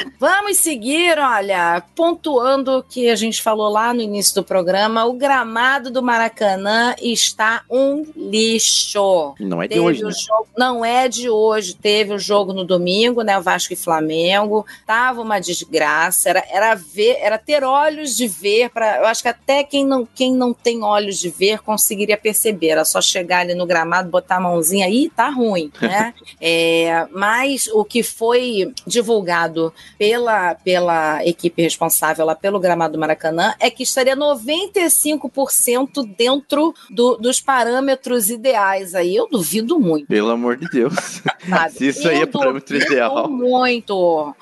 Vamos 0.19 0.57
seguir, 0.57 1.17
olha, 1.17 1.83
pontuando 1.95 2.79
o 2.79 2.83
que 2.83 3.09
a 3.09 3.15
gente 3.15 3.41
falou 3.41 3.69
lá 3.69 3.93
no 3.93 4.01
início 4.01 4.35
do 4.35 4.43
programa, 4.43 5.05
o 5.05 5.13
gramado 5.13 5.89
do 5.91 6.01
Maracanã 6.01 6.95
está 7.01 7.63
um 7.69 8.05
lixo. 8.15 9.35
Não 9.39 9.61
é 9.61 9.67
de 9.67 9.79
hoje. 9.79 10.03
Né? 10.03 10.11
Jogo, 10.11 10.47
não 10.57 10.85
é 10.85 11.07
de 11.07 11.29
hoje. 11.29 11.75
Teve 11.75 12.13
o 12.13 12.19
jogo 12.19 12.53
no 12.53 12.63
domingo, 12.63 13.21
né? 13.21 13.37
O 13.37 13.41
Vasco 13.41 13.73
e 13.73 13.75
Flamengo. 13.75 14.65
Tava 14.85 15.21
uma 15.21 15.39
desgraça. 15.39 16.29
Era, 16.29 16.43
era 16.49 16.75
ver, 16.75 17.17
era 17.19 17.37
ter 17.37 17.63
olhos 17.63 18.15
de 18.15 18.27
ver. 18.27 18.69
Pra, 18.69 18.97
eu 18.97 19.05
acho 19.05 19.21
que 19.21 19.29
até 19.29 19.63
quem 19.63 19.85
não, 19.85 20.05
quem 20.05 20.33
não 20.33 20.53
tem 20.53 20.83
olhos 20.83 21.17
de 21.17 21.29
ver 21.29 21.59
conseguiria 21.59 22.17
perceber. 22.17 22.69
Era 22.69 22.85
só 22.85 23.01
chegar 23.01 23.39
ali 23.39 23.53
no 23.53 23.65
gramado, 23.65 24.09
botar 24.09 24.37
a 24.37 24.41
mãozinha 24.41 24.85
aí, 24.85 25.09
tá 25.15 25.29
ruim, 25.29 25.71
né? 25.81 26.13
é, 26.39 27.07
mas 27.11 27.67
o 27.67 27.83
que 27.83 28.03
foi 28.03 28.73
divulgado 28.85 29.73
pela, 30.01 30.55
pela 30.55 31.23
equipe 31.23 31.61
responsável 31.61 32.25
lá 32.25 32.33
pelo 32.33 32.59
gramado 32.59 32.93
do 32.93 32.99
Maracanã 32.99 33.53
é 33.59 33.69
que 33.69 33.83
estaria 33.83 34.17
95% 34.17 36.15
dentro 36.17 36.73
do, 36.89 37.17
dos 37.17 37.39
parâmetros 37.39 38.31
ideais. 38.31 38.95
Aí 38.95 39.15
eu 39.15 39.29
duvido 39.29 39.79
muito. 39.79 40.07
Pelo 40.07 40.31
amor 40.31 40.57
de 40.57 40.67
Deus. 40.69 41.21
Se 41.69 41.89
isso 41.89 42.07
eu 42.07 42.11
aí 42.11 42.21
é 42.21 42.25
parâmetro 42.25 42.77
ideal. 42.77 43.29
Muito. 43.29 44.33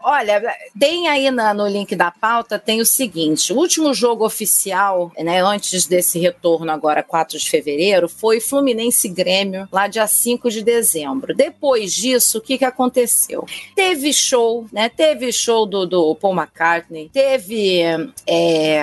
Olha, 0.00 0.54
tem 0.78 1.08
aí 1.08 1.28
na, 1.32 1.52
no 1.52 1.66
link 1.66 1.96
da 1.96 2.12
pauta, 2.12 2.56
tem 2.56 2.80
o 2.80 2.86
seguinte: 2.86 3.52
o 3.52 3.56
último 3.56 3.92
jogo 3.92 4.24
oficial, 4.24 5.10
né, 5.18 5.42
antes 5.42 5.86
desse 5.86 6.20
retorno 6.20 6.70
agora, 6.70 7.02
4 7.02 7.36
de 7.36 7.50
fevereiro, 7.50 8.08
foi 8.08 8.38
Fluminense 8.38 9.08
Grêmio, 9.08 9.66
lá 9.72 9.88
dia 9.88 10.06
5 10.06 10.48
de 10.50 10.62
dezembro. 10.62 11.34
Depois 11.34 11.92
disso, 11.92 12.38
o 12.38 12.40
que, 12.40 12.58
que 12.58 12.64
aconteceu? 12.64 13.44
Teve 13.74 14.12
show, 14.12 14.66
né? 14.72 14.88
Teve 15.00 15.32
show 15.32 15.64
do, 15.64 15.86
do 15.86 16.14
Paul 16.14 16.34
McCartney, 16.34 17.08
teve. 17.10 17.80
É, 18.26 18.82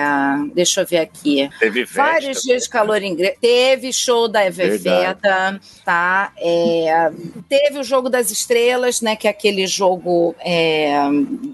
deixa 0.52 0.80
eu 0.80 0.86
ver 0.86 0.98
aqui. 0.98 1.48
Teve 1.60 1.84
vários 1.84 2.42
dias 2.42 2.64
de 2.64 2.68
calor 2.68 3.00
inglês. 3.04 3.36
Teve 3.40 3.92
show 3.92 4.26
da 4.26 4.44
Evefeta, 4.44 5.60
tá? 5.84 6.32
É, 6.36 7.12
teve 7.48 7.78
o 7.78 7.84
jogo 7.84 8.08
das 8.08 8.32
estrelas, 8.32 9.00
né? 9.00 9.14
Que 9.14 9.28
é 9.28 9.30
aquele 9.30 9.64
jogo 9.68 10.34
é, 10.40 10.92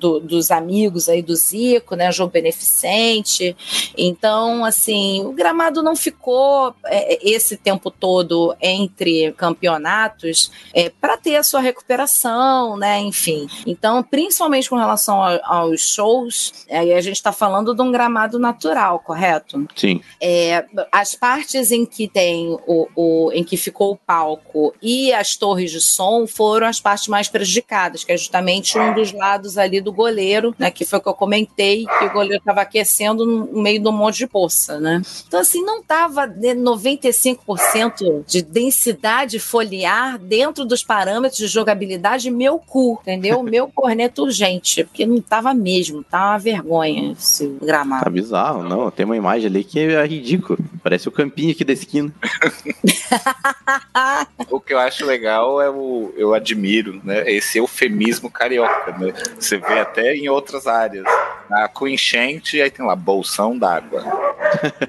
do, 0.00 0.18
dos 0.18 0.50
amigos 0.50 1.10
aí 1.10 1.20
do 1.20 1.36
Zico, 1.36 1.94
né? 1.94 2.10
Jogo 2.10 2.32
beneficente. 2.32 3.54
Então, 3.98 4.64
assim, 4.64 5.26
o 5.26 5.32
gramado 5.32 5.82
não 5.82 5.94
ficou 5.94 6.74
é, 6.86 7.18
esse 7.22 7.58
tempo 7.58 7.90
todo 7.90 8.56
entre 8.62 9.30
campeonatos 9.32 10.50
é, 10.72 10.88
para 10.88 11.18
ter 11.18 11.36
a 11.36 11.42
sua 11.42 11.60
recuperação, 11.60 12.78
né? 12.78 12.98
Enfim. 13.00 13.46
Então, 13.66 14.02
principalmente 14.02 14.53
com 14.68 14.76
relação 14.76 15.22
a, 15.22 15.40
aos 15.44 15.80
shows, 15.80 16.66
aí 16.70 16.92
a 16.92 17.00
gente 17.00 17.16
está 17.16 17.32
falando 17.32 17.74
de 17.74 17.82
um 17.82 17.90
gramado 17.90 18.38
natural, 18.38 18.98
correto? 18.98 19.66
Sim. 19.74 20.00
É, 20.20 20.64
as 20.90 21.14
partes 21.14 21.70
em 21.70 21.84
que 21.84 22.08
tem 22.08 22.56
o, 22.66 22.88
o, 22.94 23.30
em 23.32 23.42
que 23.42 23.56
ficou 23.56 23.92
o 23.92 23.96
palco 23.96 24.74
e 24.80 25.12
as 25.12 25.36
torres 25.36 25.70
de 25.70 25.80
som 25.80 26.26
foram 26.26 26.66
as 26.66 26.80
partes 26.80 27.08
mais 27.08 27.28
prejudicadas, 27.28 28.04
que 28.04 28.12
é 28.12 28.16
justamente 28.16 28.78
um 28.78 28.94
dos 28.94 29.12
lados 29.12 29.58
ali 29.58 29.80
do 29.80 29.92
goleiro, 29.92 30.54
né? 30.58 30.70
Que 30.70 30.84
foi 30.84 30.98
o 30.98 31.02
que 31.02 31.08
eu 31.08 31.14
comentei, 31.14 31.84
que 31.84 32.04
o 32.04 32.12
goleiro 32.12 32.38
estava 32.38 32.60
aquecendo 32.62 33.24
no 33.26 33.62
meio 33.62 33.80
de 33.80 33.88
um 33.88 33.92
monte 33.92 34.18
de 34.18 34.26
poça, 34.26 34.78
né? 34.80 35.02
Então, 35.26 35.40
assim, 35.40 35.62
não 35.62 35.80
estava 35.80 36.26
95% 36.26 38.24
de 38.26 38.42
densidade 38.42 39.38
foliar 39.38 40.18
dentro 40.18 40.64
dos 40.64 40.82
parâmetros 40.82 41.38
de 41.38 41.46
jogabilidade 41.46 42.30
meu 42.30 42.58
cu, 42.58 42.98
entendeu? 43.02 43.42
Meu 43.42 43.68
corneto 43.68 44.22
urgente, 44.22 44.43
porque 44.84 45.06
não 45.06 45.20
tava 45.20 45.54
mesmo, 45.54 46.02
tá 46.02 46.30
uma 46.30 46.38
vergonha 46.38 47.12
esse 47.12 47.46
gramado. 47.60 48.04
Tá 48.04 48.10
bizarro, 48.10 48.62
não. 48.62 48.90
Tem 48.90 49.06
uma 49.06 49.16
imagem 49.16 49.46
ali 49.46 49.64
que 49.64 49.80
é 49.80 50.06
ridículo. 50.06 50.58
Parece 50.82 51.08
o 51.08 51.12
campinho 51.12 51.52
aqui 51.52 51.64
da 51.64 51.72
esquina. 51.72 52.12
o 54.50 54.60
que 54.60 54.74
eu 54.74 54.78
acho 54.78 55.04
legal 55.04 55.60
é 55.60 55.70
o. 55.70 56.12
Eu 56.16 56.34
admiro, 56.34 57.00
né? 57.04 57.30
Esse 57.30 57.58
eufemismo 57.58 58.30
carioca, 58.30 58.96
né? 58.98 59.12
Você 59.38 59.56
vê 59.56 59.80
até 59.80 60.14
em 60.14 60.28
outras 60.28 60.66
áreas. 60.66 61.04
Na, 61.48 61.68
com 61.68 61.88
enchente, 61.88 62.60
aí 62.60 62.70
tem 62.70 62.84
lá, 62.84 62.96
bolsão 62.96 63.58
d'água. 63.58 64.04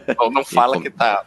Então 0.08 0.30
não 0.30 0.46
fala 0.46 0.80
que 0.80 0.90
tá. 0.90 1.26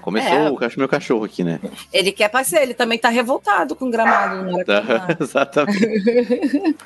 Começou 0.00 0.32
é. 0.32 0.50
o 0.50 0.58
meu 0.76 0.88
cachorro 0.88 1.24
aqui, 1.24 1.44
né? 1.44 1.60
Ele 1.92 2.12
quer 2.12 2.28
passear, 2.28 2.62
ele 2.62 2.74
também 2.74 2.98
tá 2.98 3.08
revoltado 3.08 3.74
com 3.74 3.86
o 3.86 3.90
gramado. 3.90 4.44
Né? 4.44 4.64
Tá, 4.64 4.82
exatamente. 5.20 6.76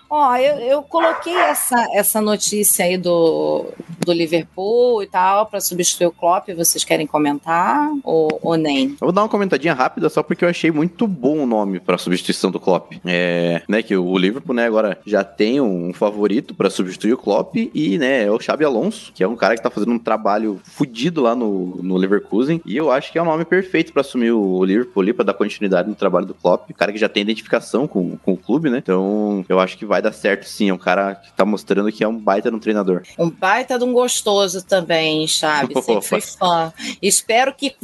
Ó, 0.13 0.35
eu, 0.35 0.57
eu 0.57 0.83
coloquei 0.83 1.33
essa, 1.33 1.87
essa 1.93 2.19
notícia 2.19 2.83
aí 2.83 2.97
do, 2.97 3.65
do 4.05 4.11
Liverpool 4.11 5.01
e 5.01 5.07
tal 5.07 5.45
para 5.45 5.61
substituir 5.61 6.07
o 6.07 6.11
Klopp. 6.11 6.49
Vocês 6.49 6.83
querem 6.83 7.07
comentar 7.07 7.89
ou, 8.03 8.37
ou 8.43 8.57
nem? 8.57 8.89
Eu 8.89 8.97
vou 8.99 9.11
dar 9.13 9.21
uma 9.21 9.29
comentadinha 9.29 9.73
rápida 9.73 10.09
só 10.09 10.21
porque 10.21 10.43
eu 10.43 10.49
achei 10.49 10.69
muito 10.69 11.07
bom 11.07 11.39
o 11.39 11.45
nome 11.45 11.79
para 11.79 11.97
substituição 11.97 12.51
do 12.51 12.59
Klopp. 12.59 12.91
É, 13.05 13.61
né, 13.69 13.81
que 13.81 13.95
o 13.95 14.17
Liverpool, 14.17 14.53
né, 14.53 14.65
agora 14.65 14.99
já 15.05 15.23
tem 15.23 15.61
um 15.61 15.93
favorito 15.93 16.53
para 16.53 16.69
substituir 16.69 17.13
o 17.13 17.17
Klopp 17.17 17.55
e, 17.55 17.97
né, 17.97 18.25
é 18.25 18.31
o 18.31 18.37
Xabi 18.37 18.65
Alonso, 18.65 19.13
que 19.15 19.23
é 19.23 19.27
um 19.27 19.37
cara 19.37 19.55
que 19.55 19.63
tá 19.63 19.69
fazendo 19.69 19.93
um 19.93 19.99
trabalho 19.99 20.59
fodido 20.65 21.21
lá 21.21 21.33
no, 21.33 21.77
no 21.81 21.95
Leverkusen. 21.95 22.61
E 22.65 22.75
eu 22.75 22.91
acho 22.91 23.13
que 23.13 23.17
é 23.17 23.21
o 23.21 23.25
nome 23.25 23.45
perfeito 23.45 23.93
para 23.93 24.01
assumir 24.01 24.31
o 24.31 24.61
Liverpool 24.65 25.03
ali, 25.03 25.13
pra 25.13 25.23
dar 25.23 25.33
continuidade 25.33 25.87
no 25.87 25.95
trabalho 25.95 26.25
do 26.25 26.33
Klopp. 26.33 26.69
O 26.69 26.73
cara 26.73 26.91
que 26.91 26.97
já 26.97 27.07
tem 27.07 27.21
identificação 27.21 27.87
com, 27.87 28.17
com 28.17 28.33
o 28.33 28.37
clube, 28.37 28.69
né? 28.69 28.79
Então, 28.79 29.45
eu 29.47 29.57
acho 29.57 29.77
que 29.77 29.85
vai 29.85 30.00
dar 30.01 30.13
certo 30.13 30.43
sim. 30.45 30.69
É 30.69 30.73
um 30.73 30.77
cara 30.77 31.15
que 31.15 31.31
tá 31.33 31.45
mostrando 31.45 31.91
que 31.91 32.03
é 32.03 32.07
um 32.07 32.17
baita 32.17 32.51
no 32.51 32.59
treinador. 32.59 33.03
Um 33.17 33.29
baita 33.29 33.77
de 33.77 33.85
um 33.85 33.93
gostoso 33.93 34.63
também, 34.63 35.27
Chaves. 35.27 35.85
Sempre 35.85 36.07
fui 36.07 36.21
fã. 36.21 36.73
Espero 37.01 37.53
que 37.53 37.75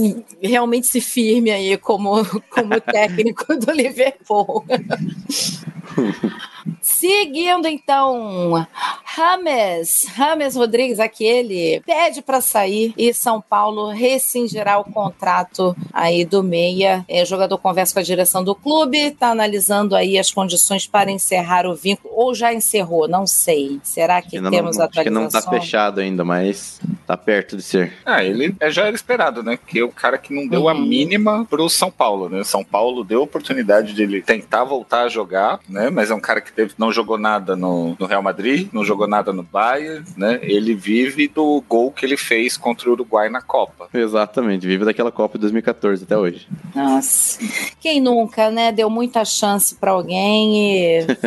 realmente 0.42 0.88
se 0.88 1.02
firme 1.02 1.52
aí 1.52 1.78
como, 1.78 2.26
como 2.50 2.80
técnico 2.82 3.56
do 3.58 3.72
Liverpool. 3.72 4.66
Seguindo 6.82 7.68
então, 7.68 8.66
Rames, 9.04 10.08
Rames 10.16 10.56
Rodrigues, 10.56 11.00
aquele 11.00 11.82
pede 11.86 12.22
para 12.22 12.42
sair 12.42 12.94
e 12.98 13.14
São 13.14 13.42
Paulo 13.42 13.90
rescindirá 13.90 14.78
o 14.78 14.84
contrato 14.84 15.76
aí 15.92 16.24
do 16.24 16.44
meia. 16.44 17.04
É, 17.08 17.24
o 17.24 17.26
jogador 17.26 17.58
conversa 17.58 17.94
com 17.94 18.00
a 18.00 18.04
direção 18.04 18.44
do 18.44 18.56
clube, 18.56 18.98
está 18.98 19.30
analisando 19.30 19.96
aí 19.96 20.18
as 20.18 20.32
condições 20.32 20.88
para 20.88 21.12
encerrar 21.12 21.66
o 21.66 21.76
vínculo 21.76 22.14
ou 22.14 22.34
já 22.34 22.54
encerrou, 22.54 23.08
não 23.08 23.26
sei. 23.26 23.80
Será 23.84 24.22
que 24.22 24.38
ainda 24.38 24.50
temos 24.50 24.78
não, 24.78 24.86
atualização? 24.86 25.02
Acho 25.02 25.04
que 25.04 25.10
não 25.10 25.28
está 25.28 25.42
fechado 25.50 26.00
ainda, 26.00 26.24
mas 26.24 26.80
está 27.02 27.16
perto 27.16 27.56
de 27.56 27.64
ser. 27.64 27.94
Ah, 28.06 28.24
ele 28.24 28.56
é, 28.60 28.70
já 28.70 28.86
era 28.86 28.96
esperado, 28.96 29.42
né? 29.42 29.58
Que 29.66 29.80
é 29.80 29.84
o 29.84 29.90
cara 29.90 30.18
que 30.18 30.34
não 30.34 30.48
deu 30.48 30.64
uhum. 30.64 30.70
a 30.70 30.74
mínima 30.74 31.46
pro 31.46 31.70
São 31.70 31.90
Paulo, 31.90 32.30
né? 32.30 32.44
São 32.44 32.64
Paulo 32.64 33.04
deu 33.04 33.22
a 33.22 33.24
oportunidade 33.24 33.94
de 33.94 34.04
ele 34.04 34.22
tentar 34.22 34.64
voltar 34.64 35.04
a 35.04 35.10
jogar, 35.10 35.60
né? 35.68 35.90
Mas 35.90 36.12
é 36.12 36.16
um 36.16 36.20
cara 36.20 36.42
que 36.42 36.52
teve, 36.58 36.74
não 36.76 36.92
jogou 36.92 37.20
nada 37.20 37.56
no, 37.56 37.96
no 38.00 38.06
Real 38.08 38.24
Madrid, 38.24 38.68
não 38.74 38.84
jogou 38.84 39.08
nada 39.08 39.32
no 39.32 39.44
Bayern, 39.44 40.04
né? 40.18 40.40
Ele 40.42 40.74
vive 40.74 41.28
do 41.28 41.64
gol 41.70 41.92
que 41.92 42.04
ele 42.04 42.18
fez 42.18 42.58
contra 42.58 42.90
o 42.90 42.94
Uruguai 42.94 43.30
na 43.30 43.42
Copa. 43.42 43.88
Exatamente, 43.94 44.66
vive 44.66 44.84
daquela 44.84 45.12
Copa 45.12 45.38
de 45.38 45.44
2014 45.44 46.04
até 46.04 46.18
hoje. 46.18 46.48
Nossa. 46.74 47.40
Quem 47.80 48.02
nunca, 48.02 48.50
né? 48.50 48.72
Deu 48.72 48.90
muita 48.90 49.24
chance 49.24 49.76
para 49.76 49.92
alguém 49.92 50.58
e. 50.58 51.08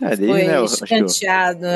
É, 0.00 0.12
é 0.12 0.16
dele, 0.16 0.32
foi 0.32 0.44
né, 0.44 0.64
escanteado. 0.64 1.66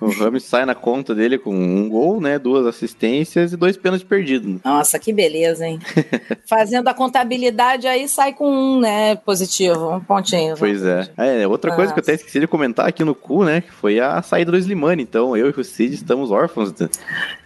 O, 0.00 0.06
o 0.06 0.10
Ramos 0.10 0.44
sai 0.44 0.66
na 0.66 0.74
conta 0.74 1.14
dele 1.14 1.38
com 1.38 1.54
um 1.54 1.88
gol, 1.88 2.20
né? 2.20 2.38
Duas 2.38 2.66
assistências 2.66 3.52
e 3.52 3.56
dois 3.56 3.78
pênaltis 3.78 4.06
perdidos. 4.06 4.60
Nossa, 4.62 4.98
que 4.98 5.10
beleza, 5.10 5.66
hein? 5.66 5.78
Fazendo 6.46 6.88
a 6.88 6.94
contabilidade 6.94 7.86
aí 7.86 8.08
sai 8.08 8.34
com 8.34 8.50
um, 8.50 8.80
né? 8.80 9.16
Positivo, 9.16 9.94
um 9.94 10.00
pontinho. 10.00 10.54
Pois 10.58 10.84
é. 10.84 11.08
é 11.16 11.48
outra 11.48 11.74
coisa 11.74 11.94
que 11.94 11.95
eu 11.98 12.02
até 12.02 12.14
esqueci 12.14 12.40
de 12.40 12.46
comentar 12.46 12.86
aqui 12.86 13.04
no 13.04 13.14
cu, 13.14 13.44
né? 13.44 13.60
Que 13.60 13.72
foi 13.72 14.00
a 14.00 14.20
saída 14.22 14.50
do 14.50 14.58
Slimani. 14.58 15.02
Então, 15.02 15.36
eu 15.36 15.48
e 15.48 15.60
o 15.60 15.64
Cid 15.64 15.94
estamos 15.94 16.30
órfãos 16.30 16.72
dos 16.72 16.90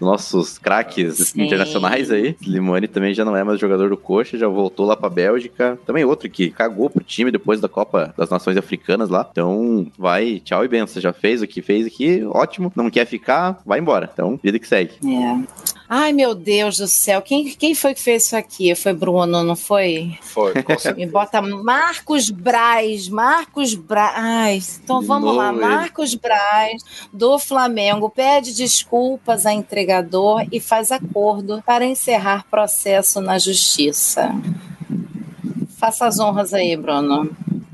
nossos 0.01 0.59
craques 0.59 1.17
Sim. 1.17 1.43
internacionais 1.45 2.11
aí. 2.11 2.37
Slimani 2.41 2.89
também 2.89 3.15
já 3.15 3.25
não 3.25 3.37
é 3.37 3.45
mais 3.45 3.61
jogador 3.61 3.89
do 3.89 3.97
Coxa, 3.97 4.39
já 4.39 4.49
voltou 4.49 4.87
lá 4.87 4.97
pra 4.97 5.09
Bélgica. 5.09 5.79
Também 5.87 6.05
outro 6.05 6.29
que 6.29 6.51
cagou 6.51 6.91
pro 6.91 7.05
time 7.05 7.31
depois 7.31 7.61
da 7.61 7.69
Copa 7.69 8.15
das 8.17 8.31
Nações 8.31 8.57
Africanas 8.57 9.09
lá. 9.09 9.29
Então, 9.31 9.87
vai, 9.99 10.41
tchau 10.41 10.65
e 10.65 10.69
benção. 10.69 11.01
Já 11.01 11.13
fez 11.13 11.43
o 11.43 11.47
que 11.47 11.63
fez 11.63 11.87
aqui, 11.87 12.23
ótimo. 12.27 12.73
Não 12.75 12.91
quer 12.91 13.07
ficar, 13.07 13.61
vai 13.65 13.79
embora. 13.79 14.11
Então, 14.13 14.39
vida 14.43 14.59
que 14.59 14.67
segue. 14.67 14.93
É. 15.05 15.71
Ai, 15.93 16.13
meu 16.13 16.37
Deus 16.37 16.77
do 16.77 16.87
céu. 16.87 17.21
Quem, 17.21 17.47
quem 17.51 17.75
foi 17.75 17.95
que 17.95 18.01
fez 18.01 18.27
isso 18.27 18.37
aqui? 18.37 18.73
Foi 18.77 18.93
Bruno, 18.93 19.43
não 19.43 19.57
foi? 19.57 20.17
Foi. 20.23 20.53
Me 20.97 21.05
bota 21.05 21.43
Marcos 21.43 22.31
Braz. 22.31 23.09
Marcos 23.09 23.75
Braz. 23.75 24.15
Então 24.83 25.03
vamos 25.03 25.35
lá. 25.35 25.53
Marcos 25.53 26.15
Braz, 26.15 26.83
do 27.13 27.39
Flamengo, 27.39 28.09
pede 28.11 28.55
desculpas 28.55 29.47
a 29.47 29.53
entregador 29.53 30.47
e 30.53 30.61
faz 30.61 30.93
acordo 30.93 31.63
para 31.65 31.85
encerrar 31.85 32.47
processo 32.51 33.21
na 33.21 33.39
justiça. 33.39 34.31
Faça 35.79 36.07
as 36.07 36.19
honras 36.19 36.53
aí, 36.53 36.77
Bruno. 36.77 37.31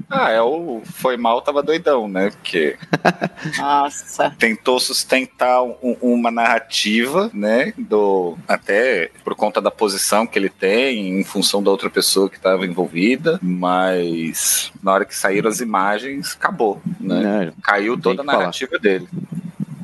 Ah, 0.09 0.31
é 0.31 0.41
o 0.41 0.83
foi 0.85 1.17
mal, 1.17 1.43
tava 1.43 1.63
doidão, 1.63 2.07
né? 2.07 2.31
Porque 2.31 2.77
Nossa. 3.59 4.35
tentou 4.39 4.79
sustentar 4.79 5.63
um, 5.63 5.97
uma 6.01 6.31
narrativa, 6.31 7.31
né? 7.35 7.73
Do 7.77 8.39
até 8.47 9.11
por 9.25 9.35
conta 9.35 9.61
da 9.61 9.71
posição 9.71 10.27
que 10.27 10.39
ele 10.39 10.49
tem, 10.49 11.19
em 11.21 11.25
função 11.25 11.63
da 11.63 11.71
outra 11.71 11.91
pessoa 11.91 12.31
que 12.31 12.37
estava 12.37 12.65
envolvida, 12.65 13.39
mas 13.43 14.73
na 14.83 14.93
hora 14.93 15.05
que 15.05 15.15
saíram 15.17 15.49
as 15.49 15.61
imagens, 15.61 16.37
acabou, 16.39 16.81
né? 17.01 17.47
É, 17.49 17.53
Caiu 17.63 17.99
toda 18.01 18.23
a 18.23 18.25
narrativa 18.25 18.71
falar. 18.71 18.83
dele. 18.83 19.09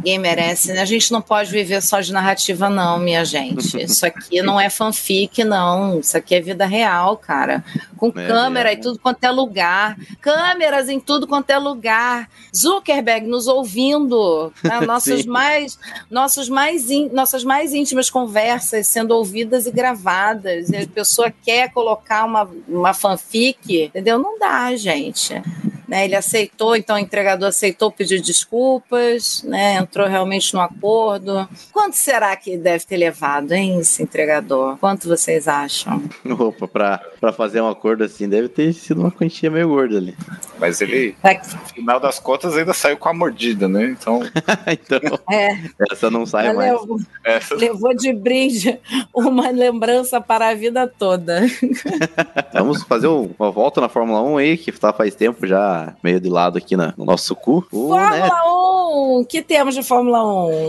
Ninguém 0.02 0.18
merece, 0.18 0.72
né? 0.72 0.80
A 0.80 0.84
gente 0.84 1.12
não 1.12 1.22
pode 1.22 1.48
viver 1.52 1.80
só 1.80 2.00
de 2.00 2.12
narrativa, 2.12 2.68
não, 2.68 2.98
minha 2.98 3.24
gente. 3.24 3.80
Isso 3.80 4.04
aqui 4.04 4.42
não 4.42 4.58
é 4.58 4.68
fanfic, 4.68 5.44
não. 5.44 6.00
Isso 6.00 6.16
aqui 6.16 6.34
é 6.34 6.40
vida 6.40 6.66
real, 6.66 7.16
cara. 7.16 7.64
Com 7.96 8.08
é, 8.08 8.26
câmera 8.26 8.70
é. 8.70 8.74
em 8.74 8.80
tudo 8.80 8.98
quanto 8.98 9.22
é 9.22 9.30
lugar. 9.30 9.96
Câmeras 10.20 10.88
em 10.88 10.98
tudo 10.98 11.28
quanto 11.28 11.50
é 11.50 11.58
lugar. 11.58 12.28
Zuckerberg 12.54 13.28
nos 13.28 13.46
ouvindo. 13.46 14.52
Né? 14.60 14.80
Nossas, 14.82 15.24
mais, 15.24 15.78
nossos 16.10 16.48
mais 16.48 16.90
in, 16.90 17.08
nossas 17.12 17.44
mais 17.44 17.72
íntimas 17.72 18.10
conversas 18.10 18.88
sendo 18.88 19.12
ouvidas 19.12 19.66
e 19.66 19.70
gravadas. 19.70 20.68
E 20.70 20.78
a 20.78 20.86
pessoa 20.88 21.32
quer 21.44 21.70
colocar 21.70 22.24
uma, 22.24 22.50
uma 22.66 22.92
fanfic, 22.92 23.84
entendeu? 23.84 24.18
Não 24.18 24.36
dá, 24.36 24.74
gente. 24.74 25.40
Né? 25.92 26.06
Ele 26.06 26.16
aceitou, 26.16 26.74
então 26.74 26.96
o 26.96 26.98
entregador 26.98 27.48
aceitou 27.50 27.90
pedir 27.92 28.22
desculpas, 28.22 29.42
né? 29.42 29.74
Entrou 29.74 30.08
realmente 30.08 30.54
no 30.54 30.60
acordo. 30.60 31.46
Quanto 31.70 31.96
será 31.96 32.34
que 32.34 32.56
deve 32.56 32.86
ter 32.86 32.96
levado, 32.96 33.52
hein, 33.52 33.78
esse 33.80 34.02
entregador? 34.02 34.78
Quanto 34.78 35.06
vocês 35.06 35.46
acham? 35.46 36.02
Opa, 36.38 36.66
pra, 36.66 36.98
pra 37.20 37.30
fazer 37.30 37.60
um 37.60 37.68
acordo 37.68 38.04
assim, 38.04 38.26
deve 38.26 38.48
ter 38.48 38.72
sido 38.72 39.02
uma 39.02 39.10
quantia 39.10 39.50
meio 39.50 39.68
gorda 39.68 39.98
ali. 39.98 40.16
Mas 40.58 40.80
ele, 40.80 41.14
no 41.22 41.58
final 41.74 42.00
das 42.00 42.18
contas, 42.18 42.56
ainda 42.56 42.72
saiu 42.72 42.96
com 42.96 43.10
a 43.10 43.12
mordida, 43.12 43.68
né? 43.68 43.84
Então, 43.90 44.22
então, 44.66 45.18
É, 45.30 45.58
essa 45.90 46.10
não 46.10 46.24
sai 46.24 46.52
mais. 46.54 46.72
levou, 46.72 46.98
essa 47.22 47.54
levou 47.54 47.94
de 47.94 48.12
brinde 48.14 48.78
uma 49.14 49.50
lembrança 49.50 50.20
para 50.22 50.48
a 50.48 50.54
vida 50.54 50.86
toda. 50.86 51.42
Vamos 52.54 52.82
fazer 52.84 53.08
um- 53.08 53.30
uma 53.38 53.50
volta 53.50 53.80
na 53.80 53.88
Fórmula 53.88 54.22
1 54.22 54.38
aí, 54.38 54.56
que 54.56 54.72
tá 54.72 54.92
faz 54.92 55.14
tempo 55.14 55.46
já 55.46 55.81
meio 56.02 56.20
de 56.20 56.28
lado 56.28 56.58
aqui 56.58 56.76
na- 56.76 56.92
no 56.96 57.04
nosso 57.04 57.34
cu. 57.34 57.64
O, 57.72 57.94
né, 57.94 58.02
Fórmula 58.28 58.42
1! 58.46 59.20
O 59.20 59.24
que 59.24 59.40
temos 59.42 59.74
de 59.74 59.82
Fórmula 59.82 60.22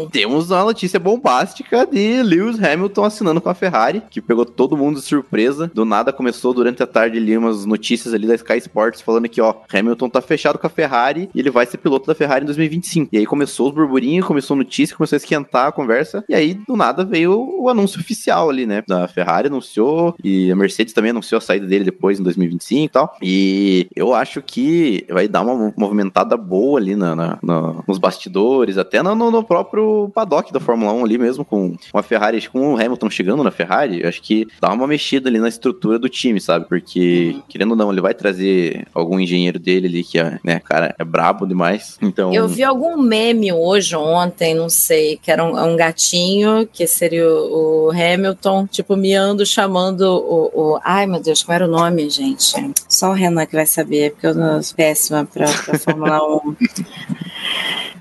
1? 0.03 0.09
Temos 0.09 0.49
uma 0.49 0.63
notícia 0.63 0.99
bombástica 0.99 1.85
de 1.85 2.21
Lewis 2.23 2.61
Hamilton 2.63 3.03
assinando 3.03 3.41
com 3.41 3.49
a 3.49 3.53
Ferrari, 3.53 4.01
que 4.09 4.21
pegou 4.21 4.45
todo 4.45 4.77
mundo 4.77 4.99
de 4.99 5.05
surpresa. 5.05 5.69
Do 5.73 5.83
nada 5.85 6.13
começou 6.13 6.53
durante 6.53 6.81
a 6.81 6.87
tarde 6.87 7.17
ali 7.17 7.37
umas 7.37 7.65
notícias 7.65 8.13
ali 8.13 8.25
da 8.27 8.35
Sky 8.35 8.57
Sports 8.57 9.01
falando 9.01 9.27
que, 9.27 9.41
ó, 9.41 9.55
Hamilton 9.73 10.09
tá 10.09 10.21
fechado 10.21 10.57
com 10.57 10.67
a 10.67 10.69
Ferrari 10.69 11.29
e 11.33 11.39
ele 11.39 11.49
vai 11.49 11.65
ser 11.65 11.77
piloto 11.77 12.07
da 12.07 12.15
Ferrari 12.15 12.43
em 12.43 12.45
2025. 12.45 13.09
E 13.11 13.17
aí 13.17 13.25
começou 13.25 13.67
os 13.69 13.73
burburinhos, 13.75 14.25
começou 14.25 14.55
a 14.55 14.57
notícia, 14.57 14.95
começou 14.95 15.15
a 15.15 15.17
esquentar 15.17 15.67
a 15.67 15.71
conversa. 15.71 16.23
E 16.29 16.33
aí, 16.35 16.53
do 16.53 16.75
nada, 16.77 17.03
veio 17.03 17.33
o 17.59 17.69
anúncio 17.69 17.99
oficial 17.99 18.49
ali, 18.49 18.65
né? 18.65 18.83
Da 18.87 19.07
Ferrari 19.07 19.47
anunciou 19.47 20.15
e 20.23 20.51
a 20.51 20.55
Mercedes 20.55 20.93
também 20.93 21.11
anunciou 21.11 21.37
a 21.37 21.41
saída 21.41 21.67
dele 21.67 21.83
depois 21.83 22.19
em 22.19 22.23
2025 22.23 22.85
e 22.85 22.89
tal. 22.89 23.15
E 23.21 23.87
eu 23.95 24.13
acho 24.13 24.41
que 24.41 25.02
vai 25.09 25.27
dar 25.27 25.41
uma 25.41 25.73
movimentada 25.77 26.35
boa 26.37 26.79
ali 26.79 26.95
na, 26.95 27.15
na- 27.15 27.39
na- 27.41 27.75
nos 27.87 27.97
bastidores, 27.97 28.77
até 28.77 29.01
no, 29.03 29.13
no- 29.15 29.43
próprio 29.43 30.09
paddock 30.15 30.51
da 30.53 30.59
Fórmula 30.59 30.93
1 30.93 31.05
ali 31.05 31.17
mesmo, 31.17 31.43
com 31.45 31.75
uma 31.93 32.01
Ferrari, 32.03 32.47
com 32.47 32.73
o 32.73 32.77
Hamilton 32.79 33.09
chegando 33.09 33.43
na 33.43 33.51
Ferrari, 33.51 34.05
acho 34.05 34.21
que 34.21 34.47
dá 34.61 34.71
uma 34.71 34.87
mexida 34.87 35.29
ali 35.29 35.37
na 35.39 35.49
estrutura 35.49 35.99
do 35.99 36.07
time, 36.09 36.39
sabe? 36.39 36.65
Porque, 36.67 37.35
querendo 37.49 37.71
ou 37.71 37.77
não, 37.77 37.91
ele 37.91 38.01
vai 38.01 38.13
trazer 38.13 38.87
algum 38.93 39.19
engenheiro 39.19 39.59
dele 39.59 39.87
ali 39.87 40.03
que, 40.03 40.17
é, 40.19 40.39
né, 40.43 40.59
cara, 40.59 40.95
é 40.97 41.03
brabo 41.03 41.45
demais. 41.45 41.97
Então, 42.01 42.33
Eu 42.33 42.47
vi 42.47 42.63
algum 42.63 42.97
meme 43.01 43.51
hoje, 43.51 43.95
ontem, 43.95 44.53
não 44.55 44.69
sei, 44.69 45.17
que 45.21 45.29
era 45.31 45.43
um, 45.43 45.57
um 45.73 45.75
gatinho, 45.75 46.67
que 46.71 46.85
seria 46.87 47.27
o, 47.27 47.87
o 47.87 47.91
Hamilton, 47.91 48.65
tipo, 48.67 48.95
miando, 48.95 49.45
chamando 49.45 50.01
o, 50.01 50.73
o- 50.75 50.79
Ai, 50.83 51.05
meu 51.05 51.21
Deus, 51.21 51.43
qual 51.43 51.55
era 51.55 51.65
o 51.65 51.69
nome, 51.71 52.09
gente? 52.09 52.53
Só 52.87 53.09
o 53.09 53.13
Renan 53.13 53.45
que 53.45 53.55
vai 53.55 53.65
saber, 53.65 54.11
porque 54.11 54.27
eu 54.27 54.33
não 54.35 54.61
péssima 54.87 55.25
pra 55.25 55.47
Fórmula 55.79 56.19
1. 56.45 56.55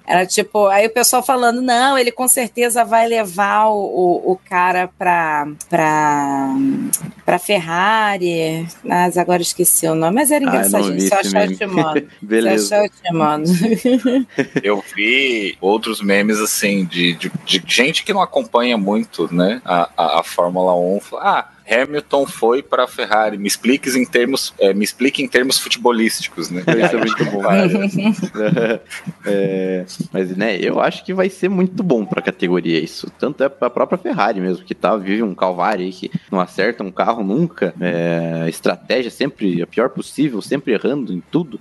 Era 0.04 0.26
tipo, 0.26 0.66
aí 0.66 0.86
o 0.86 0.90
pessoal 0.92 1.22
falando, 1.22 1.62
não, 1.62 1.96
ele 1.96 2.10
com 2.10 2.26
certeza 2.26 2.84
vai 2.84 3.06
levar 3.06 3.66
o, 3.68 3.78
o, 3.78 4.32
o 4.32 4.36
cara 4.36 4.90
pra, 4.98 5.46
pra, 5.70 6.48
pra 7.24 7.38
Ferrari. 7.38 8.66
Mas 8.84 9.16
agora 9.16 9.40
esqueci 9.40 9.86
o 9.86 9.94
nome, 9.94 10.16
mas 10.16 10.30
era 10.32 10.44
Ah, 10.44 10.48
engraçadinho. 10.48 10.94
vi 10.94 11.00
Se 11.02 11.14
eu 11.14 11.18
achar, 11.20 11.40
eu 11.42 11.46
meme. 11.46 11.56
te 11.56 11.66
mando. 11.66 12.08
Beleza. 12.20 12.66
Se 12.66 12.74
eu 12.74 12.78
achar, 12.80 12.84
eu 12.84 12.90
te 12.90 13.12
mando. 13.14 13.48
Eu 14.62 14.84
vi 14.94 15.56
outros 15.60 16.02
memes 16.02 16.40
assim 16.40 16.84
de, 16.84 17.14
de, 17.14 17.32
de 17.44 17.62
gente 17.66 18.02
que 18.04 18.12
não 18.12 18.20
acompanha 18.20 18.76
muito, 18.76 19.32
né, 19.32 19.62
a, 19.64 19.88
a, 19.96 20.20
a 20.20 20.22
Fórmula 20.24 20.74
1. 20.76 21.00
Fala, 21.00 21.22
Ah, 21.24 21.48
Hamilton 21.72 22.26
foi 22.26 22.62
para 22.62 22.84
a 22.84 22.88
Ferrari. 22.88 23.38
Me 23.38 23.48
explique 23.48 23.88
em 23.90 24.04
termos, 24.04 24.52
é, 24.58 24.74
me 24.74 24.84
explique 24.84 25.22
em 25.22 25.28
termos 25.28 25.58
futebolísticos, 25.58 26.50
né? 26.50 26.60
Isso 26.60 26.96
é 26.96 26.98
muito 26.98 27.24
bom. 27.26 27.42
É, 29.24 29.84
mas, 30.12 30.36
né, 30.36 30.56
eu 30.56 30.80
acho 30.80 31.04
que 31.04 31.14
vai 31.14 31.28
ser 31.28 31.48
muito 31.48 31.82
bom 31.82 32.04
pra 32.04 32.22
categoria 32.22 32.78
isso. 32.78 33.10
Tanto 33.18 33.42
é 33.44 33.48
pra 33.48 33.70
própria 33.70 33.98
Ferrari 33.98 34.40
mesmo, 34.40 34.64
que 34.64 34.74
tá, 34.74 34.96
vive 34.96 35.22
um 35.22 35.34
calvário 35.34 35.84
aí, 35.84 35.92
que 35.92 36.10
não 36.30 36.40
acerta 36.40 36.82
um 36.82 36.90
carro 36.90 37.22
nunca. 37.22 37.74
É, 37.80 38.46
estratégia 38.48 39.10
sempre 39.10 39.62
a 39.62 39.66
pior 39.66 39.90
possível, 39.90 40.42
sempre 40.42 40.72
errando 40.72 41.12
em 41.12 41.22
tudo. 41.30 41.58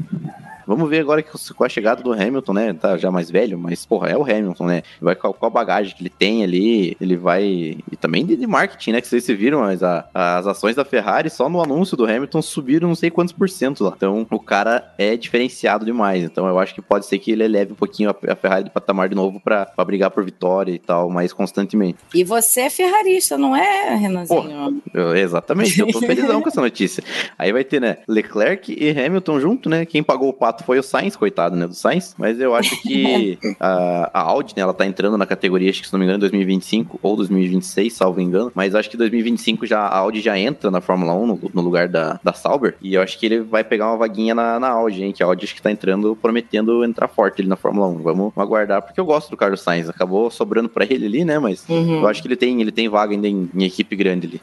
Vamos 0.67 0.89
ver 0.89 0.99
agora 0.99 1.21
que 1.21 1.31
com 1.53 1.63
a 1.63 1.69
chegada 1.69 2.01
do 2.03 2.11
Hamilton, 2.13 2.53
né? 2.53 2.73
Tá 2.73 2.97
já 2.97 3.09
mais 3.11 3.29
velho, 3.29 3.57
mas, 3.57 3.85
porra, 3.85 4.09
é 4.09 4.17
o 4.17 4.23
Hamilton, 4.23 4.65
né? 4.65 4.83
Vai 5.01 5.15
com 5.15 5.45
a, 5.45 5.49
bagagem 5.49 5.95
que 5.95 6.01
ele 6.01 6.09
tem 6.09 6.43
ali, 6.43 6.95
ele 6.99 7.15
vai. 7.17 7.43
E 7.91 7.95
também 7.99 8.25
de, 8.25 8.45
marketing, 8.47 8.91
né? 8.93 9.01
Que 9.01 9.07
vocês 9.07 9.23
se 9.23 9.33
viram, 9.33 9.61
mas 9.61 9.81
a- 9.83 10.07
as 10.13 10.47
ações 10.47 10.75
da 10.75 10.83
Ferrari, 10.85 11.29
só 11.29 11.47
no 11.49 11.61
anúncio 11.61 11.95
do 11.97 12.05
Hamilton, 12.05 12.41
subiram 12.41 12.87
não 12.87 12.95
sei 12.95 13.09
quantos 13.09 13.33
por 13.33 13.49
cento 13.49 13.83
lá. 13.83 13.93
Então, 13.95 14.25
o 14.29 14.39
cara 14.39 14.93
é 14.97 15.15
diferenciado 15.15 15.85
demais. 15.85 16.23
Então, 16.23 16.47
eu 16.47 16.59
acho 16.59 16.73
que 16.75 16.81
pode 16.81 17.05
ser 17.05 17.17
que 17.19 17.31
ele 17.31 17.43
eleve 17.43 17.73
um 17.73 17.75
pouquinho 17.75 18.09
a, 18.09 18.31
a 18.31 18.35
Ferrari 18.35 18.63
de 18.65 18.69
patamar 18.69 19.09
de 19.09 19.15
novo 19.15 19.39
pra, 19.39 19.65
pra 19.65 19.85
brigar 19.85 20.11
por 20.11 20.23
vitória 20.23 20.71
e 20.71 20.79
tal, 20.79 21.09
mais 21.09 21.31
constantemente. 21.33 21.97
E 22.13 22.23
você 22.23 22.61
é 22.61 22.69
ferrarista, 22.69 23.37
não 23.37 23.55
é, 23.55 23.95
Renanzinho? 23.95 24.81
Eu- 24.93 25.15
exatamente, 25.15 25.79
eu 25.79 25.87
tô 25.91 25.99
felizão 25.99 26.41
com 26.41 26.49
essa 26.49 26.61
notícia. 26.61 27.03
Aí 27.37 27.51
vai 27.51 27.63
ter, 27.63 27.79
né, 27.79 27.97
Leclerc 28.07 28.75
e 28.77 28.89
Hamilton 28.91 29.39
junto, 29.39 29.69
né? 29.69 29.85
Quem 29.85 30.03
pagou 30.03 30.29
o 30.29 30.33
pato 30.33 30.50
foi 30.65 30.79
o 30.79 30.83
Sainz, 30.83 31.15
coitado, 31.15 31.55
né, 31.55 31.67
do 31.67 31.73
Sainz. 31.73 32.15
Mas 32.17 32.39
eu 32.39 32.53
acho 32.55 32.79
que 32.81 33.37
a, 33.59 34.09
a 34.13 34.21
Audi, 34.21 34.53
né, 34.55 34.61
ela 34.63 34.73
tá 34.73 34.85
entrando 34.85 35.17
na 35.17 35.25
categoria, 35.25 35.69
acho 35.69 35.81
que 35.81 35.87
se 35.87 35.93
não 35.93 35.99
me 35.99 36.05
engano, 36.05 36.17
em 36.17 36.21
2025 36.21 36.99
ou 37.01 37.15
2026, 37.15 37.93
salvo 37.93 38.21
engano. 38.21 38.51
Mas 38.55 38.75
acho 38.75 38.89
que 38.89 38.97
2025 38.97 39.65
já, 39.65 39.79
a 39.81 39.97
Audi 39.97 40.21
já 40.21 40.37
entra 40.37 40.69
na 40.69 40.81
Fórmula 40.81 41.13
1 41.13 41.27
no, 41.27 41.39
no 41.53 41.61
lugar 41.61 41.87
da, 41.87 42.19
da 42.23 42.33
Sauber. 42.33 42.75
E 42.81 42.93
eu 42.95 43.01
acho 43.01 43.17
que 43.19 43.25
ele 43.25 43.39
vai 43.39 43.63
pegar 43.63 43.87
uma 43.87 43.97
vaguinha 43.97 44.35
na, 44.35 44.59
na 44.59 44.69
Audi, 44.69 45.03
hein? 45.03 45.11
Que 45.11 45.23
a 45.23 45.25
Audi 45.25 45.45
acho 45.45 45.55
que 45.55 45.61
tá 45.61 45.71
entrando, 45.71 46.17
prometendo 46.21 46.83
entrar 46.83 47.07
forte 47.07 47.41
ali 47.41 47.49
na 47.49 47.55
Fórmula 47.55 47.87
1. 47.87 47.97
Vamos 48.01 48.33
aguardar, 48.35 48.81
porque 48.81 48.99
eu 48.99 49.05
gosto 49.05 49.29
do 49.29 49.37
Carlos 49.37 49.61
Sainz. 49.61 49.89
Acabou 49.89 50.29
sobrando 50.29 50.69
pra 50.69 50.85
ele 50.85 51.05
ali, 51.05 51.25
né? 51.25 51.39
Mas 51.39 51.61
Uhum. 51.69 52.01
eu 52.01 52.07
acho 52.07 52.21
que 52.21 52.27
ele 52.27 52.35
tem, 52.35 52.59
ele 52.61 52.71
tem 52.71 52.89
vaga 52.89 53.13
ainda 53.13 53.27
em, 53.27 53.49
em 53.55 53.63
equipe 53.63 53.95
grande 53.95 54.27
ali. 54.27 54.41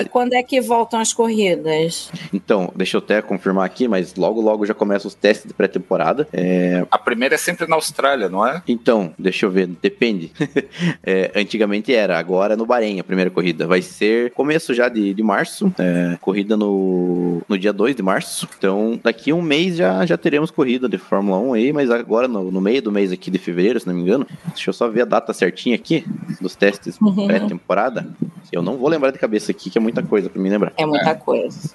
E 0.00 0.04
quando 0.08 0.34
é 0.34 0.42
que 0.42 0.60
voltam 0.60 1.00
as 1.00 1.12
corridas? 1.12 2.10
Então, 2.32 2.70
deixa 2.74 2.96
eu 2.96 2.98
até 2.98 3.22
confirmar 3.22 3.64
aqui, 3.64 3.88
mas 3.88 4.14
logo 4.14 4.40
logo 4.40 4.66
já 4.66 4.74
começam 4.74 5.05
os 5.06 5.14
testes 5.14 5.46
de 5.48 5.54
pré-temporada. 5.54 6.26
É, 6.32 6.84
A 6.90 6.98
primeira 6.98 7.34
é 7.34 7.38
sempre 7.38 7.66
na 7.66 7.76
Austrália, 7.76 8.28
não 8.28 8.46
é? 8.46 8.62
Então, 8.68 9.12
deixa 9.18 9.46
eu 9.46 9.50
ver, 9.50 9.66
depende. 9.66 10.30
É, 11.02 11.30
antigamente 11.36 11.94
era, 11.94 12.18
agora 12.18 12.54
é 12.54 12.56
no 12.56 12.66
Bahrein 12.66 12.98
a 13.00 13.04
primeira 13.04 13.30
corrida. 13.30 13.66
Vai 13.66 13.80
ser 13.82 14.30
começo 14.32 14.74
já 14.74 14.88
de, 14.88 15.14
de 15.14 15.22
março, 15.22 15.72
é, 15.78 16.16
corrida 16.20 16.56
no, 16.56 17.40
no 17.48 17.56
dia 17.58 17.72
2 17.72 17.94
de 17.94 18.02
março. 18.02 18.48
Então, 18.58 18.98
daqui 19.02 19.32
um 19.32 19.40
mês 19.42 19.76
já, 19.76 20.04
já 20.04 20.16
teremos 20.16 20.50
corrida 20.50 20.88
de 20.88 20.98
Fórmula 20.98 21.38
1 21.38 21.52
aí, 21.54 21.72
mas 21.72 21.90
agora 21.90 22.26
no, 22.26 22.50
no 22.50 22.60
meio 22.60 22.82
do 22.82 22.90
mês 22.90 23.12
aqui 23.12 23.30
de 23.30 23.38
fevereiro, 23.38 23.78
se 23.78 23.86
não 23.86 23.94
me 23.94 24.02
engano. 24.02 24.26
Deixa 24.48 24.70
eu 24.70 24.74
só 24.74 24.88
ver 24.88 25.02
a 25.02 25.04
data 25.04 25.32
certinha 25.32 25.76
aqui 25.76 26.04
dos 26.40 26.56
testes 26.56 26.96
Uhum. 27.00 27.26
pré-temporada. 27.26 28.06
Eu 28.52 28.62
não 28.62 28.76
vou 28.76 28.88
lembrar 28.88 29.10
de 29.10 29.18
cabeça 29.18 29.50
aqui, 29.52 29.70
que 29.70 29.78
é 29.78 29.80
muita 29.80 30.02
coisa 30.02 30.28
pra 30.28 30.40
mim 30.40 30.48
lembrar. 30.48 30.72
É 30.76 30.84
muita 30.86 31.14
coisa. 31.14 31.70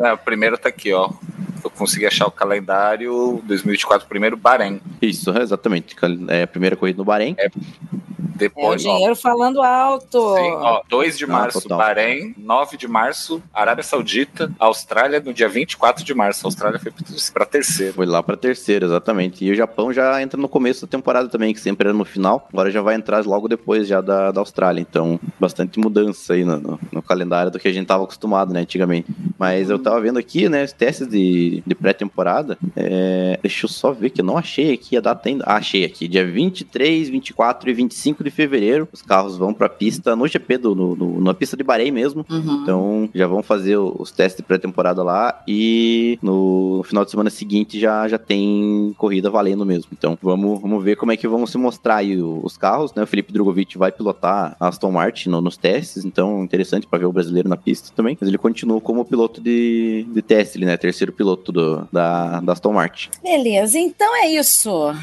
É, 0.00 0.08
a 0.08 0.16
primeira 0.16 0.56
tá 0.58 0.68
aqui, 0.68 0.92
ó. 0.92 1.10
Eu 1.62 1.70
consegui 1.70 2.06
achar 2.06 2.26
o 2.26 2.30
calendário 2.30 2.63
2024, 2.64 4.08
primeiro 4.08 4.36
Bahrein. 4.36 4.80
Isso, 5.00 5.30
exatamente. 5.38 5.94
É 6.28 6.42
a 6.42 6.46
primeira 6.46 6.76
corrida 6.76 6.98
no 6.98 7.04
Bahrein. 7.04 7.34
É 7.38 7.46
o 7.48 7.50
Depois, 8.36 8.84
ó, 8.84 8.94
dinheiro 8.94 9.14
falando 9.14 9.62
alto. 9.62 10.34
Sim, 10.34 10.50
ó, 10.56 10.82
2 10.88 11.16
de 11.16 11.24
março, 11.26 11.60
total. 11.62 11.78
Bahrein, 11.78 12.34
9 12.36 12.76
de 12.76 12.88
março, 12.88 13.40
Arábia 13.52 13.84
Saudita, 13.84 14.50
Austrália 14.58 15.20
no 15.20 15.32
dia 15.32 15.48
24 15.48 16.04
de 16.04 16.12
março. 16.14 16.44
A 16.44 16.48
Austrália 16.48 16.80
foi 16.80 16.92
para 17.32 17.46
terceiro. 17.46 17.92
Foi 17.94 18.06
lá 18.06 18.22
pra 18.24 18.36
terceira, 18.36 18.86
exatamente. 18.86 19.44
E 19.44 19.52
o 19.52 19.54
Japão 19.54 19.92
já 19.92 20.20
entra 20.20 20.40
no 20.40 20.48
começo 20.48 20.84
da 20.84 20.90
temporada 20.90 21.28
também, 21.28 21.54
que 21.54 21.60
sempre 21.60 21.88
era 21.88 21.96
no 21.96 22.04
final. 22.04 22.48
Agora 22.52 22.70
já 22.72 22.82
vai 22.82 22.96
entrar 22.96 23.24
logo 23.24 23.46
depois 23.46 23.86
já 23.86 24.00
da, 24.00 24.32
da 24.32 24.40
Austrália. 24.40 24.80
Então, 24.80 25.20
bastante 25.38 25.78
mudança 25.78 26.32
aí 26.34 26.44
no, 26.44 26.58
no- 26.58 26.80
no 26.90 27.02
calendário 27.02 27.52
do 27.52 27.58
que 27.60 27.68
a 27.68 27.72
gente 27.72 27.86
tava 27.86 28.02
acostumado, 28.02 28.52
né, 28.52 28.60
antigamente. 28.60 29.06
Mas 29.38 29.70
eu 29.70 29.78
tava 29.78 30.00
vendo 30.00 30.18
aqui, 30.18 30.48
né, 30.48 30.64
os 30.64 30.72
testes 30.72 31.06
de, 31.06 31.62
de 31.64 31.74
pré-temporada. 31.74 32.53
É, 32.76 33.38
deixa 33.42 33.64
eu 33.66 33.68
só 33.70 33.92
ver 33.92 34.10
que 34.10 34.20
eu 34.20 34.24
não 34.24 34.36
achei 34.36 34.72
aqui 34.72 34.96
a 34.96 35.00
data 35.00 35.28
ainda. 35.28 35.44
Ah, 35.46 35.56
achei 35.56 35.84
aqui. 35.84 36.06
Dia 36.08 36.26
23, 36.26 37.08
24 37.08 37.70
e 37.70 37.72
25 37.74 38.24
de 38.24 38.30
fevereiro. 38.30 38.88
Os 38.92 39.02
carros 39.02 39.36
vão 39.36 39.52
pra 39.54 39.68
pista 39.68 40.14
no 40.16 40.26
GP, 40.26 40.58
do, 40.58 40.74
no, 40.74 40.96
no- 40.96 41.20
na 41.20 41.34
pista 41.34 41.56
de 41.56 41.62
Bahrein 41.64 41.90
mesmo. 41.90 42.24
Uhum. 42.30 42.60
Então 42.62 43.08
já 43.14 43.26
vão 43.26 43.42
fazer 43.42 43.76
os 43.76 44.10
testes 44.10 44.38
de 44.38 44.42
pré-temporada 44.46 45.02
lá 45.02 45.42
e 45.46 46.18
no 46.22 46.82
final 46.84 47.04
de 47.04 47.10
semana 47.10 47.30
seguinte 47.30 47.78
já, 47.78 48.06
já 48.08 48.18
tem 48.18 48.94
corrida 48.98 49.30
valendo 49.30 49.64
mesmo. 49.64 49.90
Então 49.96 50.18
vamos, 50.22 50.60
vamos 50.60 50.82
ver 50.82 50.96
como 50.96 51.12
é 51.12 51.16
que 51.16 51.28
vão 51.28 51.46
se 51.46 51.56
mostrar 51.58 51.96
aí 51.96 52.20
os 52.20 52.56
carros, 52.56 52.92
né? 52.94 53.02
O 53.02 53.06
Felipe 53.06 53.32
Drogovic 53.32 53.76
vai 53.78 53.90
pilotar 53.92 54.56
a 54.58 54.68
Aston 54.68 54.90
Martin 54.90 55.28
no- 55.30 55.40
nos 55.40 55.56
testes, 55.56 56.04
então 56.04 56.42
interessante 56.44 56.86
para 56.86 56.98
ver 56.98 57.06
o 57.06 57.12
brasileiro 57.12 57.48
na 57.48 57.56
pista 57.56 57.90
também. 57.94 58.16
Mas 58.20 58.28
ele 58.28 58.38
continua 58.38 58.80
como 58.80 59.04
piloto 59.04 59.40
de, 59.40 60.06
de 60.12 60.22
teste, 60.22 60.58
ele, 60.58 60.66
né? 60.66 60.76
Terceiro 60.76 61.12
piloto 61.12 61.52
do, 61.52 61.86
da, 61.92 62.40
da 62.44 62.52
Aston 62.52 62.72
Martin. 62.72 63.10
Beleza, 63.22 63.78
então 63.78 64.14
é 64.16 64.28
isso. 64.28 64.94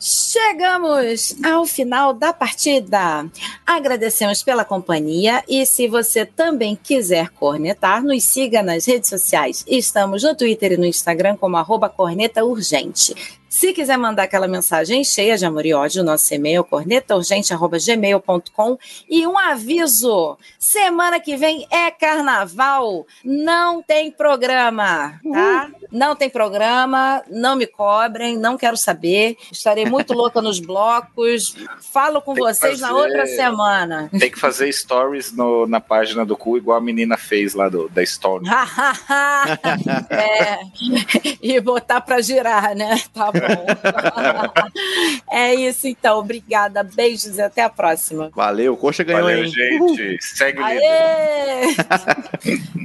Chegamos 0.00 1.34
ao 1.42 1.64
final 1.64 2.12
da 2.12 2.32
partida. 2.32 3.26
Agradecemos 3.66 4.42
pela 4.42 4.64
companhia 4.64 5.42
e 5.48 5.64
se 5.64 5.88
você 5.88 6.26
também 6.26 6.76
quiser 6.76 7.30
cornetar, 7.30 8.02
nos 8.02 8.24
siga 8.24 8.62
nas 8.62 8.86
redes 8.86 9.08
sociais. 9.08 9.64
Estamos 9.66 10.22
no 10.22 10.34
Twitter 10.34 10.72
e 10.72 10.76
no 10.76 10.84
Instagram 10.84 11.36
como 11.36 11.56
arroba 11.56 11.88
corneta 11.88 12.44
urgente. 12.44 13.14
Se 13.56 13.72
quiser 13.72 13.96
mandar 13.96 14.24
aquela 14.24 14.48
mensagem 14.48 15.04
cheia 15.04 15.38
de 15.38 15.46
amor 15.46 15.64
e 15.64 15.72
ódio, 15.72 16.02
nosso 16.02 16.34
e-mail 16.34 16.64
cornetaurgente.gmail.com 16.64 18.76
e 19.08 19.24
um 19.28 19.38
aviso: 19.38 20.36
semana 20.58 21.20
que 21.20 21.36
vem 21.36 21.64
é 21.70 21.88
carnaval, 21.88 23.06
não 23.24 23.80
tem 23.80 24.10
programa, 24.10 25.20
tá? 25.32 25.70
Não 25.92 26.16
tem 26.16 26.28
programa, 26.28 27.22
não 27.30 27.54
me 27.54 27.68
cobrem, 27.68 28.36
não 28.36 28.56
quero 28.58 28.76
saber. 28.76 29.36
Estarei 29.52 29.86
muito 29.86 30.12
louca 30.18 30.42
nos 30.42 30.58
blocos. 30.58 31.54
Falo 31.92 32.20
com 32.20 32.34
Tem 32.34 32.42
vocês 32.42 32.80
na 32.80 32.88
fazer- 32.88 33.00
outra 33.00 33.24
semana. 33.26 34.10
Tem 34.18 34.32
que 34.32 34.40
fazer 34.40 34.72
stories 34.72 35.30
no- 35.30 35.64
na 35.68 35.80
página 35.80 36.26
do 36.26 36.36
cu, 36.36 36.58
igual 36.58 36.78
a 36.78 36.80
menina 36.80 37.16
fez 37.16 37.54
lá 37.54 37.68
do, 37.68 37.88
da 37.88 38.04
Stone. 38.04 38.48
é, 40.10 40.58
e 41.40 41.60
botar 41.60 42.00
pra 42.00 42.20
girar, 42.20 42.74
né? 42.74 43.00
Tá 43.14 43.30
bom. 43.30 43.43
é 45.30 45.54
isso 45.54 45.86
então. 45.86 46.18
Obrigada. 46.18 46.82
Beijos 46.82 47.38
e 47.38 47.42
até 47.42 47.62
a 47.62 47.70
próxima. 47.70 48.30
Valeu, 48.34 48.76
Coxa 48.76 49.04
ganhou, 49.04 49.22
Valeu, 49.22 49.44
hein? 49.44 49.50
gente. 49.50 50.18
Segue 50.20 50.60
o! 50.60 50.64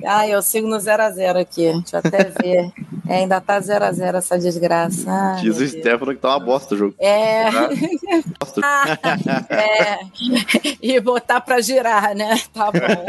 Ai, 0.05 0.33
eu 0.33 0.41
sigo 0.41 0.67
no 0.67 0.77
0x0 0.77 1.39
aqui. 1.39 1.71
Deixa 1.71 1.97
eu 1.97 1.99
até 1.99 2.23
ver. 2.41 2.71
É, 3.07 3.15
ainda 3.17 3.39
tá 3.41 3.59
0x0 3.59 4.15
essa 4.15 4.37
desgraça. 4.37 5.09
Ai, 5.09 5.41
Diz 5.41 5.57
o. 5.57 5.67
Stefano 5.67 6.13
que 6.13 6.21
tá 6.21 6.29
uma 6.29 6.39
bosta 6.39 6.75
o 6.75 6.77
jogo. 6.77 6.95
É. 6.99 7.45
Bosta. 8.39 8.61
é. 9.49 9.99
E 10.81 10.99
botar 10.99 11.41
pra 11.41 11.59
girar, 11.61 12.13
né? 12.15 12.39
Tá 12.53 12.71
bom. 12.71 13.05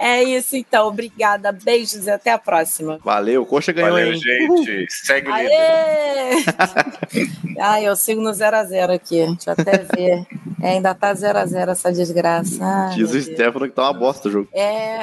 é 0.00 0.22
isso 0.22 0.56
então. 0.56 0.86
Obrigada. 0.88 1.52
Beijos 1.52 2.06
e 2.06 2.10
até 2.10 2.32
a 2.32 2.38
próxima. 2.38 2.98
Valeu, 3.04 3.44
Coxa 3.44 3.72
ganhou, 3.72 3.90
Valeu, 3.92 4.12
hein? 4.12 4.20
gente. 4.20 4.86
Segue 4.88 5.28
o 5.28 5.32
Ai, 7.60 7.84
eu 7.88 7.96
sigo 7.96 8.20
no 8.20 8.30
0x0 8.30 8.90
aqui. 8.94 9.26
Deixa 9.26 9.50
eu 9.50 9.52
até 9.52 9.78
ver. 9.78 10.26
É, 10.62 10.70
ainda 10.70 10.94
tá 10.94 11.14
0x0 11.14 11.68
essa 11.68 11.92
desgraça. 11.92 12.58
Ai, 12.62 12.94
Diz 12.94 13.12
o. 13.12 13.20
Stefano 13.20 13.68
que 13.68 13.74
tá 13.74 13.82
uma 13.82 13.92
bosta 13.92 14.28
o 14.28 14.30
jogo. 14.30 14.48
É. 14.52 15.02